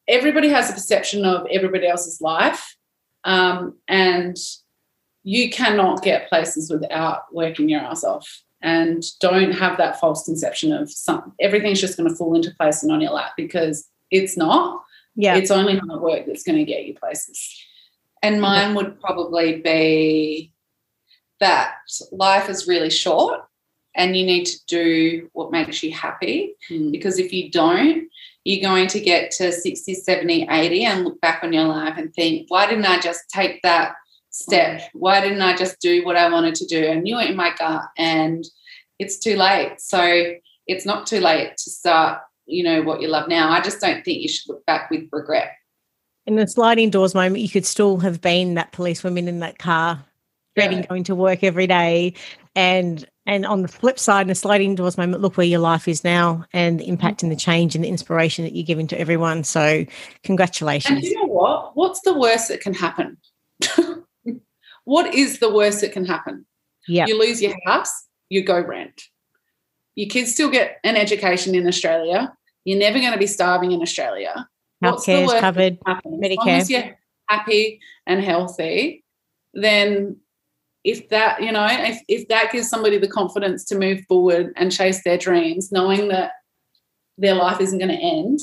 everybody 0.07 0.49
has 0.49 0.69
a 0.69 0.73
perception 0.73 1.25
of 1.25 1.45
everybody 1.51 1.87
else's 1.87 2.21
life. 2.21 2.75
Um, 3.23 3.77
and 3.87 4.37
you 5.23 5.49
cannot 5.49 6.03
get 6.03 6.29
places 6.29 6.71
without 6.71 7.23
working 7.33 7.67
your 7.67 7.81
ass 7.81 8.03
off. 8.03 8.43
And 8.61 9.03
don't 9.19 9.51
have 9.51 9.77
that 9.77 9.99
false 9.99 10.25
conception 10.25 10.71
of 10.71 10.91
some 10.91 11.33
everything's 11.39 11.79
just 11.79 11.95
going 11.95 12.09
to 12.09 12.15
fall 12.15 12.35
into 12.35 12.55
place 12.55 12.81
and 12.81 12.91
on 12.91 13.01
your 13.01 13.11
lap 13.11 13.33
because 13.37 13.87
it's 14.09 14.35
not. 14.35 14.83
Yeah. 15.15 15.35
It's 15.35 15.51
only 15.51 15.77
hard 15.77 16.01
work 16.01 16.25
that's 16.25 16.43
going 16.43 16.57
to 16.57 16.63
get 16.63 16.85
you 16.85 16.95
places. 16.95 17.55
And 18.23 18.41
mine 18.41 18.73
would 18.73 18.99
probably 18.99 19.61
be 19.61 20.53
that 21.39 21.75
life 22.11 22.49
is 22.49 22.67
really 22.67 22.89
short 22.89 23.41
and 23.95 24.15
you 24.15 24.25
need 24.25 24.45
to 24.45 24.65
do 24.67 25.29
what 25.33 25.51
makes 25.51 25.81
you 25.83 25.91
happy. 25.91 26.53
Mm. 26.69 26.91
because 26.91 27.19
if 27.19 27.33
you 27.33 27.51
don't 27.51 28.07
you're 28.43 28.61
going 28.61 28.87
to 28.87 28.99
get 28.99 29.31
to 29.31 29.51
60 29.51 29.93
70 29.93 30.47
80 30.49 30.85
and 30.85 31.03
look 31.03 31.19
back 31.19 31.43
on 31.43 31.51
your 31.51 31.65
life 31.65 31.97
and 31.97 32.13
think 32.13 32.45
why 32.49 32.65
didn't 32.65 32.85
i 32.85 32.99
just 32.99 33.29
take 33.29 33.61
that 33.63 33.93
step? 34.29 34.81
Why 34.93 35.19
didn't 35.19 35.41
i 35.41 35.55
just 35.55 35.79
do 35.79 36.05
what 36.05 36.15
i 36.15 36.29
wanted 36.29 36.55
to 36.55 36.65
do? 36.65 36.89
I 36.89 36.95
knew 36.95 37.19
it 37.19 37.29
in 37.29 37.35
my 37.35 37.53
gut 37.57 37.83
and 37.97 38.45
it's 38.99 39.19
too 39.19 39.35
late. 39.35 39.79
So 39.79 40.33
it's 40.65 40.85
not 40.85 41.07
too 41.07 41.19
late 41.19 41.57
to 41.57 41.69
start 41.69 42.21
you 42.45 42.63
know 42.63 42.81
what 42.81 43.01
you 43.01 43.09
love 43.09 43.27
now. 43.27 43.51
I 43.51 43.59
just 43.59 43.81
don't 43.81 44.05
think 44.05 44.21
you 44.21 44.29
should 44.29 44.47
look 44.47 44.65
back 44.65 44.89
with 44.89 45.09
regret. 45.11 45.51
In 46.25 46.35
the 46.35 46.47
sliding 46.47 46.89
doors 46.89 47.13
moment 47.13 47.41
you 47.41 47.49
could 47.49 47.65
still 47.65 47.97
have 47.97 48.21
been 48.21 48.53
that 48.53 48.71
policewoman 48.71 49.27
in 49.27 49.39
that 49.39 49.59
car 49.59 50.05
dreading 50.57 50.85
going 50.89 51.03
to 51.05 51.15
work 51.15 51.43
every 51.43 51.67
day. 51.67 52.13
And 52.55 53.07
and 53.25 53.45
on 53.45 53.61
the 53.61 53.67
flip 53.67 53.99
side 53.99 54.21
and 54.21 54.29
the 54.29 54.35
sliding 54.35 54.75
doors 54.75 54.97
moment 54.97 55.21
look 55.21 55.37
where 55.37 55.45
your 55.45 55.59
life 55.59 55.87
is 55.87 56.03
now 56.03 56.45
and 56.53 56.79
the 56.79 56.83
mm-hmm. 56.83 56.93
impact 56.93 57.23
and 57.23 57.31
the 57.31 57.35
change 57.35 57.75
and 57.75 57.83
the 57.83 57.89
inspiration 57.89 58.45
that 58.45 58.55
you're 58.55 58.65
giving 58.65 58.87
to 58.87 58.99
everyone. 58.99 59.43
So 59.43 59.85
congratulations. 60.23 60.97
And 60.97 61.03
you 61.03 61.15
know 61.15 61.33
what? 61.33 61.75
What's 61.75 62.01
the 62.01 62.17
worst 62.17 62.47
that 62.49 62.61
can 62.61 62.73
happen? 62.73 63.17
What 64.87 65.13
is 65.13 65.39
the 65.39 65.53
worst 65.53 65.81
that 65.81 65.91
can 65.91 66.05
happen? 66.05 66.45
Yeah. 66.87 67.07
You 67.07 67.19
lose 67.19 67.41
your 67.41 67.53
house 67.65 68.07
you 68.29 68.43
go 68.43 68.59
rent. 68.59 69.03
Your 69.95 70.09
kids 70.09 70.31
still 70.31 70.49
get 70.49 70.77
an 70.83 70.95
education 70.95 71.55
in 71.55 71.67
australia. 71.67 72.33
You're 72.65 72.79
never 72.79 72.99
going 72.99 73.13
to 73.13 73.17
be 73.17 73.27
starving 73.27 73.71
in 73.71 73.81
australia. 73.81 74.47
Healthcare 74.83 75.25
is 75.25 75.33
covered. 75.41 75.79
medicare 75.81 76.31
as 76.31 76.37
long 76.37 76.49
as 76.49 76.69
you're 76.69 76.97
happy 77.27 77.79
and 78.05 78.23
healthy 78.23 79.03
then 79.53 80.17
if 80.87 81.09
that 81.09 81.43
you 81.43 81.51
know 81.51 81.67
if, 81.69 82.01
if 82.07 82.27
that 82.29 82.51
gives 82.51 82.69
somebody 82.69 82.97
the 82.97 83.07
confidence 83.07 83.65
to 83.65 83.77
move 83.77 83.99
forward 84.07 84.53
and 84.55 84.71
chase 84.71 85.03
their 85.03 85.17
dreams 85.17 85.71
knowing 85.71 86.07
that 86.07 86.31
their 87.17 87.35
life 87.35 87.59
isn't 87.59 87.77
going 87.77 87.89
to 87.89 87.95
end 87.95 88.39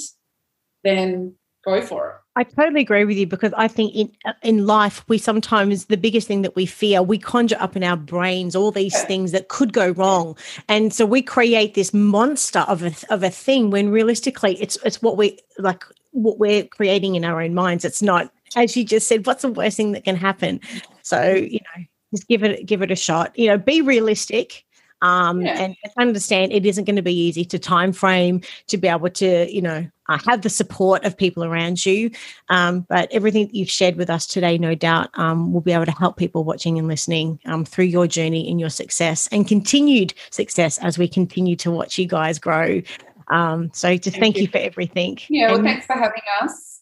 then 0.85 1.35
go 1.65 1.81
for 1.81 2.11
it 2.11 2.17
I 2.37 2.43
totally 2.43 2.81
agree 2.81 3.05
with 3.05 3.17
you 3.17 3.29
because 3.29 3.53
I 3.57 3.69
think 3.69 3.95
in 3.95 4.13
in 4.43 4.67
life 4.67 5.05
we 5.09 5.19
sometimes 5.19 5.85
the 5.85 5.97
biggest 5.97 6.27
thing 6.27 6.43
that 6.43 6.57
we 6.57 6.67
fear 6.67 7.01
we 7.01 7.17
conjure 7.17 7.57
up 7.61 7.77
in 7.77 7.85
our 7.85 7.97
brains 7.97 8.57
all 8.57 8.73
these 8.73 9.01
things 9.05 9.31
that 9.31 9.49
could 9.49 9.73
go 9.73 9.91
wrong, 9.91 10.37
and 10.69 10.93
so 10.93 11.07
we 11.07 11.23
create 11.23 11.75
this 11.75 11.95
monster 11.95 12.65
of 12.67 12.83
a 12.83 12.93
of 13.09 13.23
a 13.23 13.31
thing 13.31 13.71
when 13.71 13.89
realistically 13.89 14.61
it's 14.61 14.77
it's 14.85 15.01
what 15.01 15.17
we 15.17 15.39
like 15.61 15.85
what 16.11 16.41
we're 16.41 16.65
creating 16.65 17.15
in 17.15 17.25
our 17.25 17.41
own 17.41 17.55
minds. 17.55 17.85
It's 17.85 18.03
not 18.03 18.33
as 18.57 18.77
you 18.77 18.85
just 18.85 19.09
said, 19.09 19.27
what's 19.27 19.43
the 19.43 19.49
worst 19.49 19.77
thing 19.77 19.93
that 19.93 20.05
can 20.05 20.17
happen? 20.17 20.61
So, 21.03 21.35
you 21.35 21.61
know, 21.77 21.85
just 22.15 22.29
give 22.29 22.43
it 22.43 22.67
give 22.67 22.83
it 22.83 22.91
a 22.91 22.97
shot. 22.97 23.37
You 23.39 23.49
know, 23.49 23.59
be 23.59 23.81
realistic. 23.81 24.65
Um, 25.03 25.43
yeah. 25.43 25.59
and 25.59 25.77
understand 25.99 26.53
it 26.53 26.65
isn't 26.65 26.85
going 26.85 26.97
to 26.97 27.03
be 27.03 27.15
easy 27.15 27.45
to 27.47 27.59
time 27.59 27.93
frame 27.93 28.41
to 28.69 28.79
be 28.79 28.89
able 28.89 29.11
to 29.11 29.53
you 29.53 29.61
know 29.61 29.87
uh, 30.09 30.19
have 30.27 30.41
the 30.41 30.49
support 30.49 31.05
of 31.05 31.15
people 31.19 31.45
around 31.45 31.85
you 31.85 32.11
um, 32.49 32.87
but 32.89 33.13
everything 33.13 33.45
that 33.45 33.55
you've 33.55 33.69
shared 33.69 33.97
with 33.97 34.09
us 34.09 34.27
today 34.27 34.57
no 34.57 34.75
doubt 34.75 35.11
um, 35.19 35.53
will 35.53 35.61
be 35.61 35.73
able 35.73 35.85
to 35.85 35.93
help 35.93 36.17
people 36.17 36.43
watching 36.43 36.79
and 36.79 36.89
listening 36.89 37.39
um, 37.45 37.67
through 37.67 37.85
your 37.85 38.07
journey 38.07 38.49
and 38.49 38.61
your 38.61 38.71
success 38.71 39.29
and 39.31 39.47
continued 39.47 40.15
success 40.31 40.79
as 40.79 40.97
we 40.97 41.07
continue 41.07 41.57
to 41.57 41.71
watch 41.71 41.99
you 41.99 42.07
guys 42.07 42.39
grow 42.39 42.81
um, 43.29 43.71
so 43.75 43.95
just 43.97 44.17
thank, 44.17 44.23
thank 44.23 44.37
you. 44.37 44.43
you. 44.43 44.49
for 44.49 44.59
everything 44.59 45.19
yeah 45.29 45.49
well 45.49 45.57
and, 45.57 45.67
thanks 45.67 45.85
for 45.85 45.95
having 45.95 46.23
us 46.41 46.74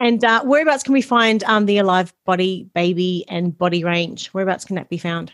and 0.00 0.24
uh, 0.24 0.42
whereabouts 0.44 0.82
can 0.82 0.92
we 0.92 1.02
find 1.02 1.42
um, 1.44 1.66
the 1.66 1.78
alive 1.78 2.12
body 2.24 2.68
baby 2.74 3.24
and 3.28 3.56
body 3.56 3.84
range 3.84 4.28
whereabouts 4.28 4.64
can 4.64 4.76
that 4.76 4.88
be 4.88 4.98
found 4.98 5.32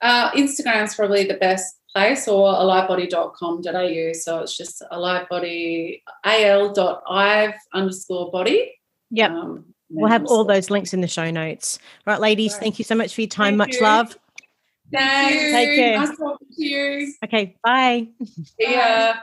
uh, 0.00 0.30
Instagram's 0.32 0.94
probably 0.94 1.24
the 1.24 1.34
best 1.34 1.76
place 1.94 2.26
or 2.28 2.52
alivebody.com.au. 2.52 4.12
So 4.12 4.40
it's 4.40 4.56
just 4.56 4.82
alivebody, 4.92 6.02
al.ive 6.24 7.54
underscore 7.72 8.30
body. 8.30 8.72
Yep. 9.10 9.30
Um, 9.30 9.64
we'll 9.90 10.10
have 10.10 10.26
all 10.26 10.44
those 10.44 10.70
links 10.70 10.92
in 10.92 11.00
the 11.00 11.08
show 11.08 11.30
notes. 11.30 11.78
Right, 12.06 12.20
ladies, 12.20 12.52
right. 12.54 12.62
thank 12.62 12.78
you 12.78 12.84
so 12.84 12.94
much 12.94 13.14
for 13.14 13.20
your 13.20 13.28
time. 13.28 13.56
Thank 13.56 13.58
Much 13.58 13.74
you. 13.76 13.82
love. 13.82 14.18
Thanks. 14.92 15.52
Take 15.52 15.76
care. 15.76 15.98
Nice 15.98 16.16
talking 16.16 16.48
to 16.52 16.64
you. 16.64 17.14
Okay, 17.24 17.56
bye. 17.62 18.08
See 18.60 18.74
ya. 18.74 19.14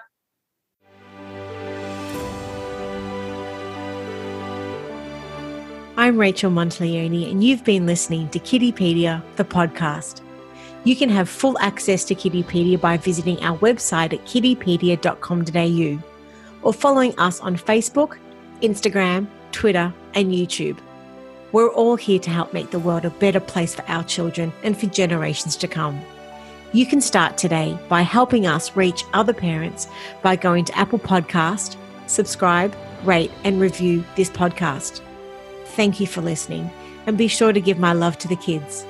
I'm 6.02 6.18
Rachel 6.18 6.50
Monteleone, 6.50 7.30
and 7.30 7.44
you've 7.44 7.64
been 7.64 7.86
listening 7.86 8.28
to 8.30 8.40
Kiddipedia, 8.40 9.22
the 9.36 9.44
podcast. 9.44 10.22
You 10.84 10.96
can 10.96 11.10
have 11.10 11.30
full 11.30 11.60
access 11.60 12.04
to 12.06 12.16
Kiddipedia 12.16 12.82
by 12.82 12.98
visiting 12.98 13.40
our 13.44 13.56
website 13.60 14.12
at 14.12 14.26
kiddipedia.com.au 14.26 16.04
or 16.64 16.74
following 16.74 17.14
us 17.20 17.40
on 17.42 17.56
Facebook, 17.56 18.18
Instagram, 18.64 19.28
Twitter, 19.52 19.94
and 20.16 20.32
YouTube. 20.32 20.80
We're 21.52 21.70
all 21.70 21.98
here 21.98 22.18
to 22.18 22.32
help 22.32 22.52
make 22.52 22.72
the 22.72 22.80
world 22.80 23.06
a 23.06 23.12
better 23.12 23.40
place 23.40 23.76
for 23.76 23.86
our 23.88 24.04
children 24.04 24.52
and 24.64 24.76
for 24.76 24.88
generations 24.88 25.56
to 25.58 25.68
come. 25.68 26.02
You 26.74 26.88
can 26.88 27.02
start 27.02 27.38
today 27.38 27.78
by 27.90 28.02
helping 28.02 28.48
us 28.48 28.76
reach 28.76 29.04
other 29.14 29.34
parents 29.34 29.88
by 30.24 30.36
going 30.36 30.66
to 30.66 30.76
Apple 30.76 30.98
Podcast, 30.98 31.76
subscribe, 32.08 32.76
rate, 33.04 33.30
and 33.44 33.62
review 33.62 34.04
this 34.16 34.32
podcast. 34.32 35.02
Thank 35.76 36.00
you 36.00 36.08
for 36.08 36.22
listening, 36.22 36.70
and 37.08 37.18
be 37.18 37.28
sure 37.28 37.54
to 37.54 37.62
give 37.62 37.80
my 37.80 37.94
love 37.94 38.18
to 38.20 38.28
the 38.28 38.36
kids. 38.36 38.86